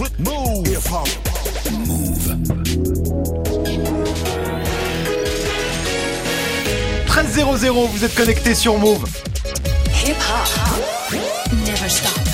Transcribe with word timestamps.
Move. 0.00 0.66
Hip 0.66 0.90
hop. 0.90 1.08
Move. 1.86 2.36
13.00, 7.06 7.88
vous 7.88 8.04
êtes 8.04 8.14
connecté 8.14 8.54
sur 8.54 8.78
Move. 8.78 9.04
Hip 10.06 10.16
hop. 10.16 11.18
Never 11.66 11.88
stop. 11.88 12.29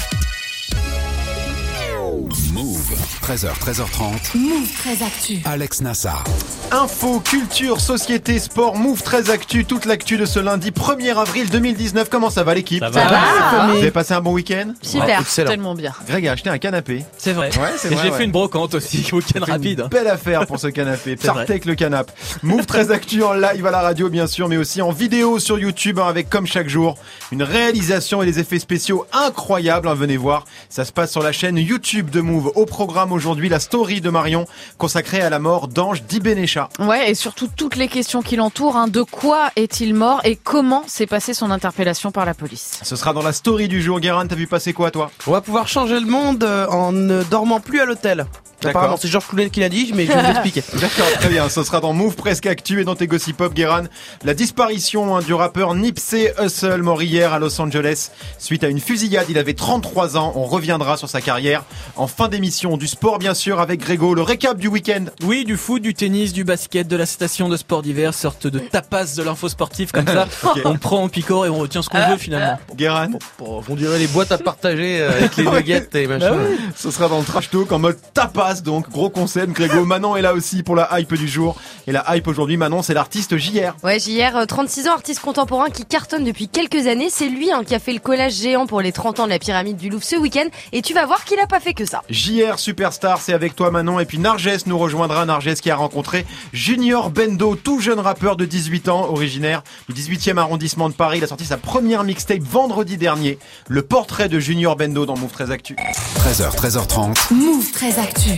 13h, 3.26 3.48
13h30. 3.58 4.36
Move 4.38 4.68
très 4.78 5.02
actu. 5.04 5.38
Alex 5.44 5.80
Nassar. 5.80 6.22
Info, 6.70 7.18
culture, 7.20 7.80
société, 7.80 8.38
sport, 8.38 8.76
Move 8.76 9.02
très 9.02 9.30
actu, 9.30 9.64
toute 9.64 9.84
l'actu 9.84 10.16
de 10.16 10.26
ce 10.26 10.38
lundi 10.38 10.70
1er 10.70 11.16
avril 11.16 11.48
2019. 11.50 12.08
Comment 12.08 12.30
ça 12.30 12.44
va 12.44 12.54
l'équipe 12.54 12.80
Ça 12.84 12.90
va. 12.90 13.00
Ça 13.00 13.08
va. 13.10 13.66
Vous 13.72 13.78
avez 13.78 13.90
passé 13.90 14.14
un 14.14 14.20
bon 14.20 14.32
week-end? 14.32 14.72
Super, 14.80 15.20
excellent. 15.20 15.50
tellement 15.50 15.74
bien. 15.74 15.92
Greg 16.06 16.26
a 16.28 16.32
acheté 16.32 16.50
un 16.50 16.58
canapé. 16.58 17.04
C'est 17.18 17.32
vrai. 17.32 17.50
Ouais, 17.58 17.70
c'est 17.76 17.90
Et 17.90 17.94
vrai, 17.94 18.04
j'ai 18.04 18.10
ouais. 18.10 18.18
fait 18.18 18.24
une 18.24 18.30
brocante 18.32 18.74
aussi, 18.74 19.04
week-end 19.12 19.44
rapide. 19.44 19.80
Une 19.80 19.88
belle 19.88 20.08
affaire 20.08 20.46
pour 20.46 20.60
ce 20.60 20.68
canapé. 20.68 21.16
Partez 21.24 21.52
avec 21.54 21.64
le 21.64 21.74
canap. 21.74 22.10
Move 22.44 22.66
très 22.66 22.92
actu 22.92 23.24
en 23.24 23.32
live 23.32 23.66
à 23.66 23.70
la 23.72 23.80
radio 23.80 24.08
bien 24.08 24.28
sûr, 24.28 24.48
mais 24.48 24.56
aussi 24.56 24.82
en 24.82 24.92
vidéo 24.92 25.40
sur 25.40 25.58
YouTube 25.58 25.98
hein, 25.98 26.06
avec 26.06 26.30
comme 26.30 26.46
chaque 26.46 26.68
jour 26.68 26.96
une 27.32 27.42
réalisation 27.42 28.22
et 28.22 28.26
des 28.26 28.38
effets 28.38 28.60
spéciaux 28.60 29.04
incroyables. 29.12 29.88
hein, 29.88 29.94
venez 29.94 30.16
voir, 30.16 30.44
ça 30.68 30.84
se 30.84 30.92
passe 30.92 31.10
sur 31.10 31.22
la 31.22 31.32
chaîne 31.32 31.56
YouTube 31.56 32.10
de 32.10 32.20
Move. 32.20 32.52
Au 32.54 32.66
programme 32.66 33.15
aujourd'hui 33.16 33.48
la 33.48 33.58
story 33.58 34.00
de 34.00 34.10
Marion 34.10 34.46
consacrée 34.78 35.20
à 35.20 35.30
la 35.30 35.38
mort 35.38 35.66
d'Ange 35.68 36.02
Dibenecha. 36.04 36.68
Ouais, 36.78 37.10
et 37.10 37.14
surtout 37.14 37.48
toutes 37.54 37.76
les 37.76 37.88
questions 37.88 38.22
qui 38.22 38.36
l'entourent. 38.36 38.76
hein. 38.76 38.86
De 38.86 39.02
quoi 39.02 39.50
est-il 39.56 39.94
mort 39.94 40.20
et 40.24 40.36
comment 40.36 40.84
s'est 40.86 41.06
passée 41.06 41.34
son 41.34 41.50
interpellation 41.50 42.12
par 42.12 42.24
la 42.26 42.34
police? 42.34 42.78
Ce 42.82 42.94
sera 42.94 43.12
dans 43.12 43.22
la 43.22 43.32
story 43.32 43.66
du 43.68 43.82
jour. 43.82 43.98
Guérin, 44.00 44.26
t'as 44.26 44.36
vu 44.36 44.46
passer 44.46 44.72
quoi 44.72 44.90
toi? 44.90 45.10
On 45.26 45.32
va 45.32 45.40
pouvoir 45.40 45.66
changer 45.66 45.98
le 45.98 46.06
monde 46.06 46.44
euh, 46.44 46.66
en 46.68 46.92
ne 46.92 47.22
dormant 47.24 47.58
plus 47.60 47.80
à 47.80 47.84
l'hôtel. 47.86 48.26
D'accord. 48.62 48.80
Apparemment, 48.80 48.96
c'est 49.00 49.08
Georges 49.08 49.26
Clooney 49.28 49.50
qui 49.50 49.60
l'a 49.60 49.68
dit, 49.68 49.92
mais 49.94 50.06
je 50.06 50.12
vais 50.12 50.18
vous 50.20 50.26
l'expliquer. 50.28 50.62
D'accord, 50.80 51.06
très 51.20 51.28
bien. 51.28 51.48
Ce 51.50 51.62
sera 51.62 51.80
dans 51.80 51.92
Move 51.92 52.14
Presque 52.16 52.46
Actu 52.46 52.80
et 52.80 52.84
dans 52.84 52.94
tes 52.94 53.06
Gossip 53.06 53.36
Pop, 53.36 53.52
Guéran. 53.52 53.82
La 54.24 54.32
disparition 54.32 55.14
hein, 55.14 55.20
du 55.20 55.34
rappeur 55.34 55.74
Nipsey 55.74 56.32
Hussle, 56.42 56.80
mort 56.82 57.02
hier 57.02 57.34
à 57.34 57.38
Los 57.38 57.60
Angeles 57.60 58.10
suite 58.38 58.64
à 58.64 58.68
une 58.68 58.80
fusillade. 58.80 59.26
Il 59.28 59.36
avait 59.36 59.52
33 59.52 60.16
ans. 60.16 60.32
On 60.36 60.44
reviendra 60.44 60.96
sur 60.96 61.08
sa 61.10 61.20
carrière 61.20 61.64
en 61.96 62.06
fin 62.06 62.28
d'émission. 62.28 62.78
Du 62.78 62.86
sport, 62.86 63.05
bien 63.18 63.34
sûr, 63.34 63.60
avec 63.60 63.80
Grégo. 63.80 64.14
Le 64.14 64.22
récap 64.22 64.58
du 64.58 64.66
week-end. 64.68 65.04
Oui, 65.22 65.44
du 65.44 65.56
foot, 65.56 65.80
du 65.80 65.94
tennis, 65.94 66.32
du 66.32 66.42
basket, 66.44 66.88
de 66.88 66.96
la 66.96 67.06
station 67.06 67.48
de 67.48 67.56
sport 67.56 67.82
d'hiver, 67.82 68.12
sorte 68.12 68.46
de 68.48 68.58
tapas 68.58 69.14
de 69.16 69.22
l'info 69.22 69.48
sportive 69.48 69.92
comme 69.92 70.06
ça. 70.06 70.26
On 70.64 70.76
prend, 70.76 71.04
on 71.04 71.08
picore 71.08 71.46
et 71.46 71.48
on 71.48 71.58
retient 71.58 71.82
ce 71.82 71.88
qu'on 71.88 72.04
veut 72.08 72.16
finalement. 72.16 72.58
Guéran, 72.74 73.06
Bon, 73.38 73.62
on 73.68 73.74
dirait 73.76 73.98
les 73.98 74.08
boîtes 74.08 74.32
à 74.32 74.38
partager 74.38 75.00
euh, 75.00 75.10
avec 75.10 75.36
les 75.36 75.44
nuggets 75.50 75.88
et 75.94 76.06
machin. 76.06 76.36
ce 76.74 76.90
sera 76.90 77.08
dans 77.08 77.18
le 77.18 77.24
trash 77.24 77.48
talk 77.50 77.70
en 77.70 77.78
mode 77.78 77.98
tapas, 78.12 78.56
donc 78.62 78.90
gros 78.90 79.08
concept. 79.08 79.52
Grégo, 79.52 79.84
Manon 79.84 80.16
est 80.16 80.22
là 80.22 80.34
aussi 80.34 80.62
pour 80.64 80.74
la 80.74 80.88
hype 80.98 81.14
du 81.14 81.28
jour. 81.28 81.56
Et 81.86 81.92
la 81.92 82.04
hype 82.16 82.26
aujourd'hui, 82.26 82.56
Manon, 82.56 82.82
c'est 82.82 82.94
l'artiste 82.94 83.36
JR. 83.36 83.76
Ouais, 83.84 84.00
JR, 84.00 84.36
euh, 84.36 84.46
36 84.46 84.88
ans, 84.88 84.92
artiste 84.94 85.20
contemporain 85.20 85.70
qui 85.70 85.84
cartonne 85.84 86.24
depuis 86.24 86.48
quelques 86.48 86.86
années. 86.88 87.08
C'est 87.10 87.28
lui 87.28 87.52
hein, 87.52 87.62
qui 87.64 87.74
a 87.74 87.78
fait 87.78 87.92
le 87.92 88.00
collage 88.00 88.32
géant 88.34 88.66
pour 88.66 88.80
les 88.80 88.90
30 88.92 89.20
ans 89.20 89.24
de 89.24 89.30
la 89.30 89.38
pyramide 89.38 89.76
du 89.76 89.90
Louvre 89.90 90.04
ce 90.04 90.16
week-end. 90.16 90.46
Et 90.72 90.82
tu 90.82 90.92
vas 90.94 91.06
voir 91.06 91.24
qu'il 91.24 91.38
a 91.38 91.46
pas 91.46 91.60
fait 91.60 91.74
que 91.74 91.84
ça. 91.84 92.02
JR 92.10 92.58
Superstar, 92.96 93.20
c'est 93.20 93.34
avec 93.34 93.54
toi 93.54 93.70
Manon. 93.70 94.00
Et 94.00 94.06
puis 94.06 94.18
Narges 94.18 94.64
nous 94.64 94.78
rejoindra. 94.78 95.26
Narges 95.26 95.54
qui 95.56 95.70
a 95.70 95.76
rencontré 95.76 96.24
Junior 96.54 97.10
Bendo, 97.10 97.54
tout 97.54 97.78
jeune 97.78 98.00
rappeur 98.00 98.36
de 98.36 98.46
18 98.46 98.88
ans, 98.88 99.10
originaire 99.10 99.62
du 99.90 99.94
18e 99.94 100.38
arrondissement 100.38 100.88
de 100.88 100.94
Paris. 100.94 101.18
Il 101.18 101.24
a 101.24 101.26
sorti 101.26 101.44
sa 101.44 101.58
première 101.58 102.04
mixtape 102.04 102.40
vendredi 102.40 102.96
dernier. 102.96 103.38
Le 103.68 103.82
portrait 103.82 104.30
de 104.30 104.38
Junior 104.40 104.76
Bendo 104.76 105.04
dans 105.04 105.16
Move 105.18 105.30
13 105.30 105.50
Actu. 105.50 105.76
13h, 105.76 106.56
13h30. 106.56 107.34
Move 107.34 107.70
très 107.72 107.98
actu. 107.98 108.30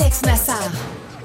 Alex 0.00 0.22
Nassar. 0.22 0.70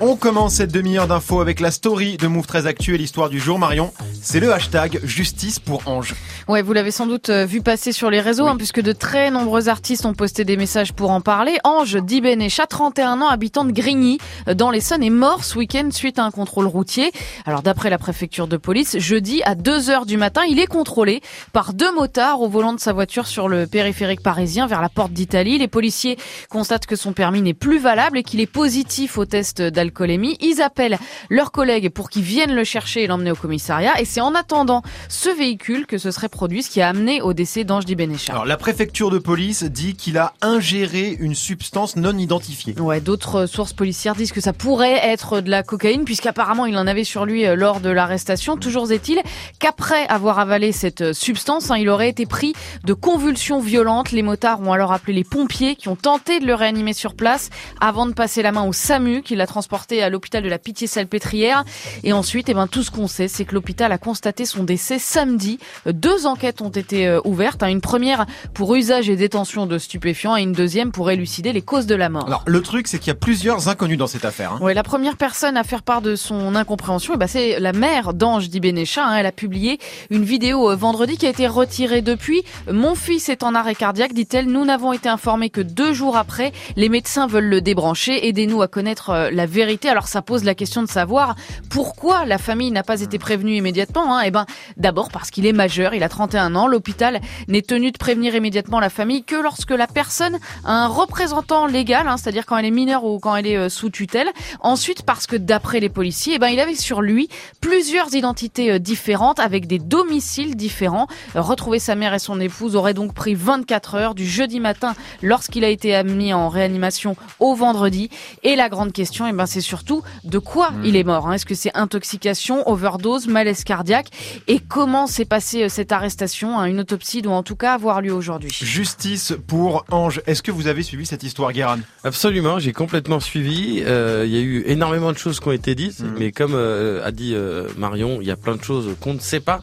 On 0.01 0.15
commence 0.15 0.55
cette 0.55 0.71
demi-heure 0.71 1.07
d'infos 1.07 1.41
avec 1.41 1.59
la 1.59 1.71
story 1.71 2.15
de 2.15 2.27
Move 2.27 2.47
13 2.47 2.67
Actu 2.67 2.95
et 2.95 2.97
l'histoire 2.97 3.27
du 3.27 3.37
jour. 3.37 3.59
Marion, 3.59 3.91
c'est 4.21 4.39
le 4.39 4.53
hashtag 4.53 5.01
justice 5.03 5.59
pour 5.59 5.85
Ange. 5.89 6.15
Ouais, 6.47 6.61
vous 6.61 6.71
l'avez 6.71 6.91
sans 6.91 7.05
doute 7.05 7.29
euh, 7.29 7.45
vu 7.45 7.61
passer 7.61 7.91
sur 7.91 8.09
les 8.09 8.21
réseaux, 8.21 8.47
hein, 8.47 8.55
puisque 8.55 8.79
de 8.79 8.93
très 8.93 9.29
nombreux 9.29 9.67
artistes 9.67 10.05
ont 10.05 10.13
posté 10.13 10.45
des 10.45 10.55
messages 10.55 10.93
pour 10.93 11.11
en 11.11 11.19
parler. 11.19 11.57
Ange 11.65 11.97
Dibenecha, 12.01 12.65
31 12.65 13.21
ans, 13.21 13.27
habitant 13.27 13.65
de 13.65 13.73
Grigny, 13.73 14.19
euh, 14.47 14.53
dans 14.53 14.71
l'Essonne, 14.71 15.03
est 15.03 15.09
mort 15.09 15.43
ce 15.43 15.57
week-end 15.57 15.89
suite 15.91 16.17
à 16.17 16.23
un 16.23 16.31
contrôle 16.31 16.67
routier. 16.67 17.11
Alors 17.45 17.61
d'après 17.61 17.89
la 17.89 17.97
préfecture 17.97 18.47
de 18.47 18.55
police, 18.55 18.97
jeudi 18.99 19.43
à 19.43 19.53
2 19.53 19.89
heures 19.89 20.05
du 20.05 20.15
matin, 20.15 20.43
il 20.49 20.59
est 20.59 20.67
contrôlé 20.67 21.21
par 21.51 21.73
deux 21.73 21.93
motards 21.93 22.41
au 22.41 22.47
volant 22.47 22.71
de 22.71 22.79
sa 22.79 22.93
voiture 22.93 23.27
sur 23.27 23.49
le 23.49 23.67
périphérique 23.67 24.23
parisien 24.23 24.65
vers 24.65 24.81
la 24.81 24.89
porte 24.89 25.11
d'Italie. 25.11 25.57
Les 25.57 25.67
policiers 25.67 26.17
constatent 26.49 26.85
que 26.85 26.95
son 26.95 27.11
permis 27.11 27.41
n'est 27.41 27.53
plus 27.53 27.79
valable 27.79 28.17
et 28.17 28.23
qu'il 28.23 28.39
est 28.39 28.47
positif 28.47 29.17
au 29.17 29.25
test 29.25 29.61
d'alcoolémie. 29.89 30.37
Ils 30.39 30.61
appellent 30.61 30.97
leurs 31.29 31.51
collègues 31.51 31.89
pour 31.89 32.09
qu'ils 32.09 32.23
viennent 32.23 32.53
le 32.53 32.63
chercher 32.63 33.03
et 33.03 33.07
l'emmener 33.07 33.31
au 33.31 33.35
commissariat. 33.35 33.99
Et 33.99 34.05
c'est 34.05 34.21
en 34.21 34.35
attendant 34.35 34.83
ce 35.09 35.29
véhicule 35.29 35.85
que 35.87 35.97
ce 35.97 36.11
serait 36.11 36.29
produit, 36.29 36.63
ce 36.63 36.69
qui 36.69 36.81
a 36.81 36.89
amené 36.89 37.21
au 37.21 37.33
décès 37.33 37.63
d'Ange 37.63 37.85
Dibenecha. 37.85 38.33
Alors 38.33 38.45
la 38.45 38.57
préfecture 38.57 39.09
de 39.09 39.17
police 39.17 39.63
dit 39.63 39.95
qu'il 39.95 40.17
a 40.17 40.33
ingéré 40.41 41.17
une 41.19 41.35
substance 41.35 41.95
non 41.95 42.17
identifiée. 42.17 42.75
Ouais, 42.79 43.01
d'autres 43.01 43.47
sources 43.47 43.73
policières 43.73 44.15
disent 44.15 44.31
que 44.31 44.41
ça 44.41 44.53
pourrait 44.53 44.99
être 45.03 45.41
de 45.41 45.49
la 45.49 45.63
cocaïne, 45.63 46.05
puisqu'apparemment 46.05 46.65
il 46.65 46.77
en 46.77 46.87
avait 46.87 47.03
sur 47.03 47.25
lui 47.25 47.45
euh, 47.45 47.55
lors 47.55 47.79
de 47.79 47.89
l'arrestation. 47.89 48.57
Toujours 48.57 48.91
est-il 48.91 49.21
qu'après 49.59 50.07
avoir 50.07 50.39
avalé 50.39 50.71
cette 50.71 51.01
euh, 51.01 51.13
substance, 51.13 51.71
hein, 51.71 51.77
il 51.77 51.89
aurait 51.89 52.09
été 52.09 52.25
pris 52.25 52.53
de 52.83 52.93
convulsions 52.93 53.59
violentes. 53.59 54.11
Les 54.11 54.21
motards 54.21 54.61
ont 54.61 54.73
alors 54.73 54.93
appelé 54.93 55.13
les 55.13 55.23
pompiers 55.23 55.75
qui 55.75 55.87
ont 55.87 55.95
tenté 55.95 56.39
de 56.39 56.45
le 56.45 56.53
réanimer 56.53 56.93
sur 56.93 57.15
place 57.15 57.49
avant 57.81 58.05
de 58.05 58.13
passer 58.13 58.41
la 58.41 58.51
main 58.51 58.63
au 58.63 58.73
SAMU 58.73 59.21
qui 59.21 59.35
l'a 59.35 59.47
transporté 59.47 59.78
à 60.01 60.09
l'hôpital 60.09 60.43
de 60.43 60.49
la 60.49 60.57
Pitié-Salpêtrière. 60.59 61.63
Et 62.03 62.13
ensuite, 62.13 62.49
eh 62.49 62.53
ben, 62.53 62.67
tout 62.67 62.83
ce 62.83 62.91
qu'on 62.91 63.07
sait, 63.07 63.27
c'est 63.27 63.45
que 63.45 63.53
l'hôpital 63.53 63.91
a 63.91 63.97
constaté 63.97 64.45
son 64.45 64.63
décès 64.63 64.99
samedi. 64.99 65.59
Deux 65.85 66.25
enquêtes 66.25 66.61
ont 66.61 66.69
été 66.69 67.07
euh, 67.07 67.19
ouvertes. 67.23 67.63
hein. 67.63 67.67
Une 67.69 67.81
première 67.81 68.25
pour 68.53 68.75
usage 68.75 69.09
et 69.09 69.15
détention 69.15 69.65
de 69.65 69.77
stupéfiants 69.77 70.35
et 70.35 70.41
une 70.41 70.53
deuxième 70.53 70.91
pour 70.91 71.09
élucider 71.11 71.53
les 71.53 71.61
causes 71.61 71.85
de 71.85 71.95
la 71.95 72.09
mort. 72.09 72.25
Alors 72.27 72.43
le 72.45 72.61
truc, 72.61 72.87
c'est 72.87 72.99
qu'il 72.99 73.07
y 73.07 73.11
a 73.11 73.15
plusieurs 73.15 73.69
inconnus 73.69 73.97
dans 73.97 74.07
cette 74.07 74.25
affaire. 74.25 74.53
hein. 74.53 74.59
Ouais, 74.61 74.73
la 74.73 74.83
première 74.83 75.17
personne 75.17 75.57
à 75.57 75.63
faire 75.63 75.83
part 75.83 76.01
de 76.01 76.15
son 76.15 76.55
incompréhension, 76.55 77.13
eh 77.15 77.17
ben, 77.17 77.27
c'est 77.27 77.59
la 77.59 77.73
mère 77.73 78.13
d'Ange 78.13 78.49
Dibenecha. 78.49 79.05
hein. 79.05 79.15
Elle 79.17 79.25
a 79.25 79.31
publié 79.31 79.79
une 80.09 80.23
vidéo 80.23 80.71
euh, 80.71 80.75
vendredi 80.75 81.17
qui 81.17 81.25
a 81.25 81.29
été 81.29 81.47
retirée 81.47 82.01
depuis. 82.01 82.43
Mon 82.71 82.95
fils 82.95 83.29
est 83.29 83.43
en 83.43 83.55
arrêt 83.55 83.75
cardiaque, 83.75 84.13
dit-elle. 84.13 84.47
Nous 84.47 84.65
n'avons 84.65 84.93
été 84.93 85.09
informés 85.09 85.49
que 85.49 85.61
deux 85.61 85.93
jours 85.93 86.17
après. 86.17 86.51
Les 86.75 86.89
médecins 86.89 87.27
veulent 87.27 87.49
le 87.49 87.61
débrancher. 87.61 88.27
Aidez-nous 88.27 88.61
à 88.61 88.67
connaître 88.67 89.09
euh, 89.11 89.29
la 89.31 89.45
vérité. 89.45 89.68
Alors 89.85 90.07
ça 90.07 90.23
pose 90.23 90.43
la 90.43 90.55
question 90.55 90.81
de 90.81 90.87
savoir 90.87 91.35
pourquoi 91.69 92.25
la 92.25 92.39
famille 92.39 92.71
n'a 92.71 92.81
pas 92.81 93.01
été 93.01 93.19
prévenue 93.19 93.55
immédiatement. 93.55 94.17
Hein. 94.17 94.23
Eh 94.25 94.31
ben, 94.31 94.45
d'abord 94.77 95.09
parce 95.09 95.29
qu'il 95.29 95.45
est 95.45 95.53
majeur, 95.53 95.93
il 95.93 96.01
a 96.01 96.09
31 96.09 96.55
ans. 96.55 96.67
L'hôpital 96.67 97.21
n'est 97.47 97.61
tenu 97.61 97.91
de 97.91 97.97
prévenir 97.97 98.33
immédiatement 98.33 98.79
la 98.79 98.89
famille 98.89 99.23
que 99.23 99.35
lorsque 99.35 99.69
la 99.69 99.85
personne 99.85 100.39
a 100.65 100.85
un 100.85 100.87
représentant 100.87 101.67
légal, 101.67 102.07
hein, 102.07 102.17
c'est-à-dire 102.17 102.47
quand 102.47 102.57
elle 102.57 102.65
est 102.65 102.71
mineure 102.71 103.03
ou 103.05 103.19
quand 103.19 103.35
elle 103.35 103.45
est 103.45 103.57
euh, 103.57 103.69
sous 103.69 103.91
tutelle. 103.91 104.29
Ensuite, 104.61 105.03
parce 105.03 105.27
que 105.27 105.35
d'après 105.35 105.79
les 105.79 105.89
policiers, 105.89 106.33
eh 106.35 106.39
ben, 106.39 106.47
il 106.47 106.59
avait 106.59 106.75
sur 106.75 107.01
lui 107.01 107.29
plusieurs 107.61 108.15
identités 108.15 108.71
euh, 108.71 108.79
différentes 108.79 109.39
avec 109.39 109.67
des 109.67 109.79
domiciles 109.79 110.55
différents. 110.55 111.07
Euh, 111.35 111.41
Retrouver 111.41 111.79
sa 111.79 111.93
mère 111.93 112.15
et 112.15 112.19
son 112.19 112.41
épouse 112.41 112.75
aurait 112.75 112.95
donc 112.95 113.13
pris 113.13 113.35
24 113.35 113.95
heures 113.95 114.15
du 114.15 114.25
jeudi 114.25 114.59
matin 114.59 114.95
lorsqu'il 115.21 115.63
a 115.63 115.69
été 115.69 115.93
admis 115.93 116.33
en 116.33 116.49
réanimation 116.49 117.15
au 117.39 117.53
vendredi. 117.53 118.09
Et 118.43 118.55
la 118.55 118.69
grande 118.69 118.93
question, 118.93 119.27
eh 119.27 119.31
ben, 119.31 119.45
c'est 119.49 119.61
surtout 119.61 120.03
de 120.23 120.39
quoi 120.39 120.71
il 120.83 120.95
est 120.95 121.03
mort. 121.03 121.27
hein. 121.27 121.33
Est-ce 121.33 121.45
que 121.45 121.55
c'est 121.55 121.71
intoxication, 121.75 122.67
overdose, 122.69 123.27
malaise 123.27 123.63
cardiaque 123.63 124.07
Et 124.47 124.59
comment 124.59 125.07
s'est 125.07 125.25
passée 125.25 125.63
euh, 125.63 125.69
cette 125.69 125.91
arrestation 125.91 126.57
hein 126.59 126.65
Une 126.65 126.79
autopsie 126.79 127.21
doit 127.21 127.35
en 127.35 127.43
tout 127.43 127.55
cas 127.55 127.73
avoir 127.73 128.01
lieu 128.01 128.13
aujourd'hui. 128.13 128.49
Justice 128.51 129.33
pour 129.47 129.85
Ange. 129.91 130.21
Est-ce 130.27 130.41
que 130.43 130.51
vous 130.51 130.67
avez 130.67 130.83
suivi 130.83 131.05
cette 131.05 131.23
histoire, 131.23 131.51
Guéran 131.51 131.77
Absolument, 132.03 132.59
j'ai 132.59 132.71
complètement 132.73 133.19
suivi. 133.19 133.83
Euh, 133.85 134.23
Il 134.25 134.33
y 134.33 134.37
a 134.37 134.41
eu 134.41 134.63
énormément 134.67 135.11
de 135.11 135.17
choses 135.17 135.39
qui 135.39 135.47
ont 135.47 135.51
été 135.51 135.75
dites, 135.75 135.99
Mhm. 136.01 136.15
mais 136.19 136.31
comme 136.31 136.53
euh, 136.55 137.05
a 137.05 137.11
dit 137.11 137.33
euh, 137.35 137.67
Marion, 137.77 138.19
il 138.21 138.27
y 138.27 138.31
a 138.31 138.35
plein 138.37 138.55
de 138.55 138.63
choses 138.63 138.95
qu'on 139.01 139.13
ne 139.15 139.19
sait 139.19 139.39
pas. 139.39 139.61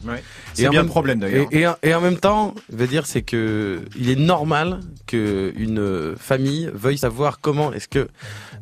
C'est 0.61 0.67
en 0.67 0.71
bien 0.71 0.79
même- 0.81 0.87
le 0.87 0.91
problème 0.91 1.19
d'ailleurs. 1.19 1.47
et, 1.51 1.67
en- 1.67 1.75
et 1.83 1.93
en 1.93 2.01
même 2.01 2.17
temps, 2.17 2.53
je 2.71 2.77
veux 2.77 2.87
dire, 2.87 3.05
c'est 3.05 3.21
que 3.21 3.81
il 3.97 4.09
est 4.09 4.15
normal 4.15 4.79
que 5.05 5.53
une 5.57 6.15
famille 6.17 6.69
veuille 6.73 6.97
savoir 6.97 7.39
comment 7.39 7.71
est-ce 7.73 7.87
que 7.87 8.07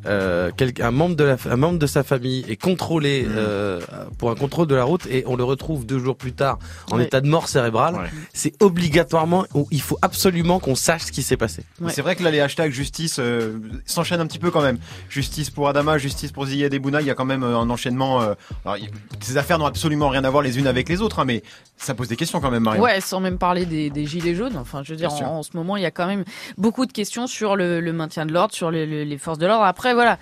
euh, 0.06 0.50
quel- 0.56 0.72
un 0.80 0.90
membre 0.92 1.16
de 1.16 1.24
la, 1.24 1.36
un 1.50 1.56
membre 1.56 1.78
de 1.80 1.86
sa 1.86 2.04
famille 2.04 2.44
est 2.48 2.60
contrôlé 2.60 3.24
Mhm. 3.24 3.32
euh, 3.36 3.80
pour 4.18 4.30
un 4.30 4.34
contrôle 4.36 4.66
de 4.68 4.74
la 4.76 4.84
route 4.84 5.04
et 5.06 5.24
on 5.26 5.34
le 5.36 5.42
retrouve 5.42 5.84
deux 5.84 5.98
jours 5.98 6.16
plus 6.16 6.32
tard 6.32 6.58
en 6.92 7.00
état 7.00 7.20
de 7.20 7.28
mort 7.28 7.48
cérébrale. 7.48 7.94
Ouais. 7.96 8.10
C'est 8.32 8.52
obligatoirement, 8.62 9.46
il 9.72 9.80
faut 9.80 9.98
absolument 10.02 10.60
qu'on 10.60 10.74
sache 10.76 11.02
ce 11.06 11.12
qui 11.12 11.22
s'est 11.24 11.36
passé. 11.36 11.64
Ouais. 11.80 11.90
C'est 11.92 12.02
vrai 12.02 12.14
que 12.14 12.22
là, 12.22 12.30
les 12.30 12.40
hashtags 12.40 12.70
justice 12.72 13.16
euh, 13.18 13.58
s'enchaînent 13.84 14.20
un 14.20 14.26
petit 14.26 14.38
peu 14.38 14.50
quand 14.52 14.62
même. 14.62 14.78
Justice 15.08 15.50
pour 15.50 15.68
Adama, 15.68 15.98
justice 15.98 16.30
pour 16.30 16.46
Ziyad 16.46 16.72
Ebouna, 16.72 17.00
il 17.00 17.06
y 17.06 17.10
a 17.10 17.14
quand 17.14 17.24
même 17.24 17.42
euh, 17.42 17.58
un 17.58 17.68
enchaînement. 17.70 18.22
euh, 18.22 18.34
alors, 18.64 18.76
ces 19.20 19.36
affaires 19.38 19.58
n'ont 19.58 19.66
absolument 19.66 20.08
rien 20.08 20.22
à 20.24 20.30
voir 20.30 20.42
les 20.42 20.58
unes 20.58 20.66
avec 20.68 20.88
les 20.88 21.00
autres, 21.00 21.18
hein, 21.18 21.24
mais 21.24 21.42
Ça 21.86 21.94
pose 21.94 22.08
des 22.08 22.16
questions 22.16 22.40
quand 22.40 22.50
même, 22.50 22.64
Marion. 22.64 22.82
Ouais, 22.82 23.00
sans 23.00 23.20
même 23.20 23.38
parler 23.38 23.64
des, 23.64 23.90
des 23.90 24.06
gilets 24.06 24.34
jaunes. 24.34 24.56
Enfin, 24.56 24.82
je 24.82 24.90
veux 24.90 24.96
dire, 24.96 25.12
en, 25.28 25.38
en 25.38 25.42
ce 25.44 25.50
moment, 25.54 25.76
il 25.76 25.84
y 25.84 25.86
a 25.86 25.92
quand 25.92 26.06
même 26.08 26.24
beaucoup 26.58 26.84
de 26.84 26.90
questions 26.92 27.28
sur 27.28 27.54
le, 27.54 27.80
le 27.80 27.92
maintien 27.92 28.26
de 28.26 28.32
l'ordre, 28.32 28.52
sur 28.52 28.72
le- 28.72 28.84
le- 28.86 29.04
les 29.04 29.18
forces 29.18 29.38
de 29.38 29.46
l'ordre. 29.46 29.62
Après, 29.64 29.94
voilà. 29.94 30.18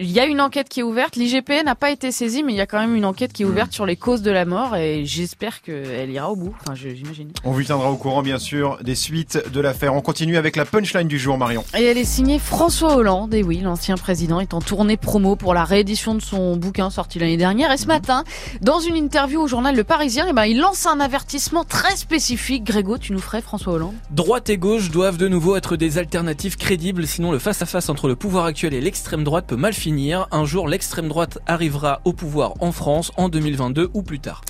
Il 0.00 0.12
y 0.12 0.20
a 0.20 0.26
une 0.26 0.40
enquête 0.40 0.68
qui 0.68 0.78
est 0.78 0.82
ouverte. 0.84 1.16
L'IGPN 1.16 1.64
n'a 1.64 1.74
pas 1.74 1.90
été 1.90 2.12
saisie, 2.12 2.44
mais 2.44 2.52
il 2.52 2.56
y 2.56 2.60
a 2.60 2.66
quand 2.66 2.78
même 2.78 2.94
une 2.94 3.04
enquête 3.04 3.32
qui 3.32 3.42
est 3.42 3.44
ouverte 3.44 3.72
sur 3.72 3.84
les 3.84 3.96
causes 3.96 4.22
de 4.22 4.30
la 4.30 4.44
mort 4.44 4.76
et 4.76 5.04
j'espère 5.04 5.60
qu'elle 5.60 6.08
ira 6.08 6.30
au 6.30 6.36
bout. 6.36 6.54
Enfin, 6.60 6.76
j'imagine. 6.76 7.30
On 7.42 7.50
vous 7.50 7.64
tiendra 7.64 7.90
au 7.90 7.96
courant, 7.96 8.22
bien 8.22 8.38
sûr, 8.38 8.78
des 8.80 8.94
suites 8.94 9.42
de 9.52 9.60
l'affaire. 9.60 9.94
On 9.94 10.00
continue 10.00 10.36
avec 10.36 10.54
la 10.54 10.64
punchline 10.64 11.08
du 11.08 11.18
jour, 11.18 11.36
Marion. 11.36 11.64
Et 11.76 11.82
elle 11.82 11.98
est 11.98 12.04
signée 12.04 12.38
François 12.38 12.94
Hollande. 12.94 13.34
Et 13.34 13.42
oui, 13.42 13.58
l'ancien 13.58 13.96
président 13.96 14.38
est 14.38 14.54
en 14.54 14.60
tournée 14.60 14.96
promo 14.96 15.34
pour 15.34 15.52
la 15.52 15.64
réédition 15.64 16.14
de 16.14 16.22
son 16.22 16.56
bouquin 16.56 16.90
sorti 16.90 17.18
l'année 17.18 17.36
dernière. 17.36 17.72
Et 17.72 17.76
ce 17.76 17.86
matin, 17.86 18.22
dans 18.60 18.78
une 18.78 18.94
interview 18.94 19.40
au 19.40 19.48
journal 19.48 19.74
Le 19.74 19.82
Parisien, 19.82 20.26
eh 20.30 20.32
ben, 20.32 20.44
il 20.44 20.60
lance 20.60 20.86
un 20.86 21.00
avertissement 21.00 21.64
très 21.64 21.96
spécifique. 21.96 22.62
Grégo, 22.62 22.98
tu 22.98 23.12
nous 23.12 23.18
ferais 23.18 23.42
François 23.42 23.72
Hollande? 23.72 23.94
Droite 24.12 24.48
et 24.48 24.58
gauche 24.58 24.92
doivent 24.92 25.18
de 25.18 25.26
nouveau 25.26 25.56
être 25.56 25.74
des 25.74 25.98
alternatives 25.98 26.56
crédibles, 26.56 27.04
sinon 27.04 27.32
le 27.32 27.40
face-à-face 27.40 27.88
entre 27.88 28.06
le 28.06 28.14
pouvoir 28.14 28.44
actuel 28.44 28.74
et 28.74 28.80
l'extrême 28.80 29.24
droite 29.24 29.46
peut 29.48 29.56
mal 29.56 29.72
finir. 29.72 29.87
Un 30.30 30.44
jour, 30.44 30.68
l'extrême 30.68 31.08
droite 31.08 31.38
arrivera 31.46 32.00
au 32.04 32.12
pouvoir 32.12 32.54
en 32.60 32.72
France 32.72 33.10
en 33.16 33.28
2022 33.28 33.90
ou 33.94 34.02
plus 34.02 34.20
tard. 34.20 34.42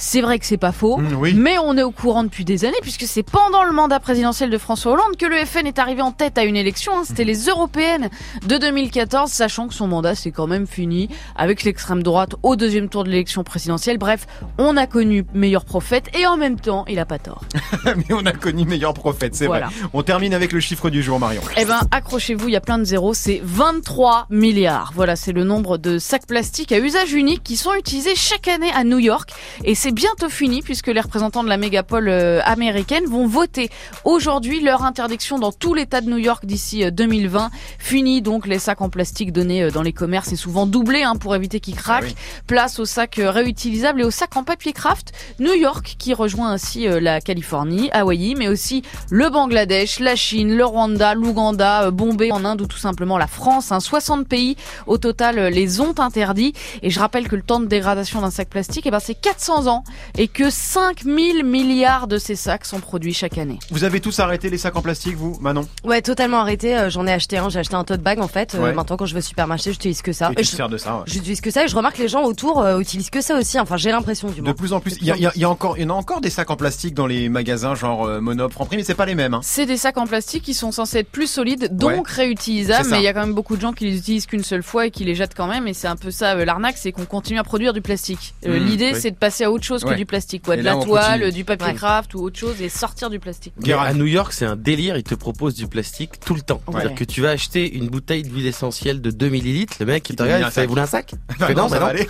C'est 0.00 0.20
vrai 0.22 0.38
que 0.38 0.46
c'est 0.46 0.56
pas 0.56 0.72
faux. 0.72 0.96
Mm, 0.96 1.14
oui. 1.18 1.34
Mais 1.34 1.58
on 1.58 1.76
est 1.76 1.82
au 1.82 1.90
courant 1.90 2.24
depuis 2.24 2.44
des 2.44 2.64
années, 2.64 2.76
puisque 2.82 3.04
c'est 3.06 3.22
pendant 3.22 3.62
le 3.64 3.72
mandat 3.72 4.00
présidentiel 4.00 4.48
de 4.50 4.58
François 4.58 4.92
Hollande 4.92 5.16
que 5.18 5.26
le 5.26 5.36
FN 5.44 5.66
est 5.66 5.78
arrivé 5.78 6.00
en 6.02 6.10
tête 6.12 6.38
à 6.38 6.44
une 6.44 6.56
élection. 6.56 6.92
hein. 6.98 7.02
C'était 7.04 7.24
les 7.24 7.46
européennes 7.46 8.08
de 8.46 8.56
2014, 8.56 9.30
sachant 9.30 9.68
que 9.68 9.74
son 9.74 9.86
mandat 9.86 10.14
s'est 10.14 10.30
quand 10.30 10.46
même 10.46 10.66
fini 10.66 11.08
avec 11.36 11.64
l'extrême 11.64 12.02
droite 12.02 12.34
au 12.42 12.56
deuxième 12.56 12.88
tour 12.88 13.04
de 13.04 13.10
l'élection 13.10 13.44
présidentielle. 13.44 13.98
Bref, 13.98 14.26
on 14.58 14.76
a 14.76 14.86
connu 14.86 15.24
meilleur 15.34 15.64
prophète 15.64 16.06
et 16.18 16.26
en 16.26 16.36
même 16.36 16.58
temps, 16.58 16.84
il 16.88 16.98
a 16.98 17.04
pas 17.06 17.18
tort. 17.18 17.42
Mais 17.84 18.04
on 18.14 18.24
a 18.24 18.32
connu 18.32 18.64
meilleur 18.64 18.94
prophète, 18.94 19.34
c'est 19.34 19.46
Voilà. 19.46 19.66
vrai. 19.66 19.74
On 19.92 20.02
termine 20.02 20.32
avec 20.34 20.52
le 20.52 20.60
chiffre 20.60 20.88
du 20.90 21.02
jour, 21.02 21.18
Marion. 21.20 21.42
Eh 21.58 21.64
ben, 21.64 21.80
accrochez-vous, 21.90 22.48
il 22.48 22.52
y 22.52 22.56
a 22.56 22.60
plein 22.60 22.78
de 22.78 22.84
zéros, 22.84 23.12
c'est 23.14 23.40
23 23.44 24.26
milliards. 24.30 24.92
Voilà, 24.94 25.16
c'est 25.16 25.32
le 25.32 25.44
nombre 25.44 25.76
de 25.78 25.98
sacs 25.98 26.26
plastiques 26.26 26.72
à 26.72 26.78
usage 26.78 27.12
unique 27.12 27.42
qui 27.42 27.56
sont 27.56 27.74
utilisés 27.74 28.14
chaque 28.16 28.48
année 28.48 28.70
à 28.74 28.84
New 28.84 28.98
York. 28.98 29.30
Et 29.64 29.74
c'est 29.74 29.89
bientôt 29.92 30.28
fini 30.28 30.62
puisque 30.62 30.88
les 30.88 31.00
représentants 31.00 31.44
de 31.44 31.48
la 31.48 31.56
mégapole 31.56 32.08
euh, 32.08 32.40
américaine 32.44 33.04
vont 33.06 33.26
voter 33.26 33.70
aujourd'hui 34.04 34.60
leur 34.60 34.84
interdiction 34.84 35.38
dans 35.38 35.52
tout 35.52 35.74
l'État 35.74 36.00
de 36.00 36.10
New 36.10 36.18
York 36.18 36.46
d'ici 36.46 36.84
euh, 36.84 36.90
2020. 36.90 37.50
Fini 37.78 38.22
donc 38.22 38.46
les 38.46 38.58
sacs 38.58 38.80
en 38.80 38.88
plastique 38.88 39.32
donnés 39.32 39.62
euh, 39.62 39.70
dans 39.70 39.82
les 39.82 39.92
commerces 39.92 40.32
et 40.32 40.36
souvent 40.36 40.66
doublés 40.66 41.02
hein, 41.02 41.16
pour 41.16 41.34
éviter 41.34 41.60
qu'ils 41.60 41.76
craquent. 41.76 42.04
Ah 42.04 42.08
oui. 42.08 42.42
Place 42.46 42.78
aux 42.78 42.84
sacs 42.84 43.18
euh, 43.18 43.30
réutilisables 43.30 44.00
et 44.00 44.04
aux 44.04 44.10
sacs 44.10 44.36
en 44.36 44.44
papier 44.44 44.72
craft. 44.72 45.12
New 45.38 45.54
York 45.54 45.96
qui 45.98 46.14
rejoint 46.14 46.50
ainsi 46.50 46.86
euh, 46.86 47.00
la 47.00 47.20
Californie, 47.20 47.90
Hawaï, 47.92 48.34
mais 48.34 48.48
aussi 48.48 48.82
le 49.10 49.28
Bangladesh, 49.30 50.00
la 50.00 50.16
Chine, 50.16 50.56
le 50.56 50.64
Rwanda, 50.64 51.14
l'Ouganda, 51.14 51.84
euh, 51.84 51.90
Bombay 51.90 52.32
en 52.32 52.44
Inde 52.44 52.62
ou 52.62 52.66
tout 52.66 52.78
simplement 52.78 53.18
la 53.18 53.26
France. 53.26 53.72
Hein. 53.72 53.80
60 53.80 54.26
pays 54.28 54.56
au 54.86 54.98
total 54.98 55.38
euh, 55.38 55.50
les 55.50 55.80
ont 55.80 55.94
interdits. 55.98 56.52
Et 56.82 56.90
je 56.90 56.98
rappelle 57.00 57.28
que 57.28 57.36
le 57.36 57.42
temps 57.42 57.60
de 57.60 57.66
dégradation 57.66 58.20
d'un 58.20 58.30
sac 58.30 58.48
plastique, 58.48 58.86
eh 58.86 58.90
ben, 58.90 59.00
c'est 59.00 59.14
400 59.14 59.66
ans 59.66 59.69
et 60.18 60.28
que 60.28 60.50
5000 60.50 61.44
milliards 61.44 62.06
de 62.06 62.18
ces 62.18 62.36
sacs 62.36 62.64
sont 62.64 62.80
produits 62.80 63.14
chaque 63.14 63.38
année. 63.38 63.58
Vous 63.70 63.84
avez 63.84 64.00
tous 64.00 64.18
arrêté 64.20 64.50
les 64.50 64.58
sacs 64.58 64.76
en 64.76 64.82
plastique, 64.82 65.16
vous, 65.16 65.36
Manon? 65.40 65.66
Ouais, 65.84 66.02
totalement 66.02 66.38
arrêté. 66.40 66.76
euh, 66.76 66.90
J'en 66.90 67.06
ai 67.06 67.12
acheté 67.12 67.38
un. 67.38 67.48
J'ai 67.48 67.58
acheté 67.60 67.74
un 67.74 67.84
tote 67.84 68.00
bag 68.02 68.20
en 68.20 68.28
fait. 68.28 68.54
Euh, 68.54 68.60
Ouais. 68.60 68.72
Maintenant, 68.74 68.96
quand 68.96 69.06
je 69.06 69.14
vais 69.14 69.20
au 69.20 69.22
supermarché, 69.22 69.72
j'utilise 69.72 70.02
que 70.02 70.12
ça. 70.12 70.30
Et 70.32 70.34
te 70.36 70.42
je- 70.42 70.48
sers 70.56 70.68
de 70.68 70.76
ça, 70.76 70.96
ouais. 70.96 71.02
J'utilise 71.06 71.40
que 71.40 71.50
ça 71.50 71.64
et 71.64 71.68
je 71.68 71.74
remarque 71.76 71.96
que 71.96 72.02
les 72.02 72.08
gens 72.08 72.24
autour 72.24 72.60
euh, 72.60 72.78
utilisent 72.78 73.10
que 73.10 73.20
ça 73.22 73.36
aussi. 73.38 73.58
Enfin, 73.58 73.76
j'ai 73.76 73.90
l'impression 73.90 74.28
du 74.28 74.36
De 74.40 74.42
moins. 74.42 74.54
plus 74.54 74.72
en 74.72 74.80
plus, 74.80 74.96
il 75.00 75.06
y, 75.06 75.10
a- 75.10 75.16
y 75.16 75.26
a- 75.26 75.32
y 75.34 75.44
a 75.44 75.50
encore, 75.50 75.78
il 75.78 75.82
y 75.82 75.86
en 75.86 75.90
a 75.90 75.94
encore 75.94 76.20
des 76.20 76.30
sacs 76.30 76.50
en 76.50 76.56
plastique 76.56 76.94
dans 76.94 77.06
les 77.06 77.28
magasins, 77.28 77.74
genre 77.74 78.04
euh, 78.06 78.20
Monop, 78.20 78.52
Franprix, 78.52 78.76
mais 78.76 78.84
c'est 78.84 78.94
pas 78.94 79.06
les 79.06 79.14
mêmes. 79.14 79.34
Hein. 79.34 79.40
C'est 79.42 79.66
des 79.66 79.76
sacs 79.76 79.96
en 79.98 80.06
plastique 80.06 80.42
qui 80.44 80.54
sont 80.54 80.72
censés 80.72 80.98
être 80.98 81.10
plus 81.10 81.26
solides, 81.30 81.68
donc 81.76 82.06
réutilisables, 82.08 82.88
mais 82.90 82.98
il 82.98 83.02
y 83.04 83.08
a 83.08 83.12
quand 83.12 83.20
même 83.20 83.34
beaucoup 83.34 83.56
de 83.56 83.60
gens 83.60 83.72
qui 83.72 83.84
les 83.86 83.96
utilisent 83.98 84.26
qu'une 84.26 84.44
seule 84.44 84.62
fois 84.62 84.86
et 84.86 84.90
qui 84.90 85.04
les 85.04 85.14
jettent 85.14 85.34
quand 85.34 85.46
même, 85.46 85.66
et 85.66 85.74
c'est 85.74 85.88
un 85.88 85.96
peu 85.96 86.10
ça 86.10 86.32
euh, 86.36 86.44
l'arnaque, 86.44 86.76
c'est 86.78 86.92
qu'on 86.92 87.06
continue 87.06 87.38
à 87.38 87.44
produire 87.44 87.72
du 87.72 87.80
plastique. 87.82 88.34
Euh, 88.46 88.58
Mmh, 88.60 88.64
L'idée 88.64 88.90
oui. 88.94 89.00
c'est 89.00 89.10
de 89.10 89.16
passer 89.16 89.44
à 89.44 89.50
autre 89.50 89.59
chose 89.64 89.84
Ouais. 89.84 89.92
que 89.92 89.96
du 89.96 90.06
plastique, 90.06 90.42
quoi, 90.44 90.54
Et 90.54 90.58
de 90.58 90.62
là, 90.62 90.74
la 90.76 90.84
toile, 90.84 91.20
continue. 91.20 91.32
du 91.32 91.44
papier 91.44 91.74
craft 91.74 92.14
ou 92.14 92.20
autre 92.22 92.38
chose, 92.38 92.60
et 92.60 92.68
sortir 92.68 93.10
du 93.10 93.18
plastique. 93.18 93.54
À 93.78 93.94
New 93.94 94.06
York, 94.06 94.32
c'est 94.32 94.44
un 94.46 94.56
délire. 94.56 94.96
Ils 94.96 95.02
te 95.02 95.14
proposent 95.14 95.54
du 95.54 95.66
plastique 95.66 96.20
tout 96.24 96.34
le 96.34 96.40
temps. 96.42 96.60
Ouais. 96.66 96.74
C'est-à-dire 96.80 96.94
que 96.96 97.04
tu 97.04 97.20
vas 97.20 97.30
acheter 97.30 97.74
une 97.76 97.88
bouteille 97.88 98.22
d'huile 98.22 98.46
essentielle 98.46 99.00
de 99.00 99.10
2 99.10 99.28
millilitres. 99.28 99.74
Le 99.80 99.86
mec, 99.86 100.08
il 100.10 100.16
te 100.16 100.22
regarde, 100.22 100.42
il 100.46 100.50
fait, 100.50 100.64
vous 100.64 100.70
voulez 100.70 100.82
un 100.82 100.86
sac? 100.86 101.12
Bah 101.38 101.46
fais, 101.46 101.54
non, 101.54 101.62
non, 101.62 101.68
ça 101.68 101.78
bah 101.78 101.86
va 101.86 101.92
non. 101.92 101.98
aller. 101.98 102.08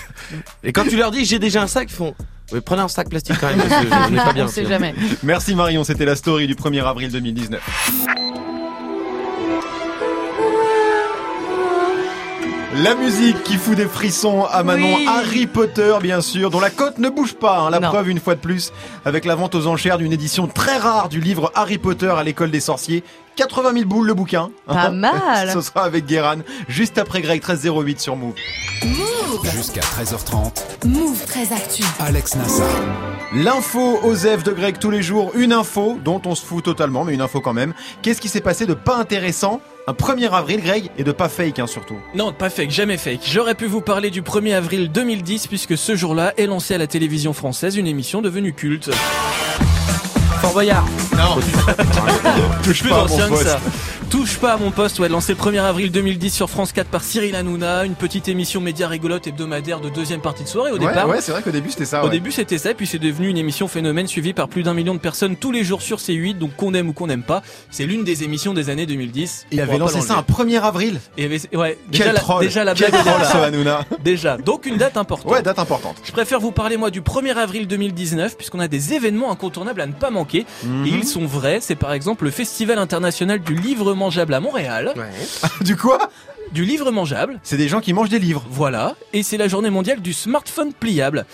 Et 0.64 0.72
quand 0.72 0.84
tu 0.84 0.96
leur 0.96 1.10
dis, 1.10 1.24
j'ai 1.24 1.38
déjà 1.38 1.62
un 1.62 1.66
sac, 1.66 1.88
ils 1.90 1.94
font, 1.94 2.14
oui, 2.52 2.60
prenez 2.64 2.82
un 2.82 2.88
sac 2.88 3.08
plastique 3.08 3.36
quand 3.40 3.48
même, 3.48 3.58
parce 3.58 3.82
que 3.84 3.88
je 3.88 4.10
n'ai 4.10 4.16
pas 4.16 4.32
bien. 4.34 4.44
On 4.44 4.48
sait 4.48 4.66
jamais. 4.66 4.94
Merci 5.22 5.54
Marion, 5.54 5.84
c'était 5.84 6.04
la 6.04 6.16
story 6.16 6.46
du 6.46 6.54
1er 6.54 6.82
avril 6.84 7.10
2019. 7.10 7.60
La 12.74 12.94
musique 12.94 13.42
qui 13.42 13.56
fout 13.58 13.76
des 13.76 13.86
frissons 13.86 14.44
à 14.50 14.62
Manon, 14.62 14.94
Oui. 14.96 15.06
Harry 15.06 15.46
Potter 15.46 15.94
bien 16.00 16.22
sûr, 16.22 16.48
dont 16.50 16.58
la 16.60 16.70
cote 16.70 16.98
ne 16.98 17.10
bouge 17.10 17.34
pas, 17.34 17.58
hein, 17.58 17.70
la 17.70 17.80
Non. 17.80 17.88
preuve 17.88 18.08
une 18.08 18.18
fois 18.18 18.34
de 18.34 18.40
plus, 18.40 18.72
avec 19.04 19.26
la 19.26 19.34
vente 19.34 19.54
aux 19.54 19.66
enchères 19.66 19.98
d'une 19.98 20.12
édition 20.12 20.46
très 20.46 20.78
rare 20.78 21.08
du 21.10 21.20
livre 21.20 21.52
Harry 21.54 21.76
Potter 21.76 22.08
à 22.08 22.22
l'école 22.22 22.50
des 22.50 22.60
sorciers. 22.60 23.04
80 23.36 23.72
000 23.74 23.84
boules 23.86 24.06
le 24.06 24.14
bouquin. 24.14 24.50
Pas 24.66 24.90
mal. 24.90 25.50
Ce 25.52 25.60
sera 25.60 25.84
avec 25.84 26.06
Guéran, 26.06 26.36
juste 26.68 26.96
après 26.96 27.20
Greg 27.20 27.42
1308 27.42 28.00
sur 28.00 28.16
Move. 28.16 28.34
Jusqu'à 29.40 29.80
13h30, 29.80 30.86
Move 30.86 31.24
très 31.24 31.54
actu. 31.54 31.82
Alex 32.00 32.36
Nassar. 32.36 32.68
L'info 33.34 33.98
Osef 34.04 34.42
de 34.42 34.52
Greg 34.52 34.78
tous 34.78 34.90
les 34.90 35.02
jours, 35.02 35.32
une 35.34 35.54
info 35.54 35.98
dont 36.04 36.20
on 36.26 36.34
se 36.34 36.44
fout 36.44 36.62
totalement, 36.62 37.04
mais 37.04 37.14
une 37.14 37.22
info 37.22 37.40
quand 37.40 37.54
même. 37.54 37.72
Qu'est-ce 38.02 38.20
qui 38.20 38.28
s'est 38.28 38.42
passé 38.42 38.66
de 38.66 38.74
pas 38.74 38.96
intéressant 38.96 39.62
un 39.86 39.94
1er 39.94 40.30
avril, 40.30 40.60
Greg, 40.60 40.90
et 40.98 41.02
de 41.02 41.12
pas 41.12 41.30
fake 41.30 41.58
hein, 41.60 41.66
surtout 41.66 41.96
Non, 42.14 42.32
pas 42.34 42.50
fake, 42.50 42.70
jamais 42.70 42.98
fake. 42.98 43.22
J'aurais 43.24 43.54
pu 43.54 43.64
vous 43.64 43.80
parler 43.80 44.10
du 44.10 44.20
1er 44.20 44.54
avril 44.54 44.92
2010 44.92 45.46
puisque 45.46 45.78
ce 45.78 45.96
jour-là 45.96 46.34
est 46.36 46.46
lancée 46.46 46.74
à 46.74 46.78
la 46.78 46.86
télévision 46.86 47.32
française 47.32 47.76
une 47.76 47.86
émission 47.86 48.20
devenue 48.20 48.52
culte. 48.52 48.90
Fort 50.42 50.52
Boyard. 50.54 50.84
Non 51.16 51.40
Touche 52.64 52.80
Plus 52.82 52.90
pas 52.90 52.96
à 52.96 52.98
mon 52.98 53.04
ancien 53.04 53.24
que 53.26 53.30
poste. 53.30 53.46
ça. 53.46 53.60
Touche 54.10 54.36
pas 54.38 54.52
à 54.52 54.56
mon 54.58 54.70
poste, 54.70 54.98
ouais, 54.98 55.08
lancé 55.08 55.32
le 55.32 55.38
1er 55.38 55.60
avril 55.62 55.90
2010 55.90 56.30
sur 56.34 56.50
France 56.50 56.72
4 56.72 56.86
par 56.88 57.02
Cyril 57.02 57.34
Hanouna, 57.34 57.84
une 57.86 57.94
petite 57.94 58.28
émission 58.28 58.60
média 58.60 58.86
rigolote 58.86 59.26
hebdomadaire 59.26 59.80
de 59.80 59.88
deuxième 59.88 60.20
partie 60.20 60.42
de 60.44 60.48
soirée 60.48 60.70
au 60.70 60.74
Ouais, 60.74 60.80
départ. 60.86 61.08
ouais, 61.08 61.22
c'est 61.22 61.32
vrai 61.32 61.40
qu'au 61.42 61.50
début 61.50 61.70
c'était 61.70 61.86
ça. 61.86 62.02
Au 62.02 62.04
ouais. 62.06 62.10
début 62.10 62.30
c'était 62.30 62.58
ça, 62.58 62.74
puis 62.74 62.86
c'est 62.86 62.98
devenu 62.98 63.28
une 63.28 63.38
émission 63.38 63.68
phénomène 63.68 64.06
suivie 64.08 64.34
par 64.34 64.48
plus 64.48 64.62
d'un 64.64 64.74
million 64.74 64.92
de 64.94 64.98
personnes 64.98 65.36
tous 65.36 65.50
les 65.50 65.64
jours 65.64 65.80
sur 65.80 65.96
C8, 65.98 66.36
donc 66.36 66.54
qu'on 66.56 66.74
aime 66.74 66.88
ou 66.90 66.92
qu'on 66.92 67.06
n'aime 67.06 67.22
pas. 67.22 67.42
C'est 67.70 67.86
l'une 67.86 68.04
des 68.04 68.22
émissions 68.22 68.52
des 68.52 68.68
années 68.68 68.84
2010. 68.84 69.46
Il 69.50 69.60
avait 69.62 69.78
lancé 69.78 70.00
ça 70.02 70.14
un 70.14 70.24
l'enlever. 70.28 70.56
1er 70.56 70.60
avril. 70.62 71.00
Et 71.16 71.24
avait- 71.24 71.56
ouais, 71.56 71.78
Quel 71.90 72.00
déjà, 72.00 72.12
la, 72.12 72.20
troll 72.20 72.44
déjà 72.44 72.64
la 72.64 72.74
Quel 72.74 72.90
blague 72.90 73.00
au 73.00 73.04
troll 73.08 73.18
départ. 73.22 73.32
ce 73.32 73.36
Hanouna 73.38 73.84
Déjà, 74.04 74.36
donc 74.36 74.66
une 74.66 74.76
date 74.76 74.98
importante. 74.98 75.32
Ouais, 75.32 75.40
date 75.42 75.58
importante. 75.58 75.96
Je 76.04 76.12
préfère 76.12 76.38
vous 76.40 76.52
parler 76.52 76.76
moi 76.76 76.90
du 76.90 77.00
1er 77.00 77.32
avril 77.34 77.66
2019 77.66 78.36
puisqu'on 78.36 78.60
a 78.60 78.68
des 78.68 78.92
événements 78.92 79.32
incontournables 79.32 79.80
à 79.80 79.86
ne 79.86 79.92
pas 79.92 80.10
manquer 80.10 80.31
Mhm. 80.64 80.86
et 80.86 80.88
ils 80.90 81.06
sont 81.06 81.26
vrais. 81.26 81.58
C'est 81.60 81.76
par 81.76 81.92
exemple 81.92 82.24
le 82.24 82.30
Festival 82.30 82.78
international 82.78 83.40
du 83.40 83.54
livre 83.54 83.94
mangeable 83.94 84.34
à 84.34 84.40
Montréal, 84.40 84.92
Ouais. 84.96 85.02
Du 85.64 85.76
quoi? 85.76 86.10
Du 86.52 86.64
livre 86.66 86.90
mangeable. 86.90 87.40
C'est 87.42 87.56
des 87.56 87.66
gens 87.68 87.80
qui 87.80 87.94
mangent 87.94 88.10
des 88.10 88.18
livres. 88.18 88.44
Voilà, 88.50 88.94
et 89.14 89.22
c'est 89.22 89.38
la 89.38 89.48
journée 89.48 89.70
mondiale 89.70 90.00
du 90.02 90.12
smartphone 90.12 90.74
pliable. 90.74 91.24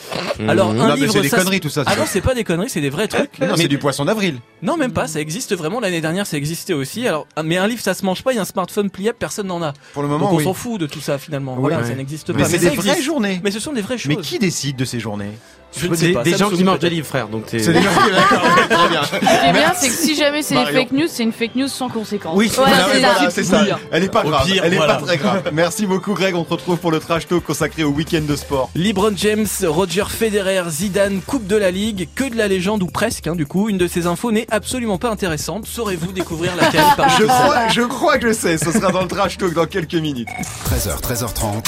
Alors 0.46 0.72
Mhm. 0.72 0.80
un 0.80 0.86
non, 0.88 0.94
mais 0.94 1.00
livre 1.00 1.12
c'est 1.12 1.22
des 1.22 1.28
ça, 1.28 1.38
conneries 1.38 1.58
tout 1.58 1.68
ça. 1.68 1.82
Ah 1.86 1.90
c'est 1.94 1.98
non, 1.98 2.04
c'est 2.06 2.20
pas 2.20 2.34
des 2.34 2.44
conneries, 2.44 2.70
c'est 2.70 2.80
des 2.80 2.90
vrais 2.90 3.08
trucs. 3.08 3.36
non, 3.40 3.48
Mais- 3.50 3.56
c'est 3.62 3.68
du 3.68 3.78
poisson 3.78 4.04
d'avril. 4.04 4.38
Non, 4.62 4.76
même 4.76 4.92
pas, 4.92 5.08
ça 5.08 5.20
existe 5.20 5.56
vraiment. 5.56 5.80
L'année 5.80 6.00
dernière, 6.00 6.24
ça 6.26 6.36
existait 6.36 6.72
aussi. 6.72 7.08
Alors, 7.08 7.26
mais 7.44 7.56
un 7.56 7.66
livre, 7.66 7.80
ça 7.82 7.94
se 7.94 8.04
mange 8.04 8.22
pas. 8.22 8.30
Il 8.32 8.36
y 8.36 8.38
a 8.38 8.42
un 8.42 8.44
smartphone 8.44 8.90
pliable, 8.90 9.16
personne 9.18 9.48
n'en 9.48 9.60
a. 9.62 9.72
Pour 9.92 10.02
le 10.02 10.08
Donc 10.08 10.20
moment, 10.20 10.32
on 10.32 10.36
oui. 10.36 10.44
s'en 10.44 10.54
fout 10.54 10.80
de 10.80 10.86
tout 10.86 11.00
ça 11.00 11.18
finalement. 11.18 11.54
Oui, 11.54 11.60
voilà, 11.62 11.78
ouais. 11.78 11.84
ça 11.88 11.94
n'existe 11.96 12.30
Mais 12.30 12.42
pas. 12.42 12.48
c'est 12.48 12.58
des 12.58 12.70
vraies 12.70 13.02
journées. 13.02 13.40
Mais 13.42 13.50
ce 13.50 13.58
sont 13.58 13.72
des 13.72 13.82
vraies 13.82 13.98
choses. 13.98 14.14
Mais 14.14 14.22
qui 14.22 14.38
décide 14.38 14.76
de 14.76 14.84
ces 14.84 15.00
journées? 15.00 15.32
Je 15.76 15.86
ne 15.86 15.94
sais 15.94 16.06
Des, 16.08 16.12
pas. 16.14 16.22
des 16.22 16.36
gens 16.36 16.48
qui 16.50 16.64
mangent 16.64 16.78
des 16.78 16.90
livres, 16.90 17.06
frère. 17.06 17.28
Donc 17.28 17.44
C'est 17.48 17.58
des 17.58 17.82
gens 17.82 17.90
qui 17.90 18.10
d'accord, 18.10 18.42
ok, 18.42 18.68
très 18.68 18.88
bien. 18.88 19.02
Ce 19.04 19.10
qui 19.10 19.48
est 19.48 19.52
bien, 19.52 19.72
c'est 19.76 19.88
que 19.88 19.94
si 19.94 20.14
jamais 20.16 20.42
c'est 20.42 20.54
des 20.54 20.72
fake 20.72 20.92
news, 20.92 21.06
c'est 21.08 21.22
une 21.22 21.32
fake 21.32 21.54
news 21.56 21.68
sans 21.68 21.88
conséquence. 21.88 22.32
Oui, 22.36 22.48
c'est 22.48 22.56
voilà, 22.56 22.76
ça. 23.18 23.30
c'est 23.30 23.44
ça. 23.44 23.64
Elle 23.92 24.04
est 24.04 24.08
pas 24.08 24.24
Au 24.24 24.30
grave. 24.30 24.46
pire, 24.46 24.62
Elle 24.64 24.72
est 24.72 24.76
voilà. 24.76 24.94
pas 24.96 25.02
très 25.06 25.16
grave. 25.18 25.42
Merci 25.52 25.86
beaucoup, 25.86 26.14
Greg. 26.14 26.34
On 26.34 26.44
te 26.44 26.50
retrouve 26.54 26.78
pour 26.78 26.90
le 26.90 26.98
trash 27.00 27.26
talk 27.28 27.44
consacré 27.44 27.84
au 27.84 27.90
week-end 27.90 28.22
de 28.26 28.34
sport. 28.34 28.70
LeBron 28.74 29.12
James, 29.16 29.46
Roger 29.66 30.04
Federer, 30.08 30.62
Zidane, 30.70 31.20
Coupe 31.20 31.46
de 31.46 31.56
la 31.56 31.70
Ligue, 31.70 32.08
que 32.14 32.24
de 32.24 32.36
la 32.36 32.48
légende 32.48 32.82
ou 32.82 32.86
presque. 32.86 33.26
hein, 33.26 33.36
du 33.36 33.46
coup, 33.46 33.68
une 33.68 33.78
de 33.78 33.86
ces 33.86 34.06
infos 34.06 34.32
n'est 34.32 34.46
absolument 34.50 34.98
pas 34.98 35.10
intéressante. 35.10 35.66
Saurez-vous 35.66 36.12
découvrir 36.12 36.56
laquelle 36.56 36.80
par 36.96 37.08
Je 37.18 37.24
crois, 37.24 37.68
je 37.68 37.82
crois 37.82 38.18
que 38.18 38.28
je 38.28 38.32
sais. 38.32 38.56
Ce 38.58 38.72
sera 38.72 38.90
dans 38.90 39.02
le 39.02 39.08
trash 39.08 39.36
talk 39.36 39.52
dans 39.54 39.66
quelques 39.66 39.94
minutes. 39.94 40.28
13h, 40.70 41.00
13h30, 41.02 41.64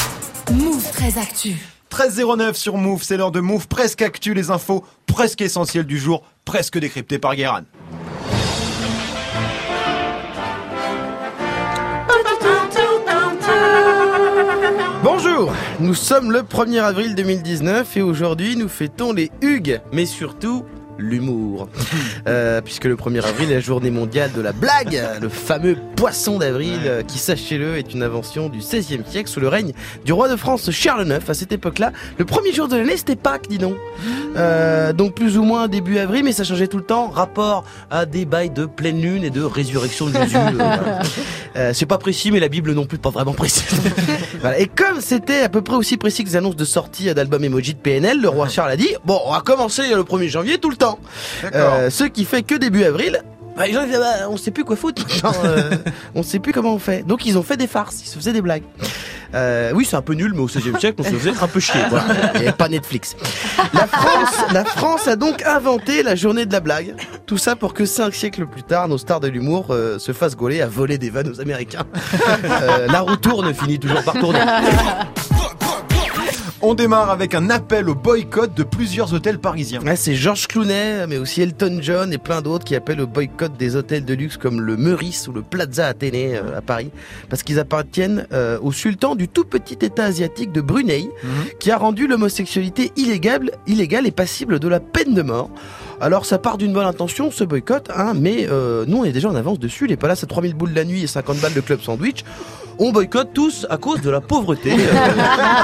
Move 0.53 0.91
très 0.93 1.19
actu. 1.19 1.55
13.09 1.91 2.55
sur 2.55 2.77
Move, 2.77 3.03
c'est 3.03 3.17
l'heure 3.17 3.33
de 3.33 3.41
Move, 3.41 3.67
presque 3.67 4.01
actu, 4.01 4.33
les 4.33 4.51
infos 4.51 4.85
presque 5.07 5.41
essentielles 5.41 5.87
du 5.87 5.99
jour, 5.99 6.23
presque 6.45 6.79
décryptées 6.79 7.19
par 7.19 7.35
Guéran. 7.35 7.63
Bonjour 15.03 15.53
Nous 15.81 15.95
sommes 15.95 16.31
le 16.31 16.43
1er 16.43 16.81
avril 16.81 17.15
2019 17.15 17.97
et 17.97 18.03
aujourd'hui 18.03 18.55
nous 18.55 18.69
fêtons 18.69 19.13
les 19.13 19.31
Hugues, 19.43 19.81
mais 19.93 20.07
surtout 20.07 20.65
l'humour. 21.01 21.69
Euh, 22.29 22.61
puisque 22.61 22.85
le 22.85 22.97
1er 22.97 23.25
avril 23.25 23.51
est 23.51 23.55
la 23.55 23.61
journée 23.61 23.91
mondiale 23.91 24.31
de 24.33 24.41
la 24.41 24.53
blague, 24.53 25.01
le 25.21 25.29
fameux 25.29 25.77
poisson 25.97 26.39
d'avril 26.39 26.79
euh, 26.85 27.03
qui, 27.03 27.19
sachez-le, 27.19 27.77
est 27.77 27.93
une 27.93 28.03
invention 28.03 28.49
du 28.49 28.59
XVIe 28.59 29.03
siècle 29.07 29.29
sous 29.29 29.41
le 29.41 29.49
règne 29.49 29.73
du 30.05 30.13
roi 30.13 30.29
de 30.29 30.37
France 30.37 30.71
Charles 30.71 31.07
IX. 31.07 31.29
À 31.29 31.35
cette 31.35 31.53
époque-là, 31.53 31.93
le 32.19 32.25
premier 32.25 32.53
jour 32.53 32.69
de 32.69 32.77
l'année, 32.77 32.97
c'était 32.97 33.17
Pâques, 33.17 33.49
dis 33.49 33.59
donc. 33.59 33.75
Euh, 34.37 34.93
donc 34.93 35.15
plus 35.15 35.37
ou 35.37 35.43
moins 35.43 35.69
début 35.69 35.99
avril, 35.99 36.25
mais 36.25 36.33
ça 36.33 36.45
changeait 36.45 36.69
tout 36.69 36.79
le 36.79 36.85
temps. 36.85 37.09
Rapport 37.09 37.65
à 37.91 38.07
des 38.07 38.25
bails 38.25 38.51
de 38.51 38.67
pleine 38.67 39.01
lune 39.01 39.25
et 39.25 39.31
de 39.31 39.43
résurrection 39.43 40.07
de 40.07 40.13
Jésus. 40.13 40.37
euh, 40.37 40.51
voilà. 41.55 41.75
C'est 41.75 41.87
pas 41.87 41.99
précis, 41.99 42.31
mais 42.31 42.41
la 42.41 42.49
Bible 42.49 42.73
non 42.73 42.87
plus 42.87 42.99
pas 42.99 43.11
vraiment 43.11 43.33
précis. 43.33 43.65
Voilà. 44.41 44.59
Et 44.59 44.69
comme 44.69 45.03
c'était 45.03 45.43
à 45.43 45.51
peu 45.51 45.61
près 45.61 45.77
aussi 45.77 45.99
précis 45.99 46.25
que 46.25 46.31
les 46.31 46.37
annonces 46.37 46.57
de 46.57 46.65
sortie 46.65 47.13
d'album 47.13 47.45
emoji 47.45 47.75
de 47.75 47.79
PNL, 47.79 48.23
le 48.23 48.29
roi 48.31 48.49
Charles 48.49 48.71
a 48.71 48.77
dit 48.77 48.89
bon, 49.05 49.21
on 49.27 49.33
va 49.33 49.41
commencer 49.41 49.83
le 49.95 50.03
1er 50.03 50.29
janvier 50.29 50.57
tout 50.57 50.71
le 50.71 50.77
temps. 50.77 50.90
Euh, 51.55 51.91
ce 51.91 52.05
qui 52.05 52.25
fait 52.25 52.43
que 52.43 52.55
début 52.55 52.85
avril. 52.85 53.23
bah, 53.57 53.67
les 53.67 53.73
gens 53.73 53.85
disaient, 53.85 53.99
bah, 53.99 54.29
on 54.29 54.37
sait 54.37 54.51
plus 54.51 54.65
quoi 54.65 54.77
foutre, 54.77 55.03
maintenant, 55.25 55.33
euh, 55.45 55.71
on 56.15 56.23
sait 56.23 56.39
plus 56.39 56.53
comment 56.53 56.75
on 56.75 56.79
fait. 56.79 57.07
Donc 57.07 57.27
ils 57.27 57.39
ont 57.39 57.43
fait 57.43 57.57
des 57.57 57.67
farces, 57.67 58.03
ils 58.03 58.09
se 58.09 58.17
faisaient 58.17 58.33
des 58.33 58.43
blagues. 58.43 58.65
Euh, 59.35 59.71
oui, 59.75 59.87
c'est 59.89 59.97
un 59.97 60.03
peu 60.03 60.15
nul, 60.15 60.33
mais 60.35 60.41
au 60.41 60.49
16e 60.49 60.79
siècle, 60.81 60.97
on 61.01 61.05
se 61.05 61.11
faisait 61.11 61.33
un 61.41 61.47
peu 61.47 61.61
chier. 61.61 61.81
Voilà. 61.89 62.05
Il 62.35 62.41
n'y 62.41 62.47
avait 62.49 62.57
pas 62.57 62.69
Netflix. 62.69 63.15
La 63.73 63.87
France, 63.87 64.35
la 64.53 64.65
France 64.65 65.09
a 65.09 65.17
donc 65.17 65.43
inventé 65.45 66.03
la 66.03 66.17
journée 66.17 66.47
de 66.47 66.53
la 66.53 66.61
blague. 66.61 66.97
Tout 67.27 67.39
ça 67.39 67.55
pour 67.55 67.73
que 67.75 67.85
cinq 67.85 68.15
siècles 68.15 68.47
plus 68.47 68.65
tard, 68.65 68.89
nos 68.89 68.99
stars 68.99 69.21
de 69.21 69.29
l'humour 69.29 69.67
euh, 69.71 69.99
se 69.99 70.13
fassent 70.13 70.37
gauler 70.37 70.61
à 70.61 70.67
voler 70.67 70.99
des 70.99 71.11
vannes 71.11 71.29
aux 71.29 71.41
Américains. 71.41 71.85
Euh, 72.63 72.89
la 72.89 73.01
roue 73.01 73.17
tourne 73.17 73.55
finit 73.55 73.79
toujours 73.79 74.03
par 74.03 74.15
tourner. 74.15 74.41
On 76.63 76.75
démarre 76.75 77.09
avec 77.09 77.35
un 77.35 77.49
appel 77.49 77.89
au 77.89 77.95
boycott 77.95 78.53
de 78.55 78.63
plusieurs 78.65 79.15
hôtels 79.15 79.39
parisiens. 79.39 79.81
Ouais, 79.81 79.97
c'est 79.97 80.15
Georges 80.15 80.47
Clounet, 80.47 81.07
mais 81.07 81.17
aussi 81.17 81.41
Elton 81.41 81.79
John 81.81 82.13
et 82.13 82.19
plein 82.19 82.43
d'autres 82.43 82.67
qui 82.67 82.77
appellent 82.77 83.01
au 83.01 83.07
boycott 83.07 83.57
des 83.57 83.77
hôtels 83.77 84.05
de 84.05 84.13
luxe 84.13 84.37
comme 84.37 84.61
le 84.61 84.77
Meurice 84.77 85.27
ou 85.27 85.33
le 85.33 85.41
Plaza 85.41 85.87
Athénée 85.87 86.37
euh, 86.37 86.59
à 86.59 86.61
Paris, 86.61 86.91
parce 87.31 87.43
qu'ils 87.43 87.59
appartiennent 87.59 88.27
euh, 88.35 88.59
au 88.61 88.73
sultan 88.73 89.15
du 89.15 89.27
tout 89.27 89.45
petit 89.45 89.79
État 89.81 90.05
asiatique 90.05 90.53
de 90.53 90.61
Brunei, 90.61 91.09
qui 91.61 91.71
a 91.71 91.79
rendu 91.79 92.07
l'homosexualité 92.07 92.93
illégale, 92.95 93.53
illégale 93.67 94.07
et 94.07 94.11
passible 94.11 94.59
de 94.59 94.69
la 94.69 94.81
peine 94.81 95.15
de 95.15 95.23
mort. 95.23 95.49
Alors 96.01 96.25
ça 96.25 96.39
part 96.39 96.57
d'une 96.57 96.73
bonne 96.73 96.87
intention, 96.87 97.31
ce 97.31 97.45
boycott, 97.45 97.91
hein, 97.95 98.13
mais 98.15 98.47
euh, 98.51 98.85
nous 98.87 98.99
on 98.99 99.05
est 99.05 99.13
déjà 99.13 99.29
en 99.29 99.35
avance 99.35 99.59
dessus. 99.59 99.87
Les 99.87 99.97
palaces 99.97 100.25
à 100.25 100.27
3000 100.27 100.55
boules 100.55 100.73
la 100.73 100.85
nuit 100.85 101.03
et 101.03 101.07
50 101.07 101.39
balles 101.39 101.53
de 101.53 101.61
club 101.61 101.81
sandwich, 101.83 102.25
on 102.79 102.93
boycotte 102.93 103.35
tous 103.35 103.67
à 103.69 103.77
cause 103.77 104.01
de 104.01 104.11
la 104.11 104.21
pauvreté. 104.21 104.75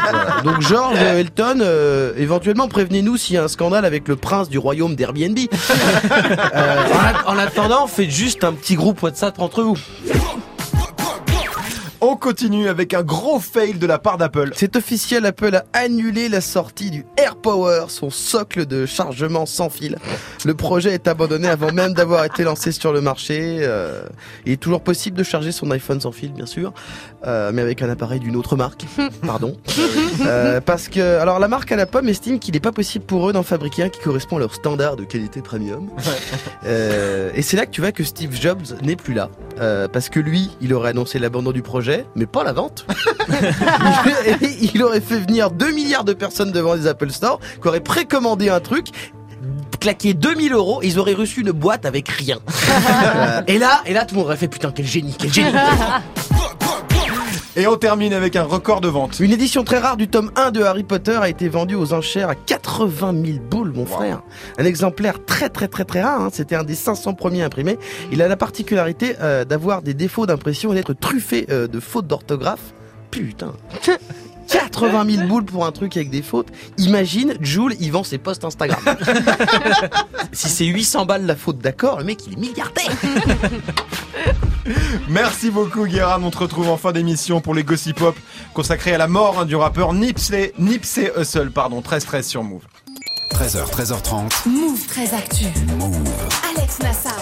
Euh. 0.06 0.42
Donc 0.44 0.60
George, 0.60 0.98
Elton, 0.98 1.58
euh, 1.60 2.12
éventuellement 2.16 2.68
prévenez-nous 2.68 3.16
s'il 3.16 3.34
y 3.34 3.38
a 3.38 3.44
un 3.44 3.48
scandale 3.48 3.84
avec 3.84 4.06
le 4.06 4.14
prince 4.16 4.48
du 4.48 4.58
royaume 4.58 4.94
d'Airbnb. 4.94 5.38
Euh, 6.54 6.76
en, 7.26 7.34
en 7.34 7.38
attendant, 7.38 7.86
faites 7.86 8.10
juste 8.10 8.44
un 8.44 8.52
petit 8.52 8.76
groupe 8.76 9.02
WhatsApp 9.02 9.38
entre 9.40 9.62
vous. 9.62 9.76
On 12.08 12.14
continue 12.14 12.68
avec 12.68 12.94
un 12.94 13.02
gros 13.02 13.40
fail 13.40 13.74
de 13.74 13.84
la 13.84 13.98
part 13.98 14.16
d'Apple. 14.16 14.52
C'est 14.54 14.76
officiel, 14.76 15.26
Apple 15.26 15.56
a 15.56 15.64
annulé 15.72 16.28
la 16.28 16.40
sortie 16.40 16.92
du 16.92 17.04
AirPower, 17.16 17.86
son 17.88 18.10
socle 18.10 18.64
de 18.64 18.86
chargement 18.86 19.44
sans 19.44 19.70
fil. 19.70 19.98
Le 20.44 20.54
projet 20.54 20.92
est 20.92 21.08
abandonné 21.08 21.48
avant 21.48 21.72
même 21.72 21.94
d'avoir 21.94 22.24
été 22.24 22.44
lancé 22.44 22.70
sur 22.70 22.92
le 22.92 23.00
marché. 23.00 23.58
Euh, 23.62 24.04
il 24.44 24.52
est 24.52 24.56
toujours 24.56 24.82
possible 24.82 25.18
de 25.18 25.24
charger 25.24 25.50
son 25.50 25.68
iPhone 25.72 26.00
sans 26.00 26.12
fil, 26.12 26.32
bien 26.32 26.46
sûr, 26.46 26.72
euh, 27.26 27.50
mais 27.52 27.60
avec 27.60 27.82
un 27.82 27.90
appareil 27.90 28.20
d'une 28.20 28.36
autre 28.36 28.54
marque. 28.54 28.84
Pardon. 29.26 29.56
Euh, 30.24 30.60
parce 30.60 30.88
que, 30.88 31.18
alors 31.18 31.40
la 31.40 31.48
marque 31.48 31.72
à 31.72 31.76
la 31.76 31.86
pomme 31.86 32.08
estime 32.08 32.38
qu'il 32.38 32.54
n'est 32.54 32.60
pas 32.60 32.70
possible 32.70 33.04
pour 33.04 33.28
eux 33.28 33.32
d'en 33.32 33.42
fabriquer 33.42 33.82
un 33.82 33.88
qui 33.88 33.98
correspond 33.98 34.36
à 34.36 34.40
leur 34.40 34.54
standard 34.54 34.94
de 34.94 35.02
qualité 35.02 35.42
premium. 35.42 35.90
Euh, 36.66 37.30
et 37.34 37.42
c'est 37.42 37.56
là 37.56 37.66
que 37.66 37.70
tu 37.72 37.80
vois 37.80 37.92
que 37.92 38.04
Steve 38.04 38.34
Jobs 38.40 38.80
n'est 38.82 38.96
plus 38.96 39.14
là. 39.14 39.28
Euh, 39.60 39.88
parce 39.88 40.08
que 40.08 40.20
lui, 40.20 40.50
il 40.60 40.74
aurait 40.74 40.90
annoncé 40.90 41.18
l'abandon 41.18 41.52
du 41.52 41.62
projet, 41.62 41.95
mais 42.14 42.26
pas 42.26 42.44
la 42.44 42.52
vente. 42.52 42.86
il, 44.50 44.70
il 44.74 44.82
aurait 44.82 45.00
fait 45.00 45.20
venir 45.20 45.50
2 45.50 45.72
milliards 45.72 46.04
de 46.04 46.12
personnes 46.12 46.52
devant 46.52 46.74
les 46.74 46.86
Apple 46.86 47.10
Store, 47.10 47.38
qui 47.60 47.68
auraient 47.68 47.80
précommandé 47.80 48.48
un 48.48 48.60
truc, 48.60 48.88
claqué 49.80 50.14
2000 50.14 50.52
euros, 50.52 50.80
ils 50.82 50.98
auraient 50.98 51.14
reçu 51.14 51.40
une 51.42 51.52
boîte 51.52 51.86
avec 51.86 52.08
rien. 52.08 52.38
Et 53.46 53.58
là, 53.58 53.82
et 53.86 53.92
là, 53.92 54.04
tout 54.04 54.14
le 54.14 54.20
monde 54.20 54.26
aurait 54.28 54.36
fait 54.36 54.48
putain, 54.48 54.72
quel 54.74 54.86
génie, 54.86 55.14
quel 55.18 55.32
génie. 55.32 55.52
Et 57.58 57.66
on 57.66 57.76
termine 57.76 58.12
avec 58.12 58.36
un 58.36 58.42
record 58.42 58.82
de 58.82 58.88
vente. 58.88 59.18
Une 59.18 59.32
édition 59.32 59.64
très 59.64 59.78
rare 59.78 59.96
du 59.96 60.08
tome 60.08 60.30
1 60.36 60.50
de 60.50 60.62
Harry 60.62 60.82
Potter 60.82 61.16
a 61.18 61.30
été 61.30 61.48
vendue 61.48 61.74
aux 61.74 61.94
enchères 61.94 62.28
à 62.28 62.34
80 62.34 63.14
000 63.24 63.38
boules, 63.50 63.72
mon 63.72 63.86
frère. 63.86 64.20
Un 64.58 64.66
exemplaire 64.66 65.24
très 65.24 65.48
très 65.48 65.66
très 65.66 65.86
très 65.86 66.02
rare, 66.02 66.20
hein. 66.20 66.28
c'était 66.30 66.54
un 66.54 66.64
des 66.64 66.74
500 66.74 67.14
premiers 67.14 67.40
imprimés. 67.40 67.78
Il 68.12 68.20
a 68.20 68.28
la 68.28 68.36
particularité 68.36 69.16
euh, 69.22 69.46
d'avoir 69.46 69.80
des 69.80 69.94
défauts 69.94 70.26
d'impression 70.26 70.72
et 70.72 70.74
d'être 70.74 70.92
truffé 70.92 71.46
euh, 71.48 71.66
de 71.66 71.80
fautes 71.80 72.06
d'orthographe. 72.06 72.74
Putain 73.10 73.54
80 74.48 75.06
000 75.16 75.26
boules 75.26 75.44
pour 75.44 75.64
un 75.64 75.72
truc 75.72 75.96
avec 75.96 76.10
des 76.10 76.22
fautes. 76.22 76.48
Imagine, 76.76 77.34
Jules, 77.40 77.74
il 77.80 77.90
vend 77.90 78.04
ses 78.04 78.18
posts 78.18 78.44
Instagram. 78.44 78.80
si 80.32 80.48
c'est 80.48 80.66
800 80.66 81.06
balles 81.06 81.24
la 81.24 81.34
faute, 81.34 81.58
d'accord, 81.58 81.98
le 81.98 82.04
mec 82.04 82.20
il 82.26 82.34
est 82.34 82.36
milliardaire. 82.36 82.90
Merci 85.08 85.50
beaucoup 85.50 85.86
Guérin, 85.86 86.22
on 86.22 86.30
te 86.30 86.38
retrouve 86.38 86.68
en 86.68 86.76
fin 86.76 86.92
d'émission 86.92 87.40
pour 87.40 87.54
les 87.54 87.64
Gossip 87.64 87.98
Pop 87.98 88.16
consacrés 88.54 88.94
à 88.94 88.98
la 88.98 89.08
mort 89.08 89.40
hein, 89.40 89.44
du 89.44 89.56
rappeur 89.56 89.92
Nipsey, 89.92 90.52
Nipsey 90.58 91.12
Hussle, 91.16 91.50
pardon, 91.50 91.80
13-13 91.80 92.22
sur 92.22 92.42
Move. 92.42 92.62
13h, 93.36 93.70
13h30. 93.70 94.48
Move 94.48 94.86
très 94.86 95.12
actu. 95.14 95.44
Alex 96.56 96.78
Nassar. 96.80 97.14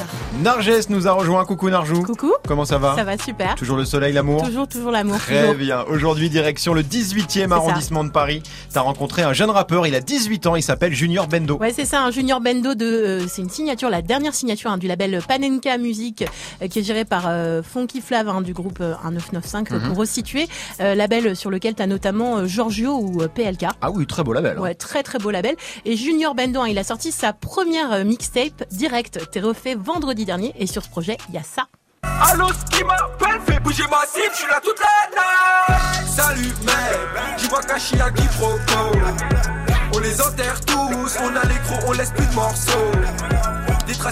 Narges 0.42 0.88
nous 0.88 1.08
a 1.08 1.12
rejoint, 1.12 1.44
coucou 1.44 1.70
Narjou. 1.70 2.02
Coucou, 2.02 2.32
Comment 2.46 2.64
ça 2.64 2.78
va 2.78 2.94
ça 2.96 3.04
va 3.04 3.16
super. 3.18 3.54
Toujours 3.56 3.76
le 3.76 3.84
soleil, 3.84 4.12
l'amour 4.12 4.42
Toujours, 4.44 4.68
toujours 4.68 4.90
l'amour. 4.92 5.16
Très 5.18 5.40
toujours. 5.40 5.54
bien. 5.56 5.84
Aujourd'hui, 5.88 6.30
direction 6.30 6.72
le 6.74 6.82
18e 6.82 7.48
ça. 7.48 7.54
arrondissement 7.56 8.04
de 8.04 8.10
Paris. 8.10 8.42
T'as 8.72 8.80
rencontré 8.82 9.22
un 9.22 9.32
jeune 9.32 9.50
rappeur, 9.50 9.86
il 9.86 9.94
a 9.94 10.00
18 10.00 10.46
ans, 10.46 10.56
il 10.56 10.62
s'appelle 10.62 10.92
Junior 10.92 11.26
Bendo. 11.26 11.56
Ouais, 11.58 11.72
c'est 11.72 11.84
ça, 11.84 12.02
un 12.02 12.10
Junior 12.10 12.40
Bendo 12.40 12.74
de, 12.74 12.84
euh, 12.86 13.26
c'est 13.28 13.42
une 13.42 13.50
signature, 13.50 13.90
la 13.90 14.02
dernière 14.02 14.34
signature 14.34 14.70
hein, 14.70 14.78
du 14.78 14.86
label 14.86 15.20
Panenka 15.26 15.78
Music, 15.78 16.24
euh, 16.62 16.68
qui 16.68 16.78
est 16.80 16.82
géré 16.84 17.04
par 17.04 17.24
euh, 17.28 17.62
Funky 17.62 18.00
Flav 18.00 18.28
hein, 18.28 18.40
du 18.40 18.52
groupe 18.52 18.78
euh, 18.80 18.94
1995 19.04 19.64
Mhm. 19.80 19.88
pour 19.88 19.96
resituer, 19.98 20.46
euh, 20.80 20.94
label 20.94 21.34
sur 21.36 21.50
lequel 21.50 21.74
t'as 21.74 21.86
notamment 21.86 22.38
euh, 22.38 22.46
Giorgio 22.46 22.92
ou 22.98 23.22
euh, 23.22 23.28
PLK. 23.28 23.66
Ah 23.80 23.90
oui, 23.90 24.06
très 24.06 24.22
beau 24.22 24.32
label. 24.32 24.56
hein. 24.58 24.62
Ouais, 24.62 24.74
très 24.74 25.02
très 25.02 25.18
beau 25.18 25.30
label. 25.30 25.56
Et 25.84 25.96
Junior 26.04 26.34
Bendo, 26.34 26.60
hein, 26.60 26.68
il 26.68 26.78
a 26.78 26.84
sorti 26.84 27.10
sa 27.10 27.32
première 27.32 27.90
euh, 27.90 28.04
mixtape 28.04 28.64
direct, 28.70 29.30
t'es 29.30 29.40
refait 29.40 29.74
vendredi 29.74 30.26
dernier. 30.26 30.52
Et 30.58 30.66
sur 30.66 30.84
ce 30.84 30.90
projet, 30.90 31.16
il 31.30 31.34
y 31.34 31.38
a 31.38 31.42
ça. 31.42 31.66
Allô, 32.02 32.46
ce 32.48 32.76
qui 32.76 32.84
m'appelle, 32.84 33.40
fait 33.46 33.58
bouger 33.60 33.84
ma 33.90 34.04
cible, 34.06 34.30
je 34.32 34.36
suis 34.36 34.46
là 34.46 34.60
toute 34.62 34.78
la 34.80 35.76
night. 35.78 36.06
Salut, 36.06 36.52
mec, 36.66 37.38
tu 37.38 37.46
vois 37.46 37.62
caché. 37.62 37.96
On 39.94 39.98
les 40.00 40.20
enterre 40.20 40.60
tous, 40.66 41.16
on 41.22 41.36
a 41.36 41.44
les 41.46 41.58
crocs, 41.64 41.84
on 41.88 41.92
laisse 41.92 42.10
plus 42.10 42.26
de 42.26 42.34
morceaux. 42.34 42.92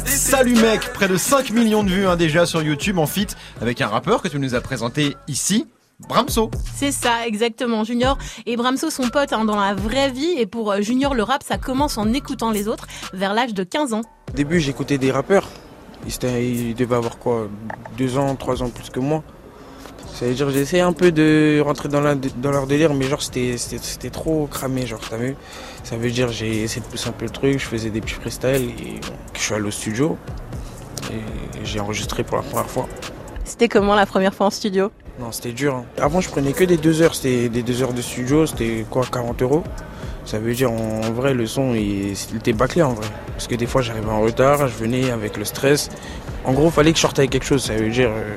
Salut 0.06 0.54
mec, 0.54 0.92
près 0.94 1.08
de 1.08 1.16
5 1.18 1.50
millions 1.50 1.84
de 1.84 1.90
vues 1.90 2.06
hein, 2.06 2.16
déjà 2.16 2.46
sur 2.46 2.62
YouTube 2.62 2.98
en 2.98 3.06
fit 3.06 3.26
avec 3.60 3.82
un 3.82 3.88
rappeur 3.88 4.22
que 4.22 4.28
tu 4.28 4.38
nous 4.38 4.54
as 4.54 4.62
présenté 4.62 5.14
ici, 5.28 5.66
Bramso. 6.08 6.50
C'est 6.74 6.92
ça, 6.92 7.26
exactement. 7.26 7.84
Junior 7.84 8.18
et 8.46 8.56
Bramso 8.56 8.90
sont 8.90 9.08
potes 9.08 9.32
hein, 9.32 9.44
dans 9.44 9.58
la 9.58 9.74
vraie 9.74 10.10
vie. 10.10 10.34
Et 10.38 10.46
pour 10.46 10.72
euh, 10.72 10.80
Junior, 10.80 11.14
le 11.14 11.22
rap, 11.22 11.42
ça 11.42 11.58
commence 11.58 11.98
en 11.98 12.12
écoutant 12.12 12.50
les 12.50 12.68
autres 12.68 12.86
vers 13.12 13.34
l'âge 13.34 13.54
de 13.54 13.64
15 13.64 13.94
ans. 13.94 14.02
Au 14.30 14.36
début, 14.36 14.60
j'écoutais 14.60 14.98
des 14.98 15.10
rappeurs. 15.10 15.48
Ils, 16.06 16.74
devaient 16.74 16.96
avoir 16.96 17.18
quoi 17.18 17.48
Deux 17.96 18.18
ans, 18.18 18.34
trois 18.34 18.62
ans 18.62 18.68
plus 18.70 18.90
que 18.90 19.00
moi. 19.00 19.22
Ça 20.14 20.26
veut 20.26 20.34
dire 20.34 20.50
j'ai 20.50 20.60
essayé 20.60 20.82
un 20.82 20.92
peu 20.92 21.10
de 21.10 21.60
rentrer 21.64 21.88
dans, 21.88 22.00
la- 22.00 22.14
dans 22.14 22.50
leur 22.50 22.66
délire, 22.66 22.92
mais 22.92 23.06
genre 23.06 23.22
c'était 23.22 24.10
trop 24.10 24.46
cramé, 24.46 24.86
genre 24.86 25.00
t'as 25.08 25.16
vu 25.16 25.36
Ça 25.84 25.96
veut 25.96 26.10
dire 26.10 26.28
j'ai 26.28 26.62
essayé 26.62 26.80
de 26.82 26.86
pousser 26.86 27.08
un 27.08 27.12
peu 27.12 27.24
le 27.24 27.30
truc, 27.30 27.58
je 27.58 27.64
faisais 27.66 27.90
des 27.90 28.00
petits 28.00 28.14
freestyles 28.14 28.70
et 28.78 29.00
bon, 29.00 29.14
je 29.34 29.40
suis 29.40 29.54
allé 29.54 29.64
au 29.64 29.70
studio 29.70 30.18
et 31.10 31.64
j'ai 31.64 31.80
enregistré 31.80 32.24
pour 32.24 32.36
la 32.36 32.42
première 32.42 32.68
fois. 32.68 32.86
C'était 33.44 33.68
comment 33.68 33.94
la 33.94 34.06
première 34.06 34.34
fois 34.34 34.46
en 34.46 34.50
studio? 34.50 34.90
Non, 35.20 35.30
c'était 35.30 35.52
dur. 35.52 35.74
hein. 35.74 35.84
Avant, 36.00 36.20
je 36.20 36.28
prenais 36.30 36.52
que 36.52 36.64
des 36.64 36.76
deux 36.76 37.02
heures. 37.02 37.14
C'était 37.14 37.48
des 37.48 37.62
deux 37.62 37.82
heures 37.82 37.92
de 37.92 38.02
studio. 38.02 38.46
C'était 38.46 38.86
quoi, 38.88 39.04
40 39.10 39.42
euros 39.42 39.62
Ça 40.24 40.38
veut 40.38 40.54
dire, 40.54 40.72
en 40.72 41.00
vrai, 41.12 41.34
le 41.34 41.46
son, 41.46 41.74
il, 41.74 42.12
était 42.36 42.52
bâclé 42.52 42.82
en 42.82 42.94
vrai. 42.94 43.06
Parce 43.28 43.46
que 43.46 43.54
des 43.54 43.66
fois, 43.66 43.82
j'arrivais 43.82 44.10
en 44.10 44.20
retard, 44.20 44.68
je 44.68 44.76
venais 44.76 45.10
avec 45.10 45.36
le 45.36 45.44
stress. 45.44 45.90
En 46.44 46.52
gros, 46.52 46.70
fallait 46.70 46.92
que 46.92 46.96
je 46.96 47.02
sorte 47.02 47.18
avec 47.18 47.30
quelque 47.30 47.44
chose. 47.44 47.62
Ça 47.62 47.74
veut 47.74 47.90
dire, 47.90 48.10
euh, 48.10 48.36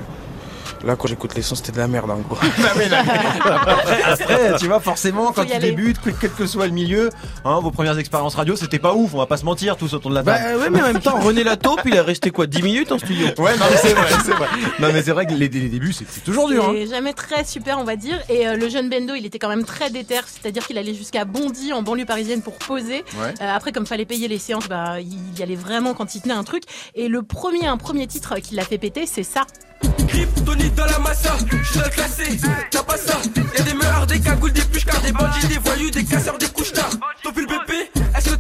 Là, 0.86 0.96
quand 0.96 1.08
j'écoute 1.08 1.34
les 1.36 1.42
sons, 1.42 1.56
c'était 1.56 1.72
de 1.72 1.77
la 1.80 1.88
merde, 1.88 2.12
en 2.12 2.18
gros. 2.20 2.38
Après, 4.06 4.56
tu 4.60 4.68
vois, 4.68 4.80
forcément, 4.80 5.32
quand 5.32 5.46
tu 5.46 5.58
débutes, 5.58 5.98
quel 6.20 6.32
que 6.32 6.46
soit 6.46 6.68
le 6.68 6.72
milieu, 6.74 7.10
hein, 7.44 7.60
vos 7.62 7.72
premières 7.72 7.98
expériences 7.98 8.36
radio, 8.36 8.56
c'était 8.56 8.80
pas 8.80 8.94
ouf, 8.94 9.13
on 9.13 9.18
va 9.18 9.25
pas 9.25 9.38
se 9.38 9.46
mentir, 9.46 9.77
tous 9.77 9.94
autour 9.94 10.12
de 10.12 10.15
la 10.15 10.24
Bah 10.24 10.38
table. 10.38 10.60
ouais, 10.60 10.70
mais 10.70 10.82
en 10.82 10.88
même 10.94 11.00
temps, 11.01 11.20
René 11.20 11.44
Lataupe, 11.44 11.82
il 11.86 11.96
est 11.96 12.00
resté 12.01 12.32
quoi 12.32 12.48
10 12.48 12.62
minutes 12.62 12.92
en 12.92 13.00
studio? 13.00 13.27
Ouais, 13.38 13.58
non, 13.58 13.65
mais 13.70 13.77
c'est 13.77 13.94
vrai, 13.94 14.10
c'est 14.24 14.32
vrai. 14.32 14.48
Non, 14.80 14.89
mais 14.94 15.01
c'est 15.01 15.12
vrai 15.12 15.25
que 15.25 15.32
les, 15.34 15.48
les 15.48 15.70
débuts, 15.70 15.94
c'est 15.94 16.24
toujours 16.24 16.48
dur. 16.50 16.65
Hein. 16.70 16.74
C'est 16.75 16.88
jamais 16.88 17.13
très 17.13 17.44
super, 17.44 17.80
on 17.80 17.84
va 17.84 17.96
dire. 17.96 18.20
Et 18.30 18.48
euh, 18.48 18.56
le 18.56 18.70
jeune 18.70 18.89
Bendo, 18.89 19.15
il 19.15 19.25
était 19.25 19.39
quand 19.39 19.50
même 19.50 19.65
très 19.65 19.89
déter, 19.89 20.20
c'est-à-dire 20.27 20.65
qu'il 20.68 20.77
allait 20.77 20.94
jusqu'à 20.94 21.25
Bondy, 21.25 21.74
en 21.74 21.82
banlieue 21.82 22.06
parisienne, 22.06 22.42
pour 22.42 22.58
poser. 22.58 23.04
Ouais. 23.20 23.34
Euh, 23.42 23.56
après, 23.56 23.72
comme 23.72 23.86
fallait 23.88 24.06
payer 24.06 24.27
les 24.27 24.38
séances, 24.39 24.68
bah, 24.68 25.00
il 25.00 25.39
y 25.39 25.44
allait 25.44 25.56
vraiment 25.56 25.94
quand 25.94 26.15
il 26.15 26.22
tenait 26.22 26.34
un 26.36 26.44
truc. 26.44 26.63
Et 26.94 27.08
le 27.08 27.24
premier, 27.24 27.68
un 27.68 27.77
premier 27.77 28.08
titre 28.08 28.36
qui 28.36 28.56
l'a 28.56 28.63
fait 28.63 28.77
péter, 28.77 29.06
c'est 29.08 29.24
ça. 29.24 29.42
Kryptonite 30.08 30.75
dans 30.75 30.86
la 30.86 31.00
massa, 31.00 31.36
je 31.50 31.79
le 31.79 31.89
classé, 31.89 32.39
t'as 32.72 32.84
pas 32.84 32.98
ça. 32.98 33.22
Y'a 33.58 33.63
des 33.63 33.74
meurs, 33.74 34.08
des 34.08 34.20
cagoules, 34.20 34.53
des 34.53 34.62
pushcards, 34.62 35.01
des 35.01 35.12
bandits, 35.12 35.48
des 35.48 35.58
voyous, 35.58 35.89
des 35.89 36.03
casseurs, 36.03 36.38
des 36.38 36.48
couches 36.48 36.74
tard. 36.74 36.89
T'as 37.24 37.29
le 37.29 37.46
BP 37.46 37.94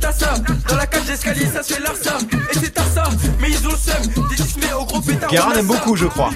Est-ce 0.09 0.19
que 0.19 0.25
t'as 0.25 0.33
ça 0.33 0.33
Dans 0.69 0.75
la 0.75 0.85
cage 0.87 1.05
d'escalier, 1.05 1.45
ça 1.45 1.63
se 1.63 1.73
fait 1.73 1.81
Larsa. 1.81 2.17
Et 2.51 2.59
c'est 2.59 2.73
Tarsa, 2.73 3.03
mais 3.39 3.49
ils 3.49 3.67
ont 3.67 3.71
le 3.71 3.77
seum. 3.77 4.25
Des 4.29 4.35
dismés 4.35 4.73
au 4.79 4.85
gros 4.85 5.01
pétard. 5.01 5.29
Guérin 5.29 5.49
on 5.51 5.55
a 5.55 5.59
aime 5.59 5.67
beaucoup, 5.67 5.95
je 5.95 6.05
crois. 6.05 6.29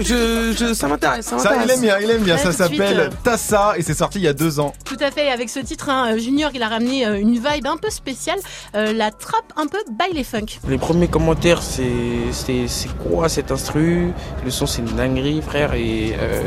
je, 0.00 0.54
je, 0.58 0.74
Ça 0.74 0.88
m'intéresse, 0.88 1.26
ça 1.26 1.38
Ça, 1.38 1.52
il 1.64 1.70
aime 1.70 1.80
bien, 1.80 1.98
il 1.98 2.10
aime 2.10 2.22
bien. 2.22 2.36
Ouais, 2.36 2.42
Ça 2.42 2.52
s'appelle 2.52 3.00
euh. 3.00 3.10
Tassa 3.24 3.74
et 3.76 3.82
c'est 3.82 3.94
sorti 3.94 4.18
il 4.18 4.24
y 4.24 4.28
a 4.28 4.32
deux 4.32 4.60
ans. 4.60 4.72
Tout 4.84 4.96
à 5.00 5.10
fait, 5.10 5.30
avec 5.30 5.48
ce 5.50 5.60
titre, 5.60 5.88
hein, 5.88 6.16
Junior, 6.18 6.50
il 6.54 6.62
a 6.62 6.68
ramené 6.68 7.06
euh, 7.06 7.18
une 7.18 7.34
vibe 7.34 7.66
un 7.66 7.76
peu 7.76 7.90
spéciale, 7.90 8.38
euh, 8.74 8.92
la 8.92 9.10
trappe 9.10 9.52
un 9.56 9.66
peu 9.66 9.78
by 9.90 10.14
les 10.14 10.24
funk. 10.24 10.46
Les 10.68 10.78
premiers 10.78 11.08
commentaires, 11.08 11.62
c'est 11.62 11.82
c'est 12.30 12.68
c'est 12.68 12.90
quoi 12.98 13.28
cet 13.28 13.50
instru? 13.50 14.12
Le 14.44 14.50
son, 14.50 14.66
c'est 14.66 14.82
une 14.82 14.96
dinguerie, 14.96 15.42
frère, 15.42 15.74
et 15.74 16.14
euh, 16.20 16.42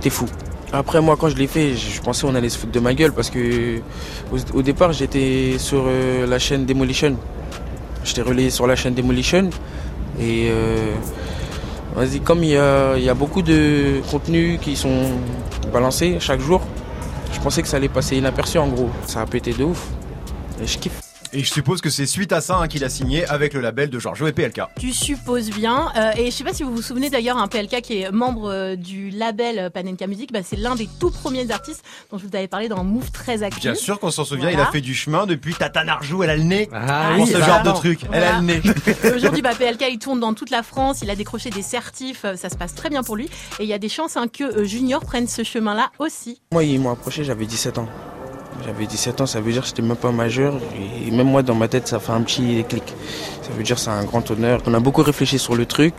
t'es 0.00 0.10
fou. 0.10 0.26
Après, 0.74 1.02
moi, 1.02 1.16
quand 1.18 1.28
je 1.28 1.36
l'ai 1.36 1.46
fait, 1.46 1.74
je 1.74 2.00
pensais 2.00 2.24
on 2.24 2.34
allait 2.34 2.48
se 2.48 2.58
foutre 2.58 2.72
de 2.72 2.80
ma 2.80 2.94
gueule 2.94 3.12
parce 3.12 3.28
que 3.28 3.80
au, 4.54 4.62
départ, 4.62 4.92
j'étais 4.94 5.56
sur 5.58 5.84
euh, 5.86 6.26
la 6.26 6.38
chaîne 6.38 6.64
Demolition. 6.64 7.16
J'étais 8.04 8.22
relayé 8.22 8.48
sur 8.48 8.66
la 8.66 8.74
chaîne 8.74 8.94
Demolition 8.94 9.50
et 10.18 10.48
euh, 10.50 10.94
vas-y, 11.94 12.20
comme 12.20 12.42
il 12.42 12.50
y 12.50 12.56
a, 12.56 12.96
il 12.96 13.04
y 13.04 13.10
a 13.10 13.14
beaucoup 13.14 13.42
de 13.42 14.00
contenus 14.10 14.58
qui 14.62 14.74
sont 14.74 15.10
balancés 15.70 16.16
chaque 16.20 16.40
jour, 16.40 16.62
je 17.34 17.40
pensais 17.40 17.60
que 17.60 17.68
ça 17.68 17.76
allait 17.76 17.90
passer 17.90 18.16
inaperçu 18.16 18.56
en 18.56 18.68
gros. 18.68 18.88
Ça 19.06 19.20
a 19.20 19.26
pété 19.26 19.52
de 19.52 19.64
ouf 19.64 19.86
et 20.62 20.66
je 20.66 20.78
kiffe. 20.78 21.11
Et 21.34 21.42
je 21.42 21.50
suppose 21.50 21.80
que 21.80 21.88
c'est 21.88 22.04
suite 22.04 22.30
à 22.32 22.42
ça 22.42 22.58
hein, 22.58 22.68
qu'il 22.68 22.84
a 22.84 22.90
signé 22.90 23.26
avec 23.26 23.54
le 23.54 23.60
label 23.60 23.88
de 23.88 23.98
Giorgio 23.98 24.26
et 24.26 24.32
PLK. 24.32 24.60
Tu 24.78 24.92
supposes 24.92 25.48
bien. 25.48 25.90
Euh, 25.96 26.10
et 26.14 26.26
je 26.26 26.30
sais 26.30 26.44
pas 26.44 26.52
si 26.52 26.62
vous 26.62 26.74
vous 26.74 26.82
souvenez 26.82 27.08
d'ailleurs, 27.08 27.38
un 27.38 27.48
PLK 27.48 27.80
qui 27.80 28.02
est 28.02 28.10
membre 28.10 28.50
euh, 28.50 28.76
du 28.76 29.08
label 29.08 29.58
euh, 29.58 29.70
Panenka 29.70 30.06
Music, 30.06 30.30
bah, 30.30 30.40
c'est 30.44 30.56
l'un 30.56 30.74
des 30.74 30.86
tout 31.00 31.10
premiers 31.10 31.50
artistes 31.50 31.84
dont 32.10 32.18
je 32.18 32.26
vous 32.26 32.36
avais 32.36 32.48
parlé 32.48 32.68
dans 32.68 32.84
Move 32.84 33.10
très 33.12 33.42
actif. 33.42 33.62
Bien 33.62 33.74
sûr 33.74 33.98
qu'on 33.98 34.10
s'en 34.10 34.26
souvient, 34.26 34.50
il 34.50 34.60
a 34.60 34.66
fait 34.66 34.82
du 34.82 34.94
chemin 34.94 35.24
depuis 35.24 35.54
Tata 35.54 35.84
Narjou, 35.84 36.22
elle 36.22 36.30
a 36.30 36.36
le 36.36 36.42
nez. 36.42 36.68
Ah 36.70 37.12
pour 37.14 37.24
oui, 37.24 37.30
ce 37.30 37.38
bah, 37.38 37.46
genre 37.46 37.62
de 37.62 37.70
truc, 37.78 38.00
elle 38.12 38.24
a 38.24 38.38
le 38.38 38.44
nez. 38.44 38.60
Aujourd'hui, 39.16 39.40
bah, 39.40 39.54
PLK, 39.58 39.86
il 39.90 39.98
tourne 39.98 40.20
dans 40.20 40.34
toute 40.34 40.50
la 40.50 40.62
France, 40.62 41.00
il 41.02 41.08
a 41.08 41.16
décroché 41.16 41.48
des 41.48 41.62
certifs, 41.62 42.26
ça 42.36 42.50
se 42.50 42.56
passe 42.56 42.74
très 42.74 42.90
bien 42.90 43.02
pour 43.02 43.16
lui. 43.16 43.30
Et 43.58 43.62
il 43.62 43.68
y 43.68 43.74
a 43.74 43.78
des 43.78 43.88
chances 43.88 44.18
hein, 44.18 44.26
que 44.28 44.64
Junior 44.64 45.00
prenne 45.00 45.26
ce 45.26 45.44
chemin-là 45.44 45.90
aussi. 45.98 46.42
Moi, 46.52 46.64
ils 46.64 46.78
m'ont 46.78 46.92
approché, 46.92 47.24
j'avais 47.24 47.46
17 47.46 47.78
ans. 47.78 47.88
J'avais 48.64 48.86
17 48.86 49.20
ans, 49.20 49.26
ça 49.26 49.40
veut 49.40 49.52
dire 49.52 49.62
que 49.62 49.68
j'étais 49.68 49.82
même 49.82 49.96
pas 49.96 50.12
majeur. 50.12 50.54
Et 51.06 51.10
même 51.10 51.26
moi, 51.26 51.42
dans 51.42 51.54
ma 51.54 51.68
tête, 51.68 51.88
ça 51.88 51.98
fait 51.98 52.12
un 52.12 52.22
petit 52.22 52.56
déclic. 52.56 52.84
Ça 53.42 53.50
veut 53.56 53.62
dire 53.62 53.76
que 53.76 53.82
c'est 53.82 53.90
un 53.90 54.04
grand 54.04 54.30
honneur. 54.30 54.60
On 54.66 54.74
a 54.74 54.80
beaucoup 54.80 55.02
réfléchi 55.02 55.38
sur 55.38 55.56
le 55.56 55.66
truc. 55.66 55.94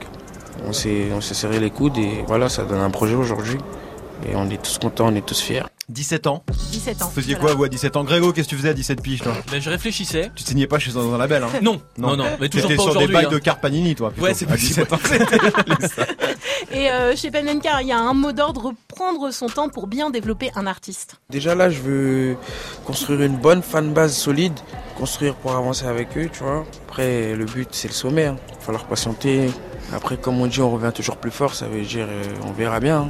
On 0.66 0.72
s'est, 0.72 1.08
on 1.14 1.20
s'est 1.20 1.34
serré 1.34 1.60
les 1.60 1.72
coudes 1.72 1.98
et 1.98 2.24
voilà, 2.26 2.48
ça 2.48 2.64
donne 2.64 2.80
un 2.80 2.90
projet 2.90 3.16
aujourd'hui. 3.16 3.58
Et 4.26 4.36
on 4.36 4.50
est 4.50 4.62
tous 4.62 4.78
contents, 4.78 5.08
on 5.08 5.16
est 5.16 5.26
tous 5.26 5.42
fiers. 5.42 5.64
17 5.90 6.28
ans. 6.28 6.44
17 6.72 7.02
ans. 7.02 7.06
Vous 7.08 7.12
faisiez 7.12 7.34
Voilà. 7.36 7.48
quoi, 7.50 7.56
vous, 7.56 7.64
à 7.66 7.70
17 7.70 7.98
ans 7.98 8.04
Grégo, 8.06 8.32
qu'est-ce 8.32 8.48
que 8.48 8.52
tu 8.52 8.58
faisais 8.58 8.70
à 8.70 8.74
17 8.74 9.02
piges, 9.02 9.22
toi 9.22 9.34
Ben, 9.52 9.62
je 9.62 9.70
réfléchissais. 9.70 10.32
Tu 10.34 10.44
te 10.44 10.50
signais 10.50 10.66
pas 10.66 10.80
chez 10.80 10.96
un, 10.96 11.02
un 11.02 11.18
label, 11.18 11.44
hein 11.44 11.50
Non, 11.62 11.82
non, 11.98 12.16
non, 12.16 12.26
mais 12.40 12.48
toujours 12.48 12.70
pas 12.74 12.82
sur 12.84 12.98
des 12.98 13.08
bails 13.08 13.26
hein. 13.26 13.30
de 13.30 13.38
cartes 13.38 13.60
Panini, 13.60 13.94
toi. 13.94 14.12
plutôt. 14.12 14.26
Ouais, 14.26 14.34
c'est 14.34 14.48
À 14.48 14.54
possible. 14.54 14.86
17 14.88 14.94
ans, 14.94 14.98
Et 16.72 16.90
euh, 16.90 17.16
chez 17.18 17.30
Panenka, 17.32 17.82
il 17.82 17.90
y 17.90 17.92
a 17.92 18.00
un 18.00 18.14
mot 18.14 18.32
d'ordre, 18.32 18.74
prendre 18.88 19.30
son 19.32 19.48
temps 19.48 19.68
pour 19.70 19.88
bien 19.88 20.10
développer 20.10 20.52
un 20.56 20.66
artiste. 20.68 21.18
Déjà 21.30 21.54
là, 21.54 21.70
je 21.70 21.80
veux 21.82 22.38
construire 22.86 23.22
une 23.22 23.36
bonne 23.38 23.62
fanbase 23.62 24.16
solide, 24.16 24.58
construire 24.98 25.36
pour 25.36 25.52
avancer 25.52 25.86
avec 25.86 26.18
eux, 26.18 26.30
tu 26.32 26.44
vois. 26.44 26.66
Après, 26.88 27.36
le 27.36 27.44
but, 27.46 27.68
c'est 27.72 27.90
le 27.90 27.94
sommet. 27.94 28.24
Il 28.24 28.30
va 28.56 28.62
falloir 28.62 28.86
patienter. 28.86 29.50
Après, 29.94 30.16
comme 30.18 30.40
on 30.40 30.48
dit, 30.48 30.62
on 30.62 30.72
revient 30.72 30.92
toujours 30.96 31.18
plus 31.18 31.32
fort. 31.32 31.54
Ça 31.54 31.68
veut 31.68 31.82
dire, 31.82 32.08
euh, 32.10 32.24
on 32.48 32.52
verra 32.54 32.80
bien. 32.80 33.00
hein. 33.02 33.10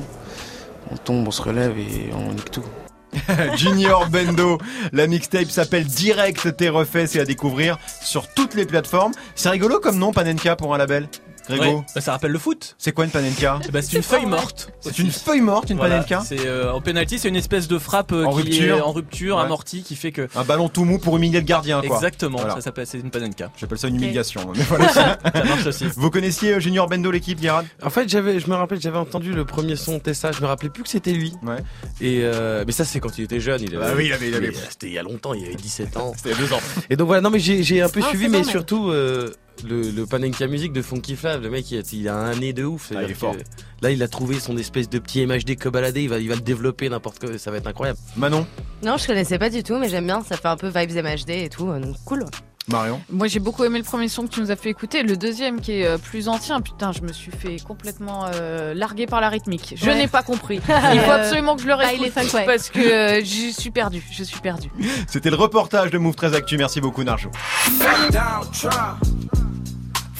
On 0.91 0.97
tombe, 0.97 1.27
on 1.27 1.31
se 1.31 1.41
relève 1.41 1.77
et 1.77 2.09
on 2.13 2.33
nique 2.33 2.51
tout. 2.51 2.65
Junior 3.57 4.09
Bendo. 4.09 4.57
La 4.91 5.07
mixtape 5.07 5.49
s'appelle 5.49 5.85
Direct 5.85 6.57
T'es 6.57 6.69
refait, 6.69 7.07
c'est 7.07 7.19
à 7.19 7.25
découvrir 7.25 7.77
sur 8.01 8.27
toutes 8.33 8.55
les 8.55 8.65
plateformes. 8.65 9.13
C'est 9.35 9.49
rigolo 9.49 9.79
comme 9.79 9.97
nom, 9.97 10.11
Panenka, 10.11 10.55
pour 10.55 10.73
un 10.73 10.77
label? 10.77 11.07
Grégo 11.47 11.63
Ouais, 11.63 11.85
bah, 11.95 12.01
ça 12.01 12.11
rappelle 12.13 12.31
le 12.31 12.39
foot. 12.39 12.75
C'est 12.77 12.91
quoi 12.91 13.05
une 13.05 13.11
Panenka 13.11 13.59
ben, 13.71 13.81
c'est 13.81 13.97
une 13.97 14.03
feuille 14.03 14.25
morte. 14.25 14.71
C'est 14.81 14.97
une 14.99 15.11
feuille 15.11 15.41
morte, 15.41 15.69
une 15.69 15.77
Voilà, 15.77 15.95
Panenka 16.01 16.21
C'est 16.25 16.45
euh, 16.45 16.71
en 16.71 16.81
penalty, 16.81 17.19
c'est 17.19 17.29
une 17.29 17.35
espèce 17.35 17.67
de 17.67 17.77
frappe 17.77 18.11
euh, 18.11 18.25
En 18.25 18.31
qui 18.35 18.43
rupture. 18.43 18.77
est 18.77 18.81
en 18.81 18.91
rupture, 18.91 19.35
Ouais. 19.37 19.43
amortie, 19.43 19.83
qui 19.83 19.95
fait 19.95 20.11
que 20.11 20.27
Un 20.35 20.43
ballon 20.43 20.69
tout 20.69 20.85
mou 20.85 20.99
pour 20.99 21.17
humilier 21.17 21.39
le 21.39 21.45
gardien, 21.45 21.81
quoi. 21.81 21.95
exactement, 21.95 22.37
Voilà. 22.37 22.55
ça 22.55 22.61
s'appelle 22.61 22.87
c'est 22.87 22.99
une 22.99 23.11
panenka. 23.11 23.51
J'appelle 23.57 23.77
ça 23.77 23.87
une 23.87 23.95
humiliation. 23.95 24.51
Mais 24.55 24.63
voilà. 24.63 24.89
ça 24.93 25.17
marche 25.45 25.65
aussi. 25.65 25.85
Vous 25.95 26.09
connaissiez 26.09 26.53
euh, 26.53 26.59
Junior 26.59 26.87
Bendo, 26.87 27.11
l'équipe, 27.11 27.39
Guérard 27.39 27.63
En 27.83 27.89
fait, 27.89 28.07
j'avais, 28.09 28.39
je 28.39 28.49
me 28.49 28.55
rappelle, 28.55 28.79
j'avais 28.81 28.97
entendu 28.97 29.33
le 29.33 29.45
premier 29.45 29.75
son 29.75 29.99
Tessa. 29.99 30.31
Je 30.31 30.41
me 30.41 30.47
rappelais 30.47 30.69
plus 30.69 30.83
que 30.83 30.89
c'était 30.89 31.13
lui. 31.13 31.33
Ouais. 31.43 31.57
Et 32.01 32.21
euh, 32.23 32.63
mais 32.65 32.71
ça, 32.73 32.85
c'est 32.85 32.99
quand 32.99 33.17
il 33.17 33.23
était 33.25 33.39
jeune. 33.39 33.61
Il 33.61 33.75
avait, 33.75 33.85
Bah 33.85 33.91
oui, 33.95 34.05
il 34.07 34.13
avait- 34.13 34.29
il 34.29 34.35
avait- 34.35 34.47
mais, 34.47 34.53
C'était 34.69 34.87
il 34.87 34.93
y 34.93 34.97
a 34.99 35.03
longtemps. 35.03 35.33
Il 35.33 35.45
avait 35.45 35.55
17 35.55 35.97
ans. 35.97 36.13
C'était 36.15 36.29
il 36.29 36.35
y 36.35 36.35
a 36.35 36.47
deux 36.47 36.53
ans. 36.53 36.59
Et 36.89 36.95
donc 36.95 37.07
voilà. 37.07 37.21
Non, 37.21 37.29
mais 37.29 37.39
j'ai, 37.39 37.81
un 37.81 37.89
peu 37.89 38.01
Ah, 38.03 38.09
suivi, 38.09 38.27
mais 38.29 38.43
surtout 38.43 38.89
euh, 38.89 39.29
le, 39.67 39.89
le 39.91 40.05
Panenka 40.05 40.47
Music 40.47 40.73
de 40.73 40.81
Funky 40.81 41.15
Flav. 41.15 41.41
Le 41.41 41.49
mec, 41.49 41.69
il 41.71 41.79
a, 41.79 41.81
il 41.93 42.07
a 42.09 42.15
un 42.15 42.35
nez 42.35 42.53
de 42.53 42.63
ouf. 42.63 42.91
Ah, 42.95 43.03
il 43.03 43.11
est 43.11 43.13
fort. 43.13 43.35
Là, 43.81 43.91
il 43.91 44.01
a 44.03 44.07
trouvé 44.07 44.39
son 44.39 44.57
espèce 44.57 44.89
de 44.89 44.99
petit 44.99 45.25
MHD 45.25 45.55
que 45.57 45.69
baladé. 45.69 46.03
Il 46.03 46.09
va, 46.09 46.19
il 46.19 46.29
va 46.29 46.35
le 46.35 46.41
développer 46.41 46.89
n'importe 46.89 47.19
quoi. 47.19 47.37
Ça 47.37 47.51
va 47.51 47.57
être 47.57 47.67
incroyable. 47.67 47.99
Manon 48.15 48.45
Non, 48.83 48.97
je 48.97 49.05
connaissais 49.07 49.37
pas 49.39 49.49
du 49.49 49.63
tout, 49.63 49.77
mais 49.77 49.89
j'aime 49.89 50.05
bien. 50.05 50.23
Ça 50.23 50.37
fait 50.37 50.47
un 50.47 50.57
peu 50.57 50.67
vibes 50.67 50.91
MHD 51.03 51.29
et 51.31 51.49
tout. 51.49 51.69
euh, 51.69 51.79
Donc 51.79 51.95
cool. 52.05 52.25
Marion 52.69 53.01
Moi 53.11 53.27
j'ai 53.27 53.41
beaucoup 53.41 53.65
aimé 53.65 53.77
le 53.77 53.83
premier 53.83 54.07
son 54.07 54.23
que 54.25 54.29
tu 54.35 54.39
nous 54.39 54.49
as 54.49 54.55
fait 54.55 54.69
écouter. 54.69 55.03
Le 55.03 55.17
deuxième 55.17 55.59
qui 55.59 55.73
est 55.73 55.85
euh, 55.85 55.97
plus 55.97 56.29
ancien, 56.29 56.61
putain, 56.61 56.93
je 56.93 57.01
me 57.01 57.11
suis 57.11 57.29
fait 57.33 57.57
complètement 57.61 58.27
euh, 58.33 58.73
larguer 58.73 59.05
par 59.05 59.19
la 59.19 59.27
rythmique. 59.27 59.73
Je 59.75 59.85
Ouais. 59.85 59.95
n'ai 59.95 60.07
pas 60.07 60.23
compris. 60.23 60.61
Il 60.93 60.99
faut 61.01 61.11
absolument 61.11 61.57
que 61.57 61.61
je 61.61 61.67
le 61.67 61.73
Bah, 61.77 61.79
réécoute 61.87 62.13
ouais. 62.33 62.45
parce 62.45 62.69
que 62.69 62.79
euh, 62.79 63.19
je 63.21 63.51
suis 63.51 63.69
perdu. 63.71 64.01
Je 64.13 64.23
suis 64.23 64.39
perdu. 64.39 64.71
C'était 65.09 65.29
le 65.29 65.35
reportage 65.35 65.91
de 65.91 65.97
Move 65.97 66.15
13 66.15 66.35
Actu. 66.35 66.57
Merci 66.57 66.79
beaucoup, 66.79 67.03
Narjo. 67.03 67.29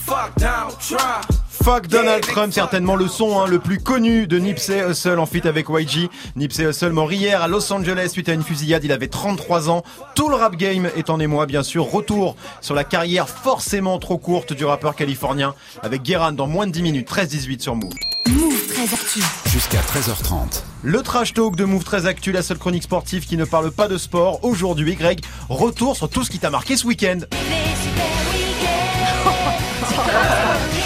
Fuck 0.06 0.36
down, 0.38 0.72
try. 0.80 1.22
Fuck 1.50 1.88
Donald 1.88 2.26
Trump, 2.26 2.52
certainement 2.52 2.98
le 2.98 3.08
son 3.08 3.40
hein, 3.40 3.48
le 3.48 3.58
plus 3.58 3.80
connu 3.80 4.28
de 4.28 4.38
Nipsey 4.38 4.84
Hussle 4.86 5.18
en 5.18 5.26
feat 5.26 5.46
avec 5.46 5.68
YG. 5.70 6.10
Nipsey 6.36 6.66
Hussle 6.66 6.92
mort 6.92 7.14
hier 7.14 7.42
à 7.42 7.48
Los 7.48 7.72
Angeles 7.72 8.10
suite 8.12 8.28
à 8.28 8.34
une 8.34 8.44
fusillade. 8.44 8.84
Il 8.84 8.92
avait 8.92 9.08
33 9.08 9.70
ans. 9.70 9.84
Tout 10.14 10.28
le 10.28 10.36
rap 10.36 10.58
game 10.58 10.90
est 10.98 11.10
en 11.10 11.22
émoi, 11.22 11.46
bien 11.46 11.64
sûr. 11.64 11.90
Retour 11.90 12.36
sur 12.60 12.76
la 12.76 12.84
carrière 12.84 13.30
forcément 13.30 13.98
trop 13.98 14.18
courte 14.18 14.52
du 14.52 14.66
rappeur 14.66 14.96
californien 14.96 15.56
avec 15.82 16.02
Guéran 16.02 16.34
dans 16.34 16.48
moins 16.48 16.68
de 16.68 16.74
10 16.74 16.82
minutes. 16.82 17.10
13-18 17.10 17.62
sur 17.62 17.76
Move. 17.76 17.94
Move 18.28 18.68
très 18.74 18.94
actu. 18.94 19.22
Jusqu'à 19.46 19.80
13h30. 19.80 20.64
Le 20.82 21.02
trash 21.02 21.34
talk 21.34 21.56
de 21.56 21.64
Move 21.64 21.86
13 21.86 22.08
Actu, 22.08 22.34
la 22.34 22.42
seule 22.42 22.58
chronique 22.58 22.84
sportive 22.84 23.26
qui 23.26 23.38
ne 23.38 23.46
parle 23.46 23.72
pas 23.72 23.88
de 23.88 23.98
sport. 23.98 24.44
Aujourd'hui, 24.44 24.96
Greg, 24.96 25.22
retour 25.48 25.96
sur 25.96 26.10
tout 26.10 26.26
ce 26.26 26.30
qui 26.30 26.40
t'a 26.40 26.50
marqué 26.50 26.76
ce 26.76 26.86
week-end. 26.86 27.20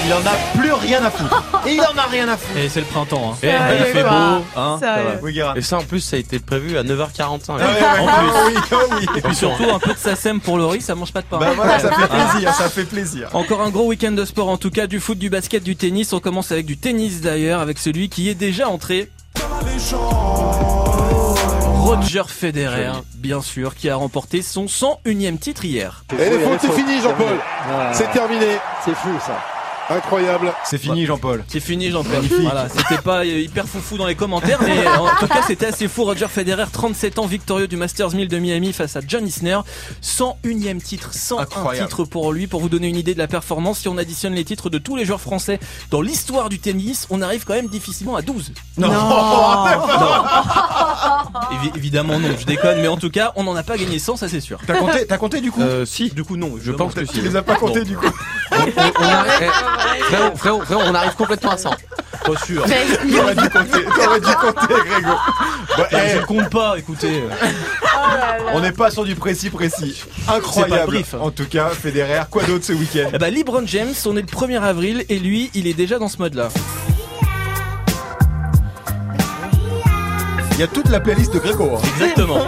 Il 0.08 0.14
en 0.14 0.26
a 0.26 0.36
plus 0.58 0.72
rien 0.72 1.04
à 1.04 1.12
foutre. 1.12 1.62
Et 1.66 1.72
il 1.74 1.82
en 1.82 1.98
a 1.98 2.06
rien 2.10 2.30
à 2.30 2.38
foutre. 2.38 2.58
Et 2.58 2.70
c'est 2.70 2.80
le 2.80 2.86
printemps. 2.86 3.34
Hein. 3.34 3.38
Eh, 3.44 3.48
il 3.78 3.86
fait 3.88 4.04
beau. 4.04 4.42
Hein, 4.56 4.78
ça 4.80 5.04
va. 5.04 5.04
Oui, 5.22 5.34
Guérin. 5.34 5.54
Et 5.56 5.62
ça, 5.62 5.80
en 5.80 5.84
plus, 5.84 6.00
ça 6.00 6.16
a 6.16 6.20
été 6.20 6.40
prévu 6.40 6.78
à 6.78 6.84
9h45. 6.84 7.42
Ah 7.50 7.54
ouais, 7.56 7.64
ouais, 7.64 8.00
En 8.00 8.08
ah 8.08 8.20
plus. 8.20 8.56
oui, 8.56 8.62
ah 8.72 8.76
oui. 8.92 9.08
Et 9.18 9.22
puis 9.22 9.36
surtout 9.36 9.66
un 9.70 9.80
peu 9.80 9.94
de 9.94 9.98
SACEM 9.98 10.40
pour 10.40 10.58
Laurie, 10.58 10.80
ça 10.80 10.96
mange 10.96 11.12
pas 11.12 11.20
de 11.22 11.26
pain. 11.26 11.40
Bah 11.40 11.52
voilà, 11.54 11.78
ça 11.80 11.92
fait 11.92 12.08
plaisir, 12.08 12.54
ça 12.54 12.70
fait 12.70 12.86
plaisir. 12.86 13.30
Encore 13.34 13.62
un 13.62 13.70
gros 13.70 13.88
week-end 13.88 14.14
de 14.14 14.24
sport, 14.24 14.48
en 14.48 14.56
tout 14.56 14.72
cas 14.72 14.88
du 14.88 15.02
foot, 15.02 15.18
du 15.18 15.30
basket, 15.30 15.62
du 15.62 15.76
tennis. 15.76 16.14
On 16.14 16.22
commence 16.22 16.54
avec 16.54 16.66
du 16.66 16.78
tennis 16.78 17.20
d'ailleurs, 17.20 17.60
avec 17.60 17.78
celui 17.78 18.08
qui 18.08 18.30
est 18.30 18.36
déjà 18.36 18.70
entré. 18.70 19.12
Roger 21.76 22.24
Federer, 22.30 22.94
bien 23.16 23.42
sûr, 23.42 23.76
qui 23.76 23.90
a 23.90 23.98
remporté 23.98 24.42
son 24.42 24.68
101e 24.68 25.38
titre 25.38 25.66
hier. 25.66 26.06
Et 26.14 26.30
les 26.30 26.40
fautes, 26.40 26.60
c'est 26.62 26.72
fini, 26.72 27.02
Jean-Paul. 27.02 27.38
C'est 27.92 28.10
terminé. 28.12 28.58
C'est 28.86 28.96
fou 28.96 29.10
ça. 29.20 29.38
Incroyable. 29.90 30.54
C'est 30.66 30.78
fini, 30.78 31.06
Jean-Paul. 31.06 31.44
C'est 31.48 31.60
fini, 31.60 31.90
Jean-Paul. 31.92 32.24
Voilà, 32.42 32.68
c'était 32.70 33.02
pas 33.02 33.20
euh, 33.20 33.40
hyper 33.40 33.66
foufou 33.68 33.98
dans 33.98 34.06
les 34.06 34.16
commentaires, 34.16 34.60
mais 34.62 34.86
euh, 34.86 34.98
en 34.98 35.08
tout 35.20 35.28
cas, 35.28 35.42
c'était 35.48 35.68
assez 35.68 35.88
fou. 35.88 36.04
Roger 36.04 36.28
Federer, 36.28 36.66
37 36.72 37.20
ans, 37.20 37.26
victorieux 37.26 37.68
du 37.68 37.78
Masters 37.78 38.12
1000 38.14 38.28
de 38.28 38.38
Miami 38.38 38.74
face 38.74 38.96
à 38.96 39.00
John 39.08 39.26
Isner. 39.26 39.60
101e 40.04 40.82
titre, 40.82 41.14
101 41.14 41.42
Incroyable. 41.44 41.88
titres 41.88 42.04
pour 42.06 42.34
lui. 42.34 42.48
Pour 42.48 42.60
vous 42.62 42.70
donner 42.70 42.88
une 42.88 42.96
idée 42.98 43.14
de 43.14 43.20
la 43.20 43.28
performance, 43.28 43.80
si 43.80 43.88
on 43.88 43.98
additionne 43.98 44.34
les 44.34 44.44
titres 44.44 44.70
de 44.70 44.78
tous 44.78 44.96
les 44.96 45.06
joueurs 45.06 45.22
français 45.22 45.60
dans 45.90 46.02
l'histoire 46.02 46.50
du 46.50 46.60
tennis, 46.60 47.08
on 47.10 47.22
arrive 47.22 47.46
quand 47.46 47.54
même 47.56 47.68
difficilement 47.68 48.16
à 48.16 48.22
12. 48.22 48.52
Non. 48.78 48.90
Évi- 51.52 51.72
évidemment 51.76 52.20
non, 52.20 52.30
je 52.38 52.46
déconne, 52.46 52.82
mais 52.82 52.88
en 52.88 52.98
tout 52.98 53.10
cas, 53.10 53.32
on 53.36 53.44
n'en 53.44 53.56
a 53.56 53.64
pas 53.64 53.78
gagné 53.78 54.00
100, 54.00 54.18
ça 54.18 54.28
c'est 54.30 54.42
sûr. 54.42 54.60
T'as 54.68 54.76
compté, 54.76 55.06
t'as 55.08 55.18
compté 55.18 55.42
du 55.42 55.52
coup? 55.52 55.62
Euh, 55.62 55.86
si. 55.86 56.10
Du 56.10 56.24
coup, 56.24 56.36
non. 56.38 56.54
Je 56.62 56.72
pense 56.72 56.94
que 56.94 57.02
Tu 57.02 57.08
si. 57.16 57.22
les 57.22 57.36
as 57.36 57.42
pas 57.42 57.56
comptés 57.56 57.80
Non. 57.80 57.86
du 57.86 57.98
coup. 57.98 58.06
On, 58.52 58.56
on- 58.56 58.92
on 59.00 59.04
arrive, 59.04 59.32
eh, 59.42 60.04
frérot, 60.04 60.36
frérot, 60.36 60.62
frérot, 60.62 60.82
on 60.86 60.96
arrive 60.96 61.16
complètement 61.16 61.52
à 61.52 61.58
100. 61.58 61.70
Pas 61.72 62.46
sûr. 62.46 62.64
T'aurais 62.64 63.36
dû 63.36 63.50
compter, 63.50 63.86
t'aurais 64.04 64.20
dû 64.20 64.34
compter, 64.36 64.74
Grégo. 64.90 65.10
Bon, 65.78 65.84
eh, 65.92 65.96
Je 66.20 66.26
compte 66.26 66.50
pas, 66.50 66.76
écoutez. 66.78 67.24
on 68.54 68.60
n'est 68.60 68.72
pas 68.72 68.90
sur 68.92 69.04
du 69.06 69.16
précis 69.16 69.50
précis. 69.50 70.04
Incroyable. 70.28 70.88
brief, 70.92 71.14
hein. 71.14 71.20
En 71.22 71.32
tout 71.32 71.46
cas, 71.46 71.70
Federer, 71.70 72.24
quoi 72.30 72.44
d'autre 72.44 72.66
ce 72.66 72.74
week-end 72.74 73.10
Eh 73.14 73.18
bah, 73.18 73.30
LeBron 73.30 73.64
James, 73.66 73.94
on 74.06 74.18
est 74.18 74.22
le 74.22 74.28
1er 74.28 74.62
avril 74.62 75.06
et 75.10 75.20
lui, 75.20 75.52
il 75.54 75.68
est 75.68 75.74
déjà 75.74 76.00
dans 76.00 76.10
ce 76.10 76.18
mode-là. 76.18 76.50
Il 80.54 80.60
y 80.60 80.64
a 80.64 80.68
toute 80.68 80.90
la 80.90 81.00
playlist 81.00 81.34
de 81.34 81.40
Grégo. 81.40 81.72
hein. 81.78 81.82
Exactement. 82.00 82.40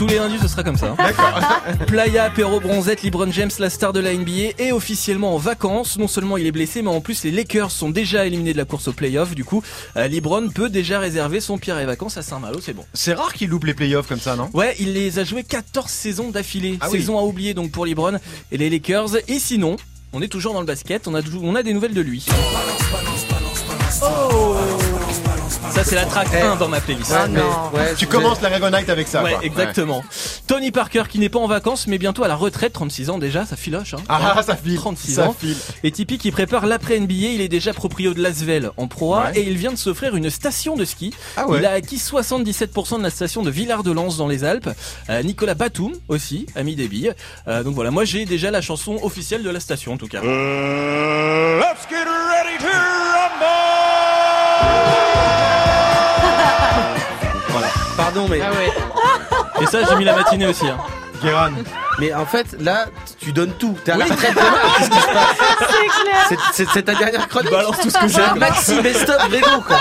Tous 0.00 0.06
les 0.06 0.16
lundis, 0.16 0.38
ce 0.40 0.48
sera 0.48 0.62
comme 0.62 0.78
ça. 0.78 0.94
D'accord. 0.98 1.38
Playa, 1.86 2.24
apéro, 2.24 2.58
bronzette, 2.58 3.02
LeBron 3.02 3.30
James, 3.32 3.50
la 3.58 3.68
star 3.68 3.92
de 3.92 4.00
la 4.00 4.14
NBA, 4.14 4.54
est 4.56 4.72
officiellement 4.72 5.34
en 5.34 5.36
vacances. 5.36 5.98
Non 5.98 6.08
seulement 6.08 6.38
il 6.38 6.46
est 6.46 6.52
blessé, 6.52 6.80
mais 6.80 6.88
en 6.88 7.02
plus 7.02 7.22
les 7.22 7.30
Lakers 7.30 7.70
sont 7.70 7.90
déjà 7.90 8.24
éliminés 8.24 8.54
de 8.54 8.56
la 8.56 8.64
course 8.64 8.88
au 8.88 8.94
playoff. 8.94 9.34
Du 9.34 9.44
coup, 9.44 9.62
euh, 9.98 10.08
LeBron 10.08 10.48
peut 10.48 10.70
déjà 10.70 11.00
réserver 11.00 11.42
son 11.42 11.58
pire 11.58 11.78
et 11.78 11.84
vacances 11.84 12.16
à 12.16 12.22
Saint-Malo, 12.22 12.60
c'est 12.62 12.72
bon. 12.72 12.86
C'est 12.94 13.12
rare 13.12 13.34
qu'il 13.34 13.50
loupe 13.50 13.64
les 13.64 13.74
playoffs 13.74 14.08
comme 14.08 14.20
ça, 14.20 14.36
non? 14.36 14.48
Ouais, 14.54 14.74
il 14.80 14.94
les 14.94 15.18
a 15.18 15.24
joués 15.24 15.44
14 15.44 15.90
saisons 15.90 16.30
d'affilée. 16.30 16.78
Ah 16.80 16.86
oui. 16.90 17.00
Saison 17.00 17.18
à 17.18 17.22
oublier 17.22 17.52
donc 17.52 17.70
pour 17.70 17.84
LeBron 17.84 18.16
et 18.52 18.56
les 18.56 18.70
Lakers. 18.70 19.16
Et 19.28 19.38
sinon, 19.38 19.76
on 20.14 20.22
est 20.22 20.28
toujours 20.28 20.54
dans 20.54 20.60
le 20.60 20.66
basket, 20.66 21.08
on 21.08 21.14
a, 21.14 21.20
on 21.42 21.54
a 21.54 21.62
des 21.62 21.74
nouvelles 21.74 21.92
de 21.92 22.00
lui. 22.00 22.24
Ça 25.80 25.86
c'est 25.86 25.94
la 25.94 26.04
track 26.04 26.28
1 26.34 26.56
dans 26.56 26.68
ma 26.68 26.78
playlist. 26.78 27.10
Ouais, 27.10 27.16
mais- 27.30 27.38
non. 27.40 27.70
ouais, 27.72 27.94
Tu 27.96 28.06
commences 28.06 28.42
la 28.42 28.50
Grégo 28.50 28.68
Night 28.68 28.90
avec 28.90 29.08
ça. 29.08 29.22
Ouais, 29.24 29.32
quoi. 29.32 29.42
exactement. 29.44 30.04
Tony 30.46 30.70
Parker 30.72 31.04
qui 31.08 31.18
n'est 31.18 31.30
pas 31.30 31.38
en 31.38 31.46
vacances 31.46 31.86
mais 31.86 31.96
bientôt 31.96 32.22
à 32.22 32.28
la 32.28 32.34
retraite, 32.34 32.74
36 32.74 33.08
ans 33.08 33.16
déjà, 33.16 33.46
ça 33.46 33.56
filoche. 33.56 33.94
Hein. 33.94 34.02
Ah, 34.10 34.42
ça 34.42 34.56
file. 34.56 34.76
36 34.76 35.14
ça 35.14 35.28
ans. 35.28 35.34
file. 35.38 35.56
Et 35.82 35.90
Tipeee 35.90 36.18
qui 36.18 36.30
prépare 36.32 36.66
l'après 36.66 36.98
NBA, 37.00 37.28
il 37.32 37.40
est 37.40 37.48
déjà 37.48 37.72
proprio 37.72 38.12
de 38.12 38.20
Lasvel 38.22 38.72
en 38.76 38.88
Pro 38.88 39.14
A 39.14 39.20
Ouais. 39.30 39.38
et 39.38 39.42
il 39.48 39.56
vient 39.56 39.72
de 39.72 39.78
s'offrir 39.78 40.14
une 40.16 40.28
station 40.28 40.76
de 40.76 40.84
ski. 40.84 41.14
Ah 41.38 41.48
ouais. 41.48 41.60
Il 41.60 41.64
a 41.66 41.70
acquis 41.72 41.96
77% 41.98 42.98
de 42.98 43.02
la 43.02 43.08
station 43.10 43.42
de 43.42 43.50
Villard-de-Lans 43.50 44.16
dans 44.18 44.28
les 44.28 44.44
Alpes. 44.44 44.68
Euh, 45.08 45.22
Nicolas 45.22 45.54
Batum 45.54 45.92
aussi, 46.08 46.44
ami 46.56 46.76
des 46.76 46.88
billes. 46.88 47.14
Euh, 47.48 47.62
donc 47.62 47.74
voilà, 47.74 47.90
moi 47.90 48.04
j'ai 48.04 48.26
déjà 48.26 48.50
la 48.50 48.60
chanson 48.60 48.98
officielle 49.02 49.42
de 49.42 49.48
la 49.50 49.60
station 49.60 49.94
en 49.94 49.96
tout 49.96 50.08
cas. 50.08 50.20
Let's 50.20 51.88
get 51.88 52.04
ready 52.04 52.58
to. 52.64 52.68
Pardon, 58.12 58.26
mais, 58.28 58.40
Ah 58.44 58.50
ouais. 58.50 59.62
Et 59.62 59.66
ça 59.66 59.78
j'ai 59.88 59.96
mis 59.96 60.04
la 60.04 60.16
matinée 60.16 60.46
aussi. 60.46 60.66
Hein. 60.68 60.78
Guéran. 61.22 61.50
mais 61.98 62.14
en 62.14 62.24
fait, 62.24 62.46
là, 62.60 62.86
tu 63.20 63.30
donnes 63.32 63.52
tout. 63.58 63.76
T'es 63.84 63.92
à 63.92 63.98
la 63.98 64.06
retraite 64.06 64.34
demain. 64.34 64.44
Qu'est-ce 64.78 64.90
qui 64.90 65.00
se 65.00 65.06
passe 65.06 66.28
C'est- 66.30 66.36
C'est 66.54 66.68
c'est 66.72 66.82
ta 66.82 66.94
dernière 66.94 67.28
chronique. 67.28 67.50
balance 67.50 67.78
tout 67.80 67.90
ce 67.90 67.98
que 67.98 68.08
j'ai, 68.08 68.38
maxi 68.38 68.80
best-of 68.80 69.28
Grégo, 69.28 69.60
quoi. 69.66 69.76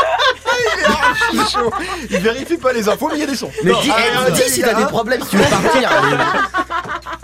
Il 1.32 1.40
est 1.40 1.50
chaud. 1.50 1.72
Il 2.10 2.18
vérifie 2.20 2.58
pas 2.58 2.74
les 2.74 2.90
infos, 2.90 3.08
mais 3.08 3.16
il 3.16 3.20
y 3.22 3.24
a 3.24 3.28
des 3.28 3.38
sons. 3.38 3.50
Mais 3.64 3.72
Non, 3.72 3.80
dis, 3.82 3.90
allez, 3.90 4.04
allez, 4.26 4.32
dis 4.34 4.40
les 4.42 4.50
si 4.50 4.62
t'as 4.62 4.74
des 4.74 4.86
problèmes, 4.86 5.24
si 5.24 5.30
tu 5.30 5.38
veux 5.38 5.46
partir. 5.46 5.90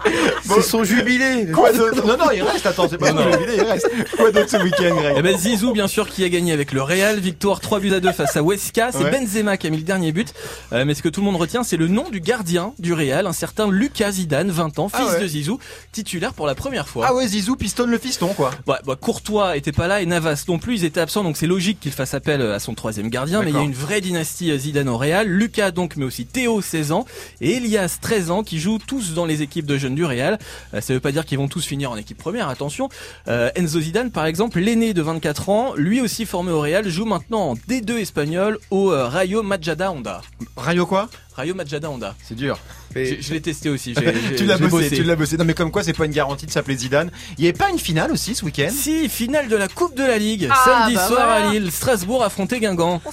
C'est 0.44 0.62
son 0.62 0.84
jubilé. 0.84 1.48
Quoi 1.54 1.72
d'autre 1.74 2.06
Non, 2.06 2.18
non, 2.18 2.32
il 2.34 2.42
reste. 2.44 2.66
Attends, 2.66 2.88
c'est 2.90 2.98
pas 2.98 3.12
Non, 3.12 3.24
bon, 3.24 3.30
non. 3.32 3.38
il 3.54 3.62
reste. 3.62 3.90
Quoi 4.16 4.32
d'autre 4.32 4.50
ce 4.50 4.58
week-end, 4.58 4.96
Greg 4.96 5.16
Eh 5.18 5.22
ben 5.22 5.38
Zizou 5.38 5.74
bien 5.74 5.88
sûr 5.88 6.08
qui 6.10 6.24
a 6.24 6.30
gagné 6.30 6.52
avec 6.54 6.72
le 6.72 6.82
Real, 6.82 7.20
victoire 7.20 7.60
3 7.60 7.80
buts 7.80 7.94
à 7.94 8.00
2 8.00 8.12
face 8.12 8.38
à 8.38 8.42
Huesca, 8.42 8.92
c'est 8.92 9.04
Ouais. 9.04 9.12
Benzema 9.12 9.58
qui 9.58 9.68
a 9.68 9.70
mis 9.70 9.78
le 9.78 9.84
dernier 9.84 10.12
but. 10.12 10.34
Euh, 10.74 10.86
mais 10.86 10.94
ce 10.94 11.02
que 11.02 11.10
tout 11.10 11.22
le 11.22 11.26
monde 11.26 11.36
retient 11.36 11.64
c'est 11.64 11.78
le 11.78 11.88
nom 11.88 12.10
du 12.10 12.20
gardien 12.22 12.74
du 12.80 12.94
Real, 12.94 13.26
un 13.28 13.34
certain 13.34 13.70
Lucas 13.70 14.12
Zidane, 14.12 14.50
20 14.52 14.80
ans, 14.80 14.90
Ah 14.94 15.00
fils 15.00 15.12
ouais. 15.14 15.22
de 15.22 15.28
Zizou, 15.28 15.60
titulaire 15.92 16.34
pour 16.34 16.48
la 16.48 16.56
première 16.56 16.88
fois. 16.88 17.06
Ah 17.10 17.14
ouais, 17.16 17.28
Zizou 17.28 17.56
pistonne 17.56 17.90
le 17.92 17.98
fiston, 17.98 18.30
quoi. 18.30 18.52
Ouais, 18.68 18.76
bah, 18.86 18.96
Courtois 19.00 19.58
était 19.58 19.72
pas 19.72 19.88
là 19.88 20.02
et 20.02 20.06
Navas 20.06 20.46
non 20.48 20.60
plus, 20.60 20.76
ils 20.80 20.86
étaient 20.86 21.00
absents, 21.02 21.24
donc 21.24 21.38
c'est 21.38 21.48
logique 21.48 21.80
qu'il 21.80 21.92
fasse 21.92 22.14
appel 22.14 22.42
à 22.42 22.60
son 22.60 22.74
troisième 22.76 23.10
gardien. 23.10 23.42
Mais 23.44 23.50
il 23.52 23.56
y 23.56 23.60
a 23.60 23.64
une 23.64 23.74
vraie 23.74 24.02
dynastie 24.02 24.52
euh, 24.52 24.58
Zidane 24.58 24.90
au 24.90 24.98
Real. 24.98 25.28
Lucas 25.28 25.72
donc, 25.72 25.96
mais 25.98 26.06
aussi 26.06 26.26
Théo 26.26 26.62
16 26.62 26.92
ans 26.92 27.06
et 27.42 27.56
Elias 27.58 27.98
13 28.02 28.32
ans, 28.32 28.44
qui 28.44 28.60
jouent 28.60 28.80
tous 28.86 29.14
dans 29.14 29.26
les 29.26 29.42
équipes 29.42 29.66
de 29.66 29.78
jeunes 29.78 29.95
du 29.96 30.06
Real. 30.06 30.38
Euh, 30.74 30.82
ça 30.82 30.94
veut 30.94 31.00
pas 31.00 31.12
dire 31.12 31.26
qu'ils 31.26 31.38
vont 31.38 31.48
tous 31.48 31.66
finir 31.66 31.92
en 31.92 31.98
équipe 31.98 32.18
première, 32.18 32.50
attention. 32.50 32.90
Euh, 33.28 33.50
Enzo 33.56 33.80
Zidane 33.80 34.12
par 34.12 34.26
exemple, 34.26 34.60
l'aîné 34.60 34.94
de 34.94 35.02
24 35.02 35.50
ans, 35.50 35.74
lui 35.76 36.02
aussi 36.02 36.26
formé 36.26 36.52
au 36.52 36.60
Real, 36.62 36.88
joue 36.88 37.06
maintenant 37.06 37.52
en 37.52 37.54
D2 37.56 37.98
espagnol 37.98 38.60
au 38.72 38.92
euh, 38.92 39.08
Rayo 39.08 39.42
Majada 39.44 39.92
Honda. 39.92 40.22
Rayo 40.58 40.86
quoi? 40.86 41.10
Rayo 41.36 41.54
Majada 41.54 41.90
Honda. 41.90 42.16
C'est 42.24 42.36
dur. 42.36 42.58
Je, 42.96 43.16
je 43.20 43.34
l'ai 43.34 43.42
testé 43.42 43.70
aussi. 43.70 43.94
j'ai- 43.98 44.14
j'ai- 44.30 44.36
tu 44.38 44.46
l'as 44.46 44.58
j'ai 44.58 44.68
bossé, 44.70 44.90
tu 44.90 45.04
l'as 45.04 45.18
bossé. 45.18 45.36
Non 45.36 45.44
mais 45.44 45.54
comme 45.54 45.70
quoi 45.70 45.84
c'est 45.84 45.92
pas 45.92 46.06
une 46.06 46.14
garantie 46.14 46.46
de 46.46 46.52
s'appeler 46.52 46.78
Zidane. 46.78 47.12
Il 47.38 47.44
y 47.44 47.48
avait 47.48 47.58
pas 47.58 47.70
une 47.70 47.78
finale 47.80 48.12
aussi 48.14 48.36
ce 48.36 48.46
week-end? 48.46 48.70
Si, 48.72 49.10
finale 49.10 49.50
de 49.50 49.58
la 49.58 49.68
Coupe 49.68 49.96
de 49.98 50.04
la 50.04 50.18
Ligue, 50.18 50.48
Ah, 50.50 50.56
samedi 50.64 50.96
bah 50.96 51.08
soir 51.08 51.26
voilà. 51.26 51.48
à 51.50 51.52
Lille, 51.52 51.72
Strasbourg 51.74 52.24
affrontait 52.24 52.60
Guingamp. 52.62 53.02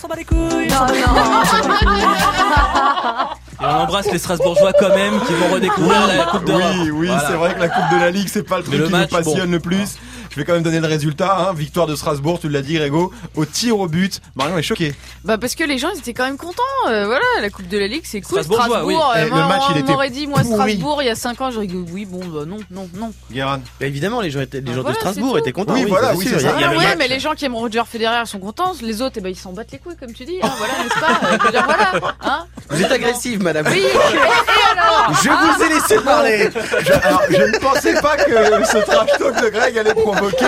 Non, 0.73 0.87
non. 0.87 1.45
Et 3.63 3.65
on 3.65 3.69
embrasse 3.83 4.11
les 4.11 4.19
Strasbourgeois 4.19 4.73
quand 4.73 4.89
même 4.95 5.21
qui 5.21 5.33
vont 5.35 5.55
redécouvrir 5.55 6.07
la 6.09 6.25
Coupe 6.25 6.45
d'Europe. 6.45 6.63
Oui, 6.83 6.91
oui, 6.91 7.07
Voilà. 7.07 7.25
c'est 7.29 7.35
vrai 7.35 7.55
que 7.55 7.61
la 7.61 7.69
Coupe 7.69 7.91
de 7.93 8.01
la 8.01 8.11
Ligue, 8.11 8.29
c'est 8.29 8.43
pas 8.43 8.59
le 8.59 8.65
truc 8.65 8.79
le 8.79 8.87
qui 8.87 8.93
match, 8.93 9.11
nous 9.11 9.17
passionne 9.19 9.47
bon. 9.47 9.53
le 9.53 9.61
plus. 9.61 9.97
Je 10.33 10.37
vais 10.37 10.45
quand 10.45 10.55
même 10.55 10.63
donner 10.63 10.81
le 10.81 10.87
résultat. 10.87 11.37
Hein? 11.39 11.53
Victoire 11.55 11.87
de 11.87 11.95
Strasbourg, 11.95 12.41
tu 12.41 12.49
l'as 12.49 12.63
dit, 12.63 12.75
Grégo, 12.75 13.13
au 13.37 13.45
tir 13.45 13.79
au 13.79 13.87
but. 13.87 14.21
Marion 14.35 14.59
est 14.59 14.63
choquée. 14.63 14.95
Bah 15.25 15.39
parce 15.39 15.55
que 15.55 15.63
les 15.65 15.79
gens 15.79 15.89
ils 15.95 15.99
étaient 15.99 16.15
quand 16.15 16.25
même 16.25 16.37
contents. 16.39 16.63
euh, 16.89 17.05
voilà, 17.07 17.25
la 17.41 17.51
Coupe 17.51 17.69
de 17.69 17.79
la 17.79 17.87
Ligue 17.87 18.03
c'est 18.05 18.21
cool. 18.23 18.43
Strasbourg, 18.43 18.83
oui. 18.87 18.95
euh, 18.95 19.25
Eh, 19.27 19.31
moi, 19.31 19.43
le 19.43 19.47
match, 19.49 19.63
il 19.71 19.77
on 19.77 19.79
était 19.81 19.93
m'aurait 19.93 20.11
dit 20.11 20.27
moi 20.27 20.41
pourri. 20.41 20.53
Strasbourg 20.73 21.03
il 21.03 21.07
y 21.07 21.11
a 21.11 21.15
5 21.15 21.41
ans, 21.41 21.51
j'aurais 21.51 21.67
dit 21.67 21.77
oui 21.93 22.05
bon 22.07 22.21
bah 22.27 22.45
non 22.47 22.57
non 22.71 22.89
non. 22.95 23.13
Guéran. 23.31 23.59
Bah, 23.79 23.87
évidemment, 23.87 24.21
les 24.21 24.31
gens, 24.31 24.41
étaient, 24.41 24.61
les 24.61 24.71
Ah, 24.73 24.75
gens 24.75 24.81
voilà, 24.81 24.95
de 24.97 25.01
Strasbourg 25.01 25.39
étaient 25.39 25.53
contents. 25.53 25.75
Oui, 25.75 25.85
voilà, 25.87 26.15
oui, 26.15 26.25
Il 26.31 26.41
ça. 26.41 26.55
il 26.59 26.65
Ah 26.65 26.77
ouais, 26.77 26.97
mais 26.97 27.09
les 27.09 27.21
gens 27.21 27.35
qui 27.35 27.45
aiment 27.45 27.55
Roger 27.57 27.83
Federer 27.91 28.25
sont 28.27 28.39
contents. 28.39 28.73
Les 28.83 29.03
autres, 29.03 29.17
eh 29.19 29.21
ben, 29.21 29.29
ils 29.29 29.37
s'en 29.37 29.53
battent 29.53 29.73
les 29.73 29.79
couilles, 29.79 29.97
comme 29.97 30.13
tu 30.13 30.25
dis. 30.25 30.39
Hein, 30.43 30.51
voilà, 30.59 30.73
n'est-ce 30.83 30.99
pas 31.01 31.47
Euh, 31.47 31.51
dire, 31.51 31.65
voilà. 31.65 31.93
Hein 32.23 32.47
Vous 32.71 32.83
êtes 32.83 32.93
agressive, 32.93 33.43
madame. 33.43 33.67
oui, 33.71 33.83
et, 33.83 34.79
alors? 34.79 35.13
Je 35.23 35.29
vous 35.29 35.63
ai 35.63 35.69
laissé 35.69 35.97
parler. 36.05 36.49
Je, 36.85 36.93
alors, 36.93 37.23
je 37.29 37.37
ne 37.43 37.59
pensais 37.59 37.95
pas 38.01 38.17
que 38.17 38.65
ce 38.65 38.79
trash 38.85 39.11
talk 39.19 39.43
de 39.45 39.49
Greg 39.51 39.79
allait 39.79 39.95
provoquer 40.23 40.47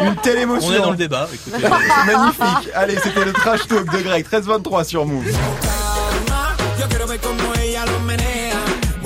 une 0.00 0.16
telle 0.16 0.38
émotion. 0.38 0.70
On 0.70 0.74
est 0.74 0.78
dans 0.78 0.90
le 0.90 0.96
débat. 0.96 1.28
écoutez. 1.32 1.56
C'est 1.60 2.16
magnifique. 2.16 2.70
Allez, 2.74 2.96
c'était 3.02 3.24
le 3.24 3.32
trash 3.32 3.66
talk 3.66 3.90
de 3.92 3.98
Greg, 4.02 4.26
13-23 4.26 4.84
sur 4.84 5.06
Move. 5.06 5.24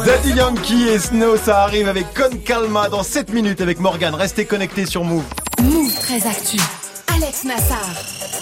Daddy 0.05 0.31
Yankee 0.31 0.89
et 0.89 0.99
Snow, 0.99 1.37
ça 1.37 1.63
arrive 1.63 1.89
avec 1.89 2.07
Con 2.15 2.37
Calma 2.45 2.89
dans 2.89 3.05
7 3.05 3.33
minutes 3.33 3.61
avec 3.61 3.79
Morgan. 3.79 4.15
Restez 4.15 4.47
connectés 4.47 4.87
sur 4.87 5.05
Move. 5.05 5.23
Move 5.63 5.95
très 5.95 6.27
actu. 6.27 6.59
Alex 7.15 7.45
Nassar. 7.45 8.42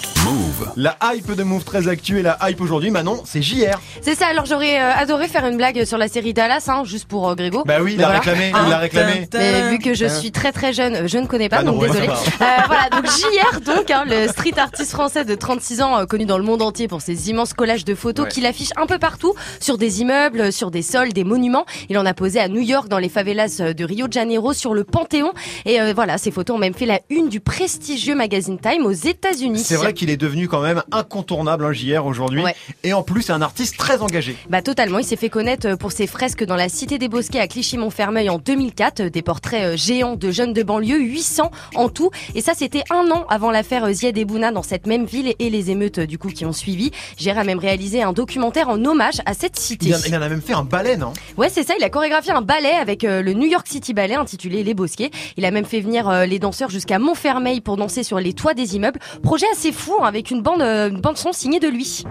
Move. 0.61 0.73
La 0.77 0.97
hype 1.15 1.33
de 1.35 1.43
Move 1.43 1.65
très 1.65 1.89
actu 1.89 2.19
et 2.19 2.23
la 2.23 2.39
hype 2.43 2.61
aujourd'hui, 2.61 2.91
Manon, 2.91 3.23
c'est 3.25 3.43
JR. 3.43 3.79
C'est 4.01 4.15
ça, 4.15 4.27
alors 4.27 4.47
j'aurais 4.47 4.79
euh, 4.81 4.93
adoré 4.95 5.29
faire 5.29 5.47
une 5.47 5.57
blague 5.57 5.85
sur 5.85 5.99
la 5.99 6.09
série 6.09 6.33
Dallas, 6.35 6.65
hein, 6.69 6.83
juste 6.85 7.07
pour 7.07 7.29
euh, 7.29 7.35
Grégo. 7.35 7.63
Bah 7.67 7.79
oui, 7.83 7.93
il 7.95 7.99
l'a 7.99 8.05
voilà. 8.07 8.21
réclamé, 8.21 8.53
il 8.65 8.71
l'a 8.71 8.79
réclamé. 8.79 9.29
Mais 9.33 9.71
vu 9.71 9.79
que 9.79 9.95
je 9.95 10.07
suis 10.07 10.31
très 10.33 10.53
très 10.53 10.73
jeune, 10.73 11.09
je 11.09 11.19
ne 11.19 11.27
connais 11.27 11.49
pas, 11.49 11.59
Ah 11.61 11.63
non, 11.63 11.73
donc 11.73 11.83
ouais, 11.83 11.89
désolé. 11.89 12.09
Euh, 12.09 12.45
voilà, 12.67 12.89
donc 12.91 13.07
JR, 13.07 13.61
donc, 13.61 13.91
hein, 13.91 14.05
le 14.07 14.29
street 14.29 14.59
artiste 14.59 14.91
français 14.93 15.25
de 15.25 15.35
36 15.35 15.83
ans, 15.83 15.99
euh, 15.99 16.05
connu 16.07 16.25
dans 16.27 16.39
le 16.39 16.45
monde 16.45 16.63
entier 16.63 16.89
pour 16.89 17.01
ses 17.01 17.31
immenses 17.31 17.55
collages 17.55 17.85
de 17.85 17.95
photos 17.95 18.25
Ouais. 18.27 18.31
qu'il 18.31 18.45
affiche 18.47 18.71
un 18.77 18.87
peu 18.87 18.99
partout, 18.99 19.35
sur 19.61 19.79
des 19.79 20.01
immeubles, 20.03 20.53
sur 20.53 20.71
des 20.71 20.83
sols, 20.83 21.13
des 21.13 21.25
monuments. 21.25 21.65
Il 21.89 21.97
en 21.99 22.05
a 22.05 22.13
posé 22.15 22.39
à 22.41 22.49
New 22.49 22.61
York, 22.61 22.89
dans 22.89 22.99
les 22.99 23.09
favelas 23.09 23.59
euh, 23.61 23.73
de 23.73 23.85
Rio 23.85 24.09
de 24.09 24.13
Janeiro, 24.13 24.53
sur 24.53 24.75
le 24.75 24.85
Panthéon. 24.85 25.33
Et 25.65 25.81
euh, 25.81 25.93
voilà, 25.95 26.19
ces 26.19 26.31
photos 26.31 26.57
ont 26.57 26.59
même 26.59 26.75
fait 26.75 26.87
la 26.87 27.01
une 27.09 27.29
du 27.29 27.41
prestigieux 27.41 28.15
magazine 28.15 28.59
Time 28.59 28.85
aux 28.85 28.91
États-Unis. 28.93 29.61
C'est 29.61 29.77
vrai 29.77 29.95
qu'il 29.95 30.11
est 30.11 30.17
devenu 30.17 30.49
quand 30.51 30.61
même 30.61 30.83
incontournable 30.93 31.65
un 31.65 31.73
JR 31.73 32.05
aujourd'hui. 32.05 32.43
Ouais. 32.43 32.55
Et 32.85 32.93
en 32.93 33.03
plus, 33.03 33.23
c'est 33.23 33.33
un 33.33 33.43
artiste 33.43 33.77
très 33.79 34.03
engagé. 34.03 34.37
Bah 34.49 34.63
totalement, 34.63 34.99
il 34.99 35.05
s'est 35.05 35.17
fait 35.17 35.29
connaître 35.31 35.67
euh, 35.69 35.77
pour 35.77 35.93
ses 35.93 36.07
fresques 36.07 36.45
dans 36.45 36.57
la 36.57 36.69
Cité 36.69 36.99
des 36.99 37.09
Bosquets 37.09 37.41
à 37.41 37.47
Clichy-Montfermeil 37.49 38.29
en 38.29 38.39
2004, 38.39 39.01
euh, 39.01 39.11
des 39.11 39.23
portraits 39.23 39.63
euh, 39.63 39.77
géants 39.77 40.17
de 40.17 40.31
jeunes 40.31 40.53
de 40.53 40.63
banlieue, 40.63 40.99
800 41.01 41.51
en 41.77 41.89
tout. 41.89 42.11
Et 42.35 42.41
ça, 42.41 42.53
c'était 42.55 42.83
un 42.91 43.11
an 43.11 43.25
avant 43.29 43.51
l'affaire 43.51 43.91
Ziad 43.93 44.17
Ebouna 44.19 44.53
dans 44.53 44.63
cette 44.63 44.87
même 44.87 45.05
ville 45.05 45.35
et 45.39 45.51
les 45.51 45.71
émeutes 45.71 46.01
du 46.01 46.19
coup 46.19 46.29
qui 46.29 46.45
ont 46.45 46.53
suivi. 46.53 46.91
Gérard 47.17 47.41
a 47.43 47.45
même 47.45 47.59
réalisé 47.59 48.03
un 48.03 48.13
documentaire 48.13 48.69
en 48.69 48.85
hommage 48.85 49.21
à 49.27 49.35
cette 49.35 49.59
cité. 49.59 49.87
Il, 49.87 49.95
en- 49.95 49.99
il 50.07 50.15
en 50.17 50.23
a 50.23 50.29
même 50.29 50.43
fait 50.43 50.53
un 50.55 50.65
ballet, 50.65 50.97
non? 50.97 51.13
Ouais, 51.37 51.49
c'est 51.49 51.63
ça. 51.63 51.75
Il 51.79 51.85
a 51.85 51.91
chorégraphié 51.91 52.33
un 52.33 52.43
ballet 52.43 52.73
avec 52.73 53.03
le 53.05 53.33
New 53.33 53.47
York 53.47 53.67
City 53.69 53.95
Ballet 53.95 54.15
intitulé 54.17 54.63
Les 54.63 54.75
Bosquets. 54.75 55.11
Il 55.37 55.45
a 55.45 55.51
même 55.51 55.65
fait 55.65 55.81
venir 55.81 56.27
les 56.27 56.39
danseurs 56.39 56.71
jusqu'à 56.71 56.99
Montfermeil 56.99 57.61
pour 57.61 57.77
danser 57.77 58.03
sur 58.03 58.19
les 58.19 58.33
toits 58.33 58.55
des 58.55 58.77
immeubles. 58.77 58.99
Projet 59.23 59.47
assez 59.53 59.73
fou 59.73 59.95
hein, 60.01 60.07
avec 60.07 60.31
une 60.31 60.40
bande, 60.41 60.63
euh, 60.63 60.89
une 60.89 61.01
bande 61.01 61.17
son 61.17 61.33
signée 61.33 61.61
de 61.61 61.69
lui. 61.69 62.05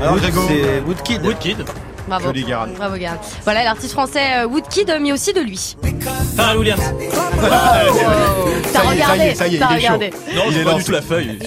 Alors, 0.00 0.18
C'est 0.48 0.80
Woodkid. 0.86 1.24
Woodkid. 1.24 1.64
Bravo. 2.08 2.26
Joli. 2.26 2.44
Bravo 2.76 2.96
Garde. 2.96 3.20
Voilà 3.44 3.64
l'artiste 3.64 3.92
français 3.92 4.42
euh, 4.42 4.46
Woodkid, 4.46 4.90
euh, 4.90 4.98
mais 5.00 5.12
aussi 5.12 5.32
de 5.32 5.40
lui. 5.40 5.76
Pharrell 6.36 6.58
Williams. 6.58 6.80
Ça 8.98 9.16
y 9.16 9.20
est, 9.20 9.34
ça 9.34 9.48
y 9.48 9.56
est, 9.56 9.80
chaud. 9.80 9.98
Non, 10.34 10.42
Il 10.50 10.58
est 10.58 10.64
pas 10.64 10.74
du 10.74 10.84
tout 10.84 10.92
la 10.92 11.02
feuille. 11.02 11.38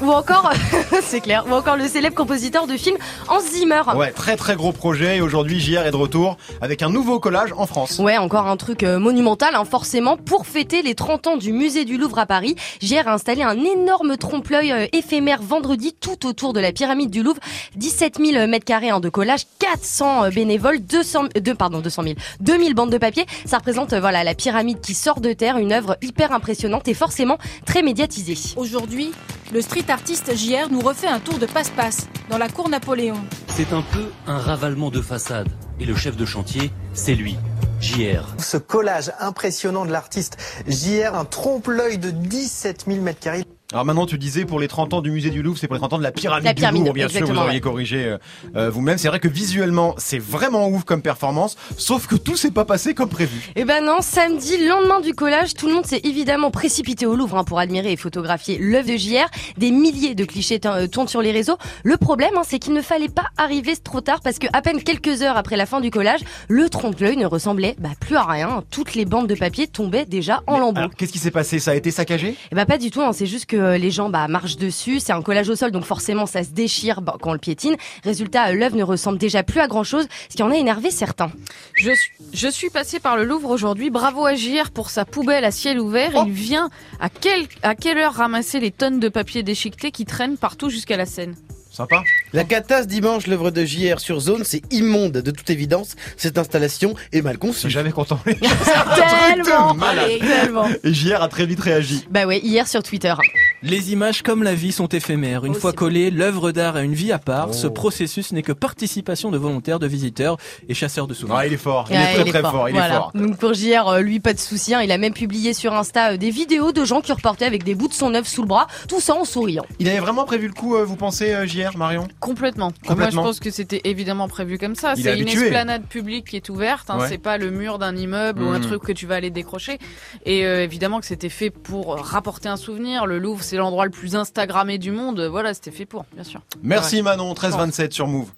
Ou 0.00 0.10
encore, 0.10 0.52
c'est 1.02 1.20
clair, 1.20 1.44
ou 1.48 1.52
encore 1.52 1.76
le 1.76 1.88
célèbre 1.88 2.14
compositeur 2.14 2.66
de 2.66 2.76
film 2.76 2.96
Hans 3.28 3.40
Zimmer. 3.40 3.82
Ouais, 3.96 4.10
très 4.10 4.36
très 4.36 4.56
gros 4.56 4.72
projet. 4.72 5.18
Et 5.18 5.20
aujourd'hui, 5.20 5.60
JR 5.60 5.80
est 5.86 5.90
de 5.90 5.96
retour 5.96 6.36
avec 6.60 6.82
un 6.82 6.90
nouveau 6.90 7.20
collage 7.20 7.52
en 7.56 7.66
France. 7.66 7.98
Ouais, 7.98 8.18
encore 8.18 8.46
un 8.46 8.56
truc 8.56 8.82
euh, 8.82 8.98
monumental, 8.98 9.54
hein, 9.54 9.64
forcément. 9.64 10.16
Pour 10.16 10.46
fêter 10.46 10.82
les 10.82 10.94
30 10.94 11.26
ans 11.26 11.36
du 11.36 11.52
musée 11.52 11.84
du 11.84 11.96
Louvre 11.96 12.18
à 12.18 12.26
Paris, 12.26 12.56
JR 12.80 13.08
a 13.08 13.14
installé 13.14 13.42
un 13.42 13.58
énorme 13.58 14.16
trompe-l'œil 14.16 14.72
euh, 14.72 14.86
éphémère 14.92 15.42
vendredi 15.42 15.94
tout 15.98 16.26
autour 16.26 16.52
de 16.52 16.60
la 16.60 16.72
pyramide 16.72 17.10
du 17.10 17.22
Louvre. 17.22 17.40
17 17.76 18.18
000 18.18 18.46
mètres 18.46 18.64
carrés 18.64 18.90
hein, 18.90 19.00
de 19.00 19.08
collage, 19.08 19.42
400 19.58 20.24
euh, 20.24 20.30
bénévoles, 20.30 20.80
200, 20.80 21.24
euh, 21.36 21.40
deux, 21.40 21.54
pardon, 21.54 21.80
200 21.80 22.02
000, 22.02 22.14
2000 22.40 22.74
bandes 22.74 22.90
de 22.90 22.98
papier. 22.98 23.26
Ça 23.44 23.58
représente 23.58 23.94
voilà 23.94 24.24
la 24.24 24.34
pyramide 24.34 24.80
qui 24.80 24.94
sort 24.94 25.20
de 25.20 25.32
terre, 25.32 25.58
une 25.58 25.72
œuvre 25.72 25.96
hyper 26.02 26.32
impressionnante 26.32 26.81
et 26.88 26.94
forcément 26.94 27.38
très 27.66 27.82
médiatisée. 27.82 28.38
Aujourd'hui, 28.56 29.12
le 29.52 29.60
street 29.60 29.86
artiste 29.88 30.34
JR 30.36 30.70
nous 30.70 30.80
refait 30.80 31.08
un 31.08 31.20
tour 31.20 31.38
de 31.38 31.46
passe-passe 31.46 32.08
dans 32.30 32.38
la 32.38 32.48
cour 32.48 32.68
Napoléon. 32.68 33.20
C'est 33.48 33.72
un 33.72 33.82
peu 33.82 34.10
un 34.26 34.38
ravalement 34.38 34.90
de 34.90 35.00
façade. 35.00 35.48
Et 35.80 35.84
le 35.84 35.94
chef 35.94 36.16
de 36.16 36.24
chantier, 36.24 36.70
c'est 36.94 37.14
lui, 37.14 37.36
JR. 37.80 38.26
Ce 38.38 38.56
collage 38.56 39.12
impressionnant 39.20 39.84
de 39.84 39.90
l'artiste 39.90 40.38
JR, 40.68 41.14
un 41.14 41.24
trompe-l'œil 41.24 41.98
de 41.98 42.10
17 42.10 42.84
000 42.86 43.00
mètres 43.02 43.20
carrés. 43.20 43.44
Alors 43.72 43.86
maintenant, 43.86 44.04
tu 44.04 44.18
disais 44.18 44.44
pour 44.44 44.60
les 44.60 44.68
30 44.68 44.92
ans 44.92 45.00
du 45.00 45.10
musée 45.10 45.30
du 45.30 45.42
Louvre, 45.42 45.56
c'est 45.58 45.66
pour 45.66 45.74
les 45.74 45.80
30 45.80 45.94
ans 45.94 45.98
de 45.98 46.02
la 46.02 46.12
pyramide, 46.12 46.44
La 46.44 46.52
pyramide, 46.52 46.82
du 46.82 46.88
Louvre, 46.88 46.94
bien 46.94 47.08
sûr, 47.08 47.26
vous 47.26 47.38
auriez 47.38 47.54
ouais. 47.54 47.60
corrigé 47.60 48.04
euh, 48.04 48.18
euh, 48.54 48.68
vous-même. 48.68 48.98
C'est 48.98 49.08
vrai 49.08 49.18
que 49.18 49.28
visuellement, 49.28 49.94
c'est 49.96 50.18
vraiment 50.18 50.68
ouf 50.68 50.84
comme 50.84 51.00
performance, 51.00 51.56
sauf 51.78 52.06
que 52.06 52.16
tout 52.16 52.36
s'est 52.36 52.50
pas 52.50 52.66
passé 52.66 52.92
comme 52.92 53.08
prévu. 53.08 53.50
Eh 53.56 53.64
ben 53.64 53.82
non, 53.82 54.02
samedi, 54.02 54.66
lendemain 54.66 55.00
du 55.00 55.14
collage, 55.14 55.54
tout 55.54 55.68
le 55.68 55.74
monde 55.74 55.86
s'est 55.86 56.02
évidemment 56.04 56.50
précipité 56.50 57.06
au 57.06 57.16
Louvre 57.16 57.38
hein, 57.38 57.44
pour 57.44 57.58
admirer 57.58 57.92
et 57.92 57.96
photographier 57.96 58.58
l'œuvre 58.58 58.88
de 58.88 58.96
JR. 58.98 59.30
Des 59.56 59.70
milliers 59.70 60.14
de 60.14 60.26
clichés 60.26 60.60
euh, 60.66 60.86
tournent 60.86 61.08
sur 61.08 61.22
les 61.22 61.32
réseaux. 61.32 61.56
Le 61.82 61.96
problème, 61.96 62.32
hein, 62.36 62.42
c'est 62.44 62.58
qu'il 62.58 62.74
ne 62.74 62.82
fallait 62.82 63.08
pas 63.08 63.28
arriver 63.38 63.74
trop 63.78 64.02
tard 64.02 64.20
parce 64.22 64.38
que 64.38 64.48
à 64.52 64.60
peine 64.60 64.82
quelques 64.82 65.22
heures 65.22 65.38
après 65.38 65.56
la 65.56 65.64
fin 65.64 65.80
du 65.80 65.90
collage, 65.90 66.20
le 66.48 66.68
trompe-l'œil 66.68 67.16
ne 67.16 67.26
ressemblait 67.26 67.74
bah, 67.78 67.88
plus 67.98 68.16
à 68.16 68.24
rien. 68.24 68.64
Toutes 68.70 68.94
les 68.94 69.06
bandes 69.06 69.28
de 69.28 69.34
papier 69.34 69.66
tombaient 69.66 70.04
déjà 70.04 70.42
en 70.46 70.58
lambeaux. 70.58 70.90
Qu'est-ce 70.98 71.12
qui 71.12 71.18
s'est 71.18 71.30
passé? 71.30 71.58
Ça 71.58 71.70
a 71.70 71.74
été 71.74 71.90
saccagé? 71.90 72.36
Eh 72.50 72.54
ben 72.54 72.66
pas 72.66 72.76
du 72.76 72.90
tout, 72.90 73.00
hein, 73.00 73.12
c'est 73.14 73.24
juste 73.24 73.46
que 73.46 73.61
euh, 73.62 73.78
les 73.78 73.90
gens 73.90 74.10
bah, 74.10 74.28
marchent 74.28 74.56
dessus, 74.56 75.00
c'est 75.00 75.12
un 75.12 75.22
collage 75.22 75.48
au 75.48 75.56
sol, 75.56 75.70
donc 75.70 75.84
forcément 75.84 76.26
ça 76.26 76.44
se 76.44 76.50
déchire 76.50 77.00
bah, 77.00 77.16
quand 77.20 77.30
on 77.30 77.32
le 77.32 77.38
piétine. 77.38 77.76
Résultat, 78.04 78.48
euh, 78.48 78.52
l'œuvre 78.54 78.76
ne 78.76 78.82
ressemble 78.82 79.18
déjà 79.18 79.42
plus 79.42 79.60
à 79.60 79.68
grand 79.68 79.84
chose, 79.84 80.06
ce 80.28 80.36
qui 80.36 80.42
en 80.42 80.50
a 80.50 80.56
énervé 80.56 80.90
certains. 80.90 81.30
Je 81.74 81.92
suis, 81.92 82.12
je 82.32 82.48
suis 82.48 82.70
passé 82.70 83.00
par 83.00 83.16
le 83.16 83.24
Louvre 83.24 83.50
aujourd'hui. 83.50 83.90
Bravo 83.90 84.26
à 84.26 84.34
JR 84.34 84.70
pour 84.72 84.90
sa 84.90 85.04
poubelle 85.04 85.44
à 85.44 85.50
ciel 85.50 85.80
ouvert. 85.80 86.12
Oh. 86.14 86.24
Il 86.26 86.32
vient 86.32 86.70
à, 87.00 87.08
quel, 87.08 87.46
à 87.62 87.74
quelle 87.74 87.98
heure 87.98 88.14
ramasser 88.14 88.60
les 88.60 88.70
tonnes 88.70 89.00
de 89.00 89.08
papier 89.08 89.42
déchiqueté 89.42 89.90
qui 89.90 90.04
traînent 90.04 90.36
partout 90.36 90.70
jusqu'à 90.70 90.96
la 90.96 91.06
Seine? 91.06 91.34
Sympa. 91.72 92.02
La 92.34 92.44
catasse 92.44 92.86
dimanche, 92.86 93.26
l'œuvre 93.26 93.50
de 93.50 93.64
JR 93.64 93.98
sur 93.98 94.20
zone, 94.20 94.42
c'est 94.44 94.62
immonde 94.74 95.12
de 95.12 95.30
toute 95.30 95.48
évidence. 95.48 95.96
Cette 96.18 96.36
installation 96.36 96.94
est 97.12 97.22
mal 97.22 97.38
conçue. 97.38 97.70
jamais 97.70 97.92
content. 97.92 98.20
Tellement 98.26 99.72
malade. 99.72 100.04
Allez, 100.04 100.18
tellement 100.18 100.68
Et 100.84 100.92
JR 100.92 101.22
a 101.22 101.28
très 101.28 101.46
vite 101.46 101.60
réagi. 101.60 102.04
Bah 102.10 102.26
ouais, 102.26 102.40
hier 102.40 102.68
sur 102.68 102.82
Twitter. 102.82 103.14
Les 103.62 103.92
images 103.92 104.22
comme 104.22 104.42
la 104.42 104.54
vie 104.54 104.72
sont 104.72 104.88
éphémères. 104.88 105.44
Une 105.44 105.52
Oh, 105.52 105.58
fois 105.58 105.70
c'est 105.70 105.76
collées, 105.76 106.10
l'œuvre 106.10 106.50
d'art 106.50 106.74
a 106.76 106.82
une 106.82 106.94
vie 106.94 107.12
à 107.12 107.18
part. 107.18 107.54
Ce 107.54 107.68
Oh. 107.68 107.70
processus 107.70 108.32
n'est 108.32 108.42
que 108.42 108.52
participation 108.52 109.30
de 109.30 109.38
volontaires, 109.38 109.78
de 109.78 109.86
visiteurs 109.86 110.36
et 110.68 110.74
chasseurs 110.74 111.06
de 111.06 111.14
souvenirs. 111.14 111.36
Ah, 111.38 111.46
il 111.46 111.52
est 111.52 111.56
fort. 111.56 111.86
Il 111.90 111.96
Ouais, 111.96 112.02
est 112.02 112.14
très 112.22 112.24
très 112.30 112.40
fort. 112.42 112.68
Il 112.68 112.76
est 112.76 112.88
fort. 112.88 113.12
Donc 113.14 113.36
pour 113.38 113.54
JR, 113.54 113.88
euh, 113.88 114.00
lui, 114.00 114.18
pas 114.20 114.32
de 114.34 114.38
souci. 114.40 114.74
hein. 114.74 114.82
Il 114.82 114.90
a 114.90 114.98
même 114.98 115.12
publié 115.14 115.52
sur 115.54 115.72
Insta 115.74 116.12
euh, 116.12 116.16
des 116.16 116.30
vidéos 116.30 116.72
de 116.72 116.84
gens 116.84 117.00
qui 117.00 117.12
reportaient 117.12 117.44
avec 117.44 117.62
des 117.62 117.74
bouts 117.76 117.86
de 117.88 117.92
son 117.94 118.14
œuvre 118.14 118.26
sous 118.26 118.42
le 118.42 118.48
bras, 118.48 118.66
tout 118.88 119.00
ça 119.00 119.14
en 119.14 119.24
souriant. 119.24 119.64
Il 119.78 119.88
avait 119.88 120.00
vraiment 120.00 120.24
prévu 120.24 120.48
le 120.48 120.54
coup, 120.54 120.74
euh, 120.74 120.84
vous 120.84 120.96
pensez, 120.96 121.32
JR, 121.46 121.76
Marion? 121.76 122.08
Complètement. 122.18 122.72
Complètement. 122.86 122.96
Moi, 122.96 123.10
je 123.10 123.16
pense 123.28 123.40
que 123.40 123.50
c'était 123.50 123.82
évidemment 123.84 124.26
prévu 124.28 124.58
comme 124.58 124.74
ça. 124.74 124.94
C'est 124.96 125.18
une 125.18 125.28
esplanade 125.28 125.84
publique 125.84 126.26
qui 126.30 126.36
est 126.36 126.48
ouverte. 126.50 126.90
Hein. 126.90 126.98
Ouais. 126.98 127.08
C'est 127.08 127.18
pas 127.18 127.38
le 127.38 127.50
mur 127.52 127.78
d'un 127.78 127.94
immeuble 127.96 128.42
ou 128.42 128.48
un 128.48 128.58
Mhm. 128.58 128.64
truc 128.66 128.82
que 128.82 128.92
tu 128.92 129.06
vas 129.06 129.14
aller 129.14 129.30
décrocher. 129.30 129.78
Et 130.26 130.44
euh, 130.46 130.64
évidemment 130.64 130.98
que 130.98 131.06
c'était 131.06 131.28
fait 131.28 131.50
pour 131.50 131.96
rapporter 131.96 132.48
un 132.48 132.56
souvenir. 132.56 133.06
Le 133.06 133.18
Louvre, 133.18 133.42
c'est 133.52 133.58
l'endroit 133.58 133.84
le 133.84 133.90
plus 133.90 134.16
instagrammé 134.16 134.78
du 134.78 134.92
monde. 134.92 135.20
Voilà, 135.30 135.52
c'était 135.52 135.72
fait 135.72 135.84
pour, 135.84 136.06
bien 136.14 136.24
sûr. 136.24 136.40
Merci 136.62 136.96
Ouais. 136.96 137.02
Manon, 137.02 137.34
13-27 137.34 137.90
sur 137.90 138.06
Move. 138.06 138.30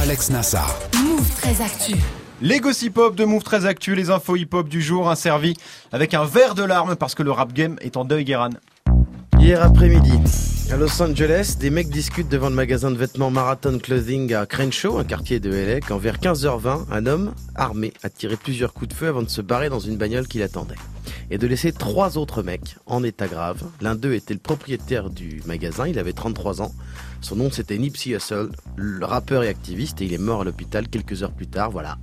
Alex 0.00 0.30
Nassar. 0.30 0.72
Move 1.02 1.28
très 1.40 1.60
actu. 1.60 1.96
Les 2.40 2.60
gossip 2.60 2.96
hop 2.98 3.16
de 3.16 3.24
Move 3.24 3.42
très 3.42 3.66
actu, 3.66 3.96
les 3.96 4.10
infos 4.10 4.36
hip 4.36 4.50
hop 4.52 4.68
du 4.68 4.80
jour, 4.80 5.10
un 5.10 5.16
servi 5.16 5.54
avec 5.90 6.14
un 6.14 6.24
verre 6.24 6.54
de 6.54 6.62
larmes 6.62 6.94
parce 6.94 7.16
que 7.16 7.24
le 7.24 7.32
rap 7.32 7.52
game 7.52 7.78
est 7.80 7.96
en 7.96 8.04
deuil, 8.04 8.22
Guéran. 8.22 8.50
Hier 9.48 9.62
après-midi, 9.62 10.12
à 10.70 10.76
Los 10.76 11.00
Angeles, 11.00 11.56
des 11.58 11.70
mecs 11.70 11.88
discutent 11.88 12.28
devant 12.28 12.50
le 12.50 12.54
magasin 12.54 12.90
de 12.90 12.98
vêtements 12.98 13.30
Marathon 13.30 13.78
Clothing 13.78 14.34
à 14.34 14.44
Crenshaw, 14.44 14.98
un 14.98 15.04
quartier 15.04 15.40
de 15.40 15.48
LA, 15.48 15.80
quand 15.80 15.96
vers 15.96 16.18
15h20, 16.18 16.84
un 16.90 17.06
homme 17.06 17.32
armé 17.54 17.94
a 18.02 18.10
tiré 18.10 18.36
plusieurs 18.36 18.74
coups 18.74 18.88
de 18.88 18.92
feu 18.92 19.08
avant 19.08 19.22
de 19.22 19.30
se 19.30 19.40
barrer 19.40 19.70
dans 19.70 19.78
une 19.78 19.96
bagnole 19.96 20.28
qui 20.28 20.36
l'attendait. 20.36 20.74
Et 21.30 21.38
de 21.38 21.46
laisser 21.46 21.72
trois 21.72 22.18
autres 22.18 22.42
mecs 22.42 22.76
en 22.84 23.02
état 23.02 23.26
grave. 23.26 23.62
L'un 23.80 23.94
d'eux 23.94 24.12
était 24.12 24.34
le 24.34 24.40
propriétaire 24.40 25.08
du 25.08 25.40
magasin, 25.46 25.88
il 25.88 25.98
avait 25.98 26.12
33 26.12 26.60
ans. 26.60 26.74
Son 27.22 27.36
nom 27.36 27.50
c'était 27.50 27.78
Nipsey 27.78 28.10
Hussle, 28.10 28.50
le 28.76 29.06
rappeur 29.06 29.44
et 29.44 29.48
activiste, 29.48 30.02
et 30.02 30.04
il 30.04 30.12
est 30.12 30.18
mort 30.18 30.42
à 30.42 30.44
l'hôpital 30.44 30.88
quelques 30.88 31.22
heures 31.22 31.32
plus 31.32 31.46
tard, 31.46 31.70
voilà. 31.70 31.96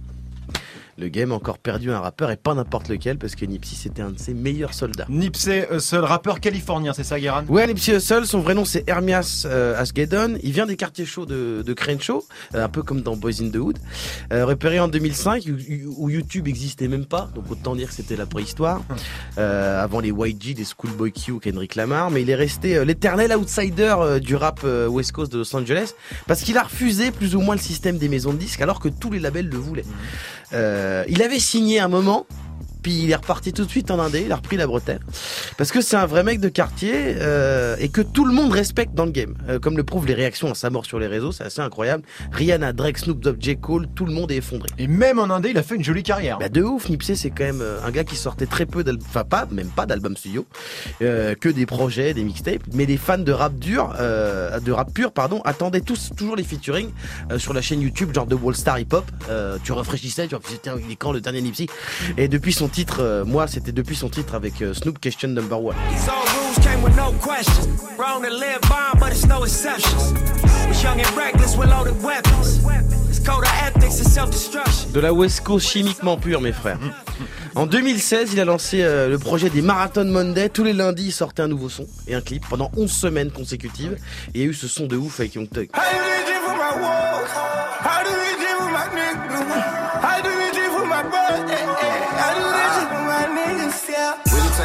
Le 0.97 1.09
game 1.09 1.31
a 1.31 1.35
encore 1.35 1.59
perdu 1.59 1.91
un 1.91 1.99
rappeur 1.99 2.31
et 2.31 2.37
pas 2.37 2.53
n'importe 2.53 2.89
lequel 2.89 3.17
parce 3.17 3.35
que 3.35 3.45
Nipsey 3.45 3.75
c'était 3.75 4.01
un 4.01 4.11
de 4.11 4.19
ses 4.19 4.33
meilleurs 4.33 4.73
soldats. 4.73 5.05
Nipsey 5.09 5.67
Hussle, 5.71 5.97
rappeur 5.97 6.39
californien, 6.39 6.93
c'est 6.93 7.03
ça, 7.03 7.19
Guéran 7.19 7.43
Ouais, 7.49 7.67
Nipsey 7.67 7.95
Hussle, 7.95 8.25
son 8.25 8.39
vrai 8.39 8.53
nom 8.53 8.65
c'est 8.65 8.87
Hermias 8.87 9.43
euh, 9.45 9.79
Asghedon. 9.79 10.37
Il 10.43 10.51
vient 10.51 10.65
des 10.65 10.77
quartiers 10.77 11.05
chauds 11.05 11.25
de, 11.25 11.63
de 11.65 11.73
Crenshaw, 11.73 12.25
euh, 12.53 12.63
un 12.63 12.69
peu 12.69 12.81
comme 12.81 13.01
dans 13.01 13.15
Boys 13.15 13.41
in 13.41 13.49
the 13.49 13.57
Hood. 13.57 13.79
Euh, 14.31 14.45
repéré 14.45 14.79
en 14.79 14.87
2005, 14.87 15.43
où, 15.47 16.05
où 16.05 16.09
YouTube 16.09 16.47
existait 16.47 16.87
même 16.87 17.05
pas, 17.05 17.29
donc 17.35 17.49
autant 17.51 17.75
dire 17.75 17.89
que 17.89 17.93
c'était 17.93 18.15
la 18.15 18.25
préhistoire. 18.25 18.81
Euh, 19.37 19.83
avant 19.83 19.99
les 19.99 20.09
YG, 20.09 20.53
des 20.53 20.63
Schoolboy 20.63 21.11
Q, 21.11 21.39
Kendrick 21.39 21.75
Lamar, 21.75 22.09
mais 22.09 22.21
il 22.21 22.29
est 22.29 22.35
resté 22.35 22.77
euh, 22.77 22.85
l'éternel 22.85 23.35
outsider 23.35 23.95
euh, 23.99 24.19
du 24.19 24.35
rap 24.35 24.61
euh, 24.63 24.87
West 24.87 25.11
Coast 25.11 25.31
de 25.31 25.39
Los 25.39 25.55
Angeles 25.55 25.93
parce 26.27 26.41
qu'il 26.41 26.57
a 26.57 26.63
refusé 26.63 27.11
plus 27.11 27.35
ou 27.35 27.41
moins 27.41 27.55
le 27.55 27.61
système 27.61 27.97
des 27.97 28.07
maisons 28.07 28.33
de 28.33 28.37
disques 28.37 28.61
alors 28.61 28.79
que 28.79 28.87
tous 28.87 29.11
les 29.11 29.19
labels 29.19 29.49
le 29.49 29.57
voulaient. 29.57 29.85
Euh, 30.53 31.03
il 31.07 31.21
avait 31.21 31.39
signé 31.39 31.79
un 31.79 31.87
moment. 31.87 32.25
Puis 32.85 33.01
il 33.01 33.09
est 33.09 33.15
reparti 33.15 33.51
tout 33.51 33.65
de 33.65 33.69
suite 33.71 33.89
en 33.89 33.97
Indé, 33.97 34.21
il 34.27 34.31
a 34.31 34.35
repris 34.35 34.57
la 34.57 34.67
bretelle. 34.67 34.99
Parce 35.57 35.71
que 35.71 35.81
c'est 35.81 35.95
un 35.95 36.05
vrai 36.05 36.23
mec 36.23 36.39
de 36.39 36.49
quartier 36.49 36.93
euh, 36.93 37.75
et 37.79 37.89
que 37.89 38.01
tout 38.01 38.25
le 38.25 38.31
monde 38.31 38.51
respecte 38.51 38.93
dans 38.93 39.05
le 39.05 39.11
game. 39.11 39.33
Euh, 39.49 39.57
comme 39.57 39.75
le 39.75 39.83
prouvent 39.83 40.05
les 40.05 40.13
réactions 40.13 40.51
à 40.51 40.53
sa 40.53 40.69
mort 40.69 40.85
sur 40.85 40.99
les 40.99 41.07
réseaux, 41.07 41.31
c'est 41.31 41.45
assez 41.45 41.61
incroyable. 41.61 42.03
Rihanna, 42.31 42.73
Drake, 42.73 42.99
Snoop 42.99 43.21
Dogg, 43.21 43.37
J. 43.39 43.57
Cole, 43.57 43.87
tout 43.95 44.05
le 44.05 44.13
monde 44.13 44.31
est 44.31 44.35
effondré. 44.35 44.69
Et 44.77 44.85
même 44.85 45.17
en 45.17 45.31
Indé, 45.31 45.49
il 45.49 45.57
a 45.57 45.63
fait 45.63 45.77
une 45.77 45.83
jolie 45.83 46.03
carrière. 46.03 46.37
Bah 46.37 46.47
de 46.47 46.61
ouf, 46.61 46.87
Nipsey 46.87 47.15
c'est 47.15 47.31
quand 47.31 47.45
même 47.45 47.61
euh, 47.63 47.79
un 47.83 47.89
gars 47.89 48.03
qui 48.03 48.15
sortait 48.15 48.45
très 48.45 48.67
peu 48.67 48.83
d'albums, 48.83 49.07
enfin 49.09 49.23
pas, 49.23 49.47
même 49.49 49.69
pas 49.69 49.87
d'albums 49.87 50.15
studio, 50.15 50.45
euh, 51.01 51.33
que 51.33 51.49
des 51.49 51.65
projets, 51.65 52.13
des 52.13 52.23
mixtapes. 52.23 52.61
Mais 52.73 52.85
les 52.85 52.97
fans 52.97 53.17
de 53.17 53.31
rap 53.31 53.55
dur, 53.55 53.95
euh, 53.99 54.59
de 54.59 54.71
rap 54.71 54.93
pur, 54.93 55.11
pardon, 55.11 55.41
attendaient 55.43 55.81
tous 55.81 56.11
toujours 56.15 56.35
les 56.35 56.43
featuring 56.43 56.91
euh, 57.31 57.39
sur 57.39 57.55
la 57.55 57.63
chaîne 57.63 57.81
YouTube, 57.81 58.13
genre 58.13 58.27
de 58.27 58.35
Wall 58.35 58.55
Star 58.55 58.77
Hip 58.77 58.89
Hop. 58.91 59.05
Euh, 59.31 59.57
tu 59.63 59.71
rafraîchissais, 59.71 60.27
tu 60.27 60.35
vois, 60.35 60.43
c'était 60.47 60.69
il 60.85 60.91
est 60.91 60.95
quand 60.95 61.11
le 61.11 61.19
dernier 61.19 61.41
Nipsey? 61.41 61.65
Et 62.17 62.27
depuis 62.27 62.53
son 62.53 62.67
titre, 62.75 62.97
euh, 62.99 63.23
moi 63.23 63.47
c'était 63.47 63.71
depuis 63.71 63.95
son 63.95 64.09
titre 64.09 64.35
avec 64.35 64.61
euh, 64.61 64.73
Snoop 64.73 64.99
Question 64.99 65.29
Number 65.29 65.63
One. 65.63 65.75
These 65.89 66.09
old 66.09 66.27
rules 66.35 66.59
came 66.61 66.83
with 66.83 66.93
no 66.97 67.13
question. 67.23 67.71
Wrong 67.97 68.21
to 68.21 68.29
live 68.29 68.59
by, 68.63 68.99
but 68.99 69.13
it's 69.13 69.25
no 69.25 69.45
exceptions. 69.45 70.11
Was 70.67 70.83
young 70.83 70.99
and 70.99 71.09
reckless 71.15 71.55
with 71.55 71.69
loaded 71.69 71.95
weapons. 72.03 72.59
It's 73.07 73.19
code 73.19 73.45
of 73.45 73.51
ethics 73.63 74.01
and 74.01 74.09
self-destruction. 74.09 74.91
De 74.91 74.99
la 74.99 75.13
West 75.13 75.45
Coast 75.45 75.69
chimiquement 75.69 76.17
pure, 76.17 76.41
mes 76.41 76.51
frères. 76.51 76.77
En 77.55 77.65
2016, 77.65 78.33
il 78.33 78.41
a 78.41 78.45
lancé 78.45 78.83
euh, 78.83 79.07
le 79.07 79.17
projet 79.19 79.49
des 79.49 79.61
Marathon 79.61 80.03
Monday. 80.03 80.49
Tous 80.49 80.65
les 80.65 80.73
lundis, 80.73 81.05
il 81.05 81.11
sortait 81.13 81.43
un 81.43 81.47
nouveau 81.47 81.69
son 81.69 81.87
et 82.09 82.13
un 82.15 82.19
clip 82.19 82.43
pendant 82.49 82.71
11 82.75 82.91
semaines 82.91 83.31
consécutives. 83.31 83.95
Et 84.33 84.39
il 84.39 84.41
y 84.41 84.43
a 84.43 84.47
eu 84.47 84.53
ce 84.53 84.67
son 84.67 84.85
de 84.85 84.97
ouf 84.97 85.21
avec 85.21 85.35
Young 85.35 85.47
Thug. 85.47 85.69
How 85.73 85.79
do 85.79 85.97
we 86.03 86.25
dream 86.25 86.41
for 86.43 86.57
my 86.57 86.81
walk? 86.81 87.29
How 87.79 88.03
do 88.03 88.09
we 88.09 88.35
dream 88.35 88.57
for 90.71 90.85
my 90.85 91.03
brother? 91.03 91.74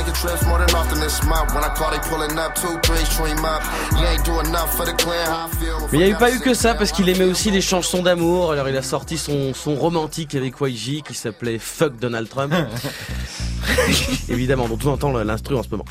Taking 0.01 0.15
trips 0.15 0.45
more 0.47 0.59
than 0.59 0.75
often 0.75 0.99
this 1.01 1.23
month. 1.25 1.55
When 1.55 1.65
I 1.65 1.69
call, 1.75 1.91
they 1.91 1.99
pulling 2.09 2.39
up 2.39 2.55
two, 2.55 2.79
three, 2.83 3.05
stream 3.05 3.45
up. 3.45 3.63
You 3.99 4.07
ain't 4.07 4.25
doing 4.25 4.47
enough 4.47 4.75
for 4.77 4.87
the 4.87 4.93
clan. 4.93 5.27
How 5.27 5.47
I 5.47 5.57
feel. 5.57 5.89
Mais 5.93 5.99
il 5.99 5.99
n'y 5.99 6.05
a 6.05 6.09
eu 6.11 6.15
pas 6.15 6.33
eu 6.33 6.41
que 6.41 6.55
ça 6.55 6.75
parce 6.75 6.93
qu'il 6.93 7.09
aimait 7.09 7.25
aussi 7.25 7.51
les 7.51 7.61
chansons 7.61 8.03
d'amour. 8.03 8.53
Alors 8.53 8.69
il 8.69 8.77
a 8.77 8.83
sorti 8.83 9.19
son, 9.19 9.53
son 9.55 9.75
romantique 9.75 10.35
avec 10.35 10.55
YG 10.61 11.03
qui 11.03 11.15
s'appelait 11.15 11.59
Fuck 11.59 11.99
Donald 11.99 12.29
Trump. 12.29 12.55
Évidemment, 14.29 14.69
dont 14.69 14.79
on 14.85 14.93
entend 14.93 15.13
l'instru 15.13 15.57
en 15.57 15.63
ce 15.63 15.69
moment. 15.71 15.85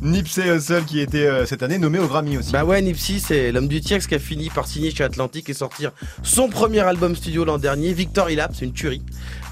Nipsey 0.00 0.48
Hussle 0.48 0.84
qui 0.84 1.00
était 1.00 1.26
euh, 1.26 1.46
cette 1.46 1.62
année 1.62 1.78
nommé 1.78 1.98
au 1.98 2.06
Grammy 2.06 2.38
aussi. 2.38 2.52
Bah 2.52 2.64
ouais, 2.64 2.80
Nipsey, 2.82 3.18
c'est 3.18 3.52
l'homme 3.52 3.68
du 3.68 3.80
Tiex 3.80 4.06
qui 4.06 4.14
a 4.14 4.18
fini 4.18 4.48
par 4.50 4.66
signer 4.66 4.90
chez 4.94 5.04
Atlantic 5.04 5.48
et 5.48 5.54
sortir 5.54 5.92
son 6.22 6.48
premier 6.48 6.80
album 6.80 7.16
studio 7.16 7.44
l'an 7.44 7.58
dernier, 7.58 7.92
Victory 7.92 8.36
Lap, 8.36 8.52
c'est 8.54 8.64
une 8.64 8.72
tuerie, 8.72 9.02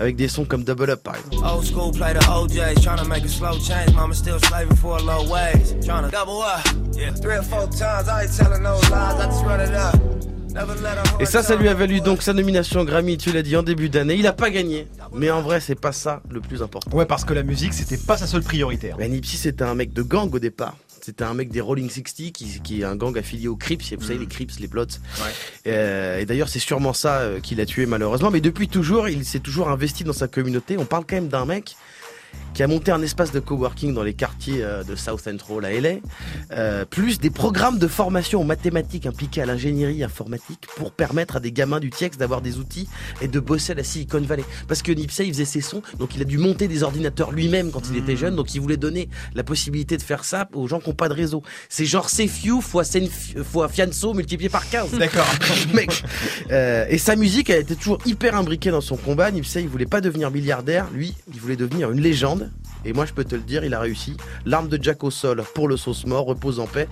avec 0.00 0.16
des 0.16 0.28
sons 0.28 0.44
comme 0.44 0.64
Double 0.64 0.90
Up 0.90 1.02
par 1.02 1.16
exemple. 1.16 1.36
Old 1.44 1.64
school 1.64 1.92
play 1.92 2.14
the 2.14 2.24
OJs, 2.28 2.80
tryna 2.82 3.04
make 3.08 3.24
a 3.24 3.28
slow 3.28 3.58
change. 3.58 3.94
Mama 3.94 4.14
still 4.14 4.38
slaving 4.40 4.76
for 4.76 4.98
a 4.98 5.02
low 5.02 5.28
wage. 5.30 5.74
Tryna 5.84 6.10
double 6.10 6.42
up. 6.42 6.64
Yeah. 6.96 7.12
Three 7.14 7.36
or 7.38 7.42
four 7.42 7.66
times, 7.68 8.08
I 8.08 8.24
ain't 8.24 8.36
telling 8.36 8.62
no 8.62 8.74
lies, 8.90 9.18
I 9.20 9.26
just 9.26 9.44
run 9.44 9.60
it 9.60 9.74
up. 9.74 9.94
Never 10.54 10.74
let 10.82 10.98
a 10.98 11.20
Et 11.20 11.26
ça, 11.26 11.42
ça 11.42 11.56
lui 11.56 11.68
a 11.68 11.74
valu 11.74 12.00
donc 12.00 12.22
sa 12.22 12.32
nomination 12.32 12.80
au 12.80 12.84
Grammy, 12.84 13.18
tu 13.18 13.32
l'as 13.32 13.42
dit, 13.42 13.56
en 13.56 13.64
début 13.64 13.88
d'année. 13.88 14.14
Il 14.14 14.26
a 14.28 14.32
pas 14.32 14.50
gagné, 14.50 14.86
mais 15.12 15.28
en 15.32 15.42
vrai, 15.42 15.58
c'est 15.58 15.74
pas 15.74 15.90
ça 15.90 16.22
le 16.30 16.40
plus 16.40 16.62
important. 16.62 16.96
Ouais, 16.96 17.06
parce 17.06 17.24
que 17.24 17.34
la 17.34 17.42
musique, 17.42 17.74
c'était 17.74 17.96
pas 17.96 18.16
sa 18.16 18.28
seule 18.28 18.42
priorité. 18.44 18.92
hein. 18.92 18.96
Mais 18.98 19.08
Nipsey, 19.08 19.36
c'était 19.36 19.64
un 19.64 19.74
mec 19.74 19.92
de 19.92 20.02
gang 20.02 20.32
au 20.32 20.38
départ. 20.38 20.76
C'était 21.04 21.24
un 21.24 21.34
mec 21.34 21.50
des 21.50 21.60
Rolling 21.60 21.90
60 21.90 22.32
qui, 22.32 22.60
qui 22.64 22.80
est 22.80 22.84
un 22.84 22.96
gang 22.96 23.18
affilié 23.18 23.46
aux 23.46 23.56
Crips. 23.56 23.92
Vous 23.92 24.06
savez, 24.06 24.18
les 24.18 24.26
Crips, 24.26 24.58
les 24.58 24.66
Bloods. 24.66 24.86
Euh, 25.66 26.18
et 26.18 26.24
d'ailleurs, 26.24 26.48
c'est 26.48 26.58
sûrement 26.58 26.94
ça 26.94 27.18
euh, 27.18 27.40
qui 27.40 27.54
l'a 27.54 27.66
tué 27.66 27.84
malheureusement. 27.84 28.30
Mais 28.30 28.40
depuis 28.40 28.68
toujours, 28.68 29.06
il 29.10 29.22
s'est 29.26 29.40
toujours 29.40 29.68
investi 29.68 30.02
dans 30.02 30.14
sa 30.14 30.28
communauté. 30.28 30.78
On 30.78 30.86
parle 30.86 31.04
quand 31.06 31.16
même 31.16 31.28
d'un 31.28 31.44
mec 31.44 31.76
qui 32.54 32.62
a 32.62 32.68
monté 32.68 32.92
un 32.92 33.02
espace 33.02 33.32
de 33.32 33.40
coworking 33.40 33.94
dans 33.94 34.04
les 34.04 34.14
quartiers 34.14 34.62
euh, 34.62 34.84
de 34.84 34.94
South 34.94 35.20
Central 35.20 35.64
à 35.64 35.72
LA, 35.72 35.94
euh, 36.52 36.84
plus 36.84 37.18
des 37.18 37.30
programmes 37.30 37.78
de 37.78 37.88
formation 37.88 38.40
en 38.40 38.44
mathématiques 38.44 39.06
impliqués 39.06 39.42
à 39.42 39.46
l'ingénierie 39.46 40.04
informatique 40.04 40.66
pour 40.76 40.92
permettre 40.92 41.36
à 41.36 41.40
des 41.40 41.50
gamins 41.50 41.80
du 41.80 41.90
TIEX 41.90 42.16
d'avoir 42.16 42.42
des 42.42 42.58
outils 42.58 42.88
et 43.20 43.26
de 43.26 43.40
bosser 43.40 43.72
à 43.72 43.74
la 43.74 43.82
Silicon 43.82 44.20
Valley. 44.20 44.44
Parce 44.68 44.82
que 44.82 44.92
Nipsey, 44.92 45.26
il 45.26 45.32
faisait 45.32 45.44
ses 45.44 45.60
sons, 45.60 45.82
donc 45.98 46.14
il 46.14 46.22
a 46.22 46.24
dû 46.24 46.38
monter 46.38 46.68
des 46.68 46.84
ordinateurs 46.84 47.32
lui-même 47.32 47.72
quand 47.72 47.82
il 47.90 47.96
était 47.96 48.16
jeune, 48.16 48.36
donc 48.36 48.54
il 48.54 48.60
voulait 48.60 48.76
donner 48.76 49.08
la 49.34 49.42
possibilité 49.42 49.96
de 49.96 50.02
faire 50.02 50.24
ça 50.24 50.48
aux 50.52 50.68
gens 50.68 50.78
qui 50.78 50.88
n'ont 50.90 50.94
pas 50.94 51.08
de 51.08 51.14
réseau. 51.14 51.42
C'est 51.68 51.86
genre 51.86 52.06
CFU 52.08 52.60
fois, 52.62 52.84
Senf- 52.84 53.42
fois 53.42 53.68
Fianso 53.68 54.14
multiplié 54.14 54.48
par 54.48 54.68
15. 54.68 54.92
D'accord. 54.98 55.26
Mec. 55.74 56.04
Euh, 56.52 56.86
et 56.88 56.98
sa 56.98 57.16
musique, 57.16 57.50
elle 57.50 57.62
était 57.62 57.74
toujours 57.74 57.98
hyper 58.06 58.36
imbriquée 58.36 58.70
dans 58.70 58.80
son 58.80 58.96
combat. 58.96 59.30
Nipsey, 59.32 59.62
il 59.62 59.68
voulait 59.68 59.86
pas 59.86 60.00
devenir 60.00 60.30
milliardaire. 60.30 60.86
Lui, 60.94 61.14
il 61.32 61.40
voulait 61.40 61.56
devenir 61.56 61.90
une 61.90 62.00
légende. 62.00 62.23
Et 62.84 62.92
moi, 62.92 63.06
je 63.06 63.12
peux 63.12 63.24
te 63.24 63.34
le 63.34 63.42
dire, 63.42 63.64
il 63.64 63.74
a 63.74 63.80
réussi. 63.80 64.16
L'arme 64.44 64.68
de 64.68 64.82
Jack 64.82 65.04
au 65.04 65.10
sol 65.10 65.42
pour 65.54 65.68
le 65.68 65.76
sauce 65.76 66.06
mort, 66.06 66.26
repose 66.26 66.60
en 66.60 66.66
paix. 66.66 66.88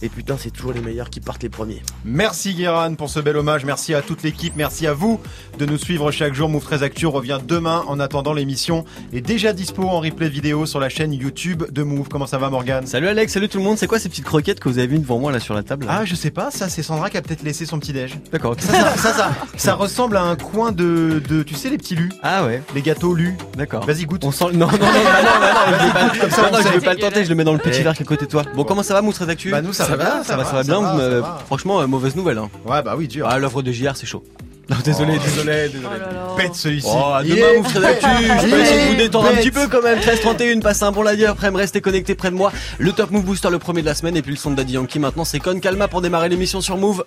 Et 0.00 0.08
putain, 0.08 0.36
c'est 0.38 0.50
toujours 0.52 0.72
les 0.72 0.80
meilleurs 0.80 1.10
qui 1.10 1.18
partent 1.18 1.42
les 1.42 1.48
premiers. 1.48 1.82
Merci 2.04 2.54
Guéran 2.54 2.94
pour 2.94 3.10
ce 3.10 3.18
bel 3.18 3.36
hommage. 3.36 3.64
Merci 3.64 3.94
à 3.94 4.00
toute 4.00 4.22
l'équipe. 4.22 4.52
Merci 4.54 4.86
à 4.86 4.92
vous 4.92 5.20
de 5.58 5.66
nous 5.66 5.76
suivre 5.76 6.12
chaque 6.12 6.34
jour. 6.34 6.48
Move 6.48 6.62
13 6.62 6.84
Actu 6.84 7.06
revient 7.06 7.40
demain. 7.44 7.82
En 7.88 7.98
attendant, 7.98 8.32
l'émission 8.32 8.84
est 9.12 9.20
déjà 9.20 9.52
dispo 9.52 9.82
en 9.88 9.98
replay 9.98 10.28
vidéo 10.28 10.66
sur 10.66 10.78
la 10.78 10.88
chaîne 10.88 11.12
YouTube 11.12 11.64
de 11.72 11.82
Move. 11.82 12.06
Comment 12.08 12.28
ça 12.28 12.38
va, 12.38 12.48
Morgan 12.48 12.86
Salut 12.86 13.08
Alex, 13.08 13.32
salut 13.32 13.48
tout 13.48 13.58
le 13.58 13.64
monde. 13.64 13.76
C'est 13.76 13.88
quoi 13.88 13.98
ces 13.98 14.08
petites 14.08 14.24
croquettes 14.24 14.60
que 14.60 14.68
vous 14.68 14.78
avez 14.78 14.86
vues 14.86 15.00
devant 15.00 15.18
moi 15.18 15.32
là 15.32 15.40
sur 15.40 15.52
la 15.54 15.64
table 15.64 15.86
là? 15.86 15.98
Ah, 16.02 16.04
je 16.04 16.14
sais 16.14 16.30
pas. 16.30 16.52
Ça, 16.52 16.68
c'est 16.68 16.84
Sandra 16.84 17.10
qui 17.10 17.16
a 17.16 17.22
peut-être 17.22 17.42
laissé 17.42 17.66
son 17.66 17.80
petit 17.80 17.92
déj. 17.92 18.20
D'accord. 18.30 18.54
Ça, 18.56 18.72
ça, 18.72 18.96
ça, 18.96 19.12
ça, 19.12 19.30
ça 19.56 19.74
ressemble 19.74 20.16
à 20.16 20.22
un 20.22 20.36
coin 20.36 20.70
de, 20.70 21.20
de, 21.28 21.42
tu 21.42 21.54
sais, 21.56 21.70
les 21.70 21.76
petits 21.78 21.96
lus. 21.96 22.10
Ah 22.22 22.44
ouais. 22.44 22.62
Les 22.76 22.82
gâteaux 22.82 23.14
lus. 23.14 23.36
D'accord. 23.56 23.84
Vas-y, 23.84 24.04
goûte. 24.04 24.22
On 24.24 24.30
sent. 24.30 24.44
Non, 24.52 24.66
non, 24.66 24.66
non, 24.66 24.78
non, 24.78 24.78
non, 24.78 24.86
non, 24.86 26.04
non, 26.04 26.08
on 26.38 26.52
non, 26.52 26.58
je 26.58 26.62
sait. 26.62 26.70
vais 26.78 26.84
pas 26.84 26.94
le 26.94 27.00
tenter. 27.00 27.24
Je 27.24 27.28
le 27.30 27.34
mets 27.34 27.42
dans 27.44 27.52
le 27.52 27.58
petit 27.58 27.80
Eh. 27.80 27.82
verre 27.82 27.94
qui 27.94 28.02
est 28.04 28.06
à 28.06 28.08
côté 28.08 28.26
de 28.26 28.30
toi. 28.30 28.44
Bon, 28.54 28.62
comment 28.62 28.84
ça 28.84 28.94
va, 28.94 29.02
Mousse 29.02 29.18
Red 29.18 29.30
Actu? 29.30 29.50
Bah, 29.50 29.60
nous, 29.60 29.72
ça 29.72 29.84
va 29.84 29.87
bien, 29.87 29.87
ça 29.87 29.87
va, 29.87 29.87
ça 29.88 29.96
va 29.96 30.04
bien. 30.04 30.24
ça 30.24 30.36
va, 30.36 30.44
ça 30.44 30.62
va. 30.62 31.38
Franchement, 31.46 31.80
euh, 31.80 31.86
mauvaise 31.86 32.14
nouvelle. 32.16 32.38
Hein. 32.38 32.50
Ouais, 32.66 32.82
bah 32.82 32.94
oui, 32.96 33.08
dur. 33.08 33.26
Ah, 33.28 33.38
l'œuvre 33.38 33.62
de 33.62 33.72
JR, 33.72 33.92
c'est 33.94 34.06
chaud. 34.06 34.22
Non, 34.70 34.76
désolé, 34.84 35.14
Oh. 35.18 35.22
désolé, 35.24 35.68
désolé. 35.70 35.88
Pète 36.36 36.54
celui-ci. 36.54 36.88
Oh, 36.92 37.14
à 37.14 37.22
demain, 37.22 37.36
est 37.36 37.58
Mousse 37.58 37.72
Red 37.74 37.84
Actu. 37.84 38.06
Je 38.42 38.50
peux 38.50 38.60
essayer 38.60 38.84
de 38.84 38.90
vous 38.90 38.96
détendre 38.96 39.28
un 39.28 39.34
petit 39.36 39.50
peu 39.50 39.66
quand 39.66 39.80
même. 39.82 39.98
13-31, 39.98 40.60
passez 40.60 40.82
un 40.84 40.92
bon 40.92 41.00
lundi 41.00 41.24
après, 41.24 41.48
restez 41.48 41.80
connectés 41.80 42.14
près 42.14 42.30
de 42.30 42.34
moi. 42.36 42.52
Le 42.78 42.92
Top 42.92 43.10
Move 43.10 43.24
Booster, 43.24 43.48
le 43.48 43.58
premier 43.58 43.80
de 43.80 43.86
la 43.86 43.94
semaine. 43.94 44.14
Et 44.18 44.20
puis 44.20 44.32
le 44.32 44.36
son 44.36 44.50
de 44.50 44.56
Daddy 44.56 44.74
Yankee 44.74 44.98
maintenant, 44.98 45.24
c'est 45.24 45.38
Con 45.38 45.58
Calma 45.60 45.88
pour 45.88 46.02
démarrer 46.02 46.28
l'émission 46.28 46.60
sur 46.60 46.76
Move. 46.76 47.02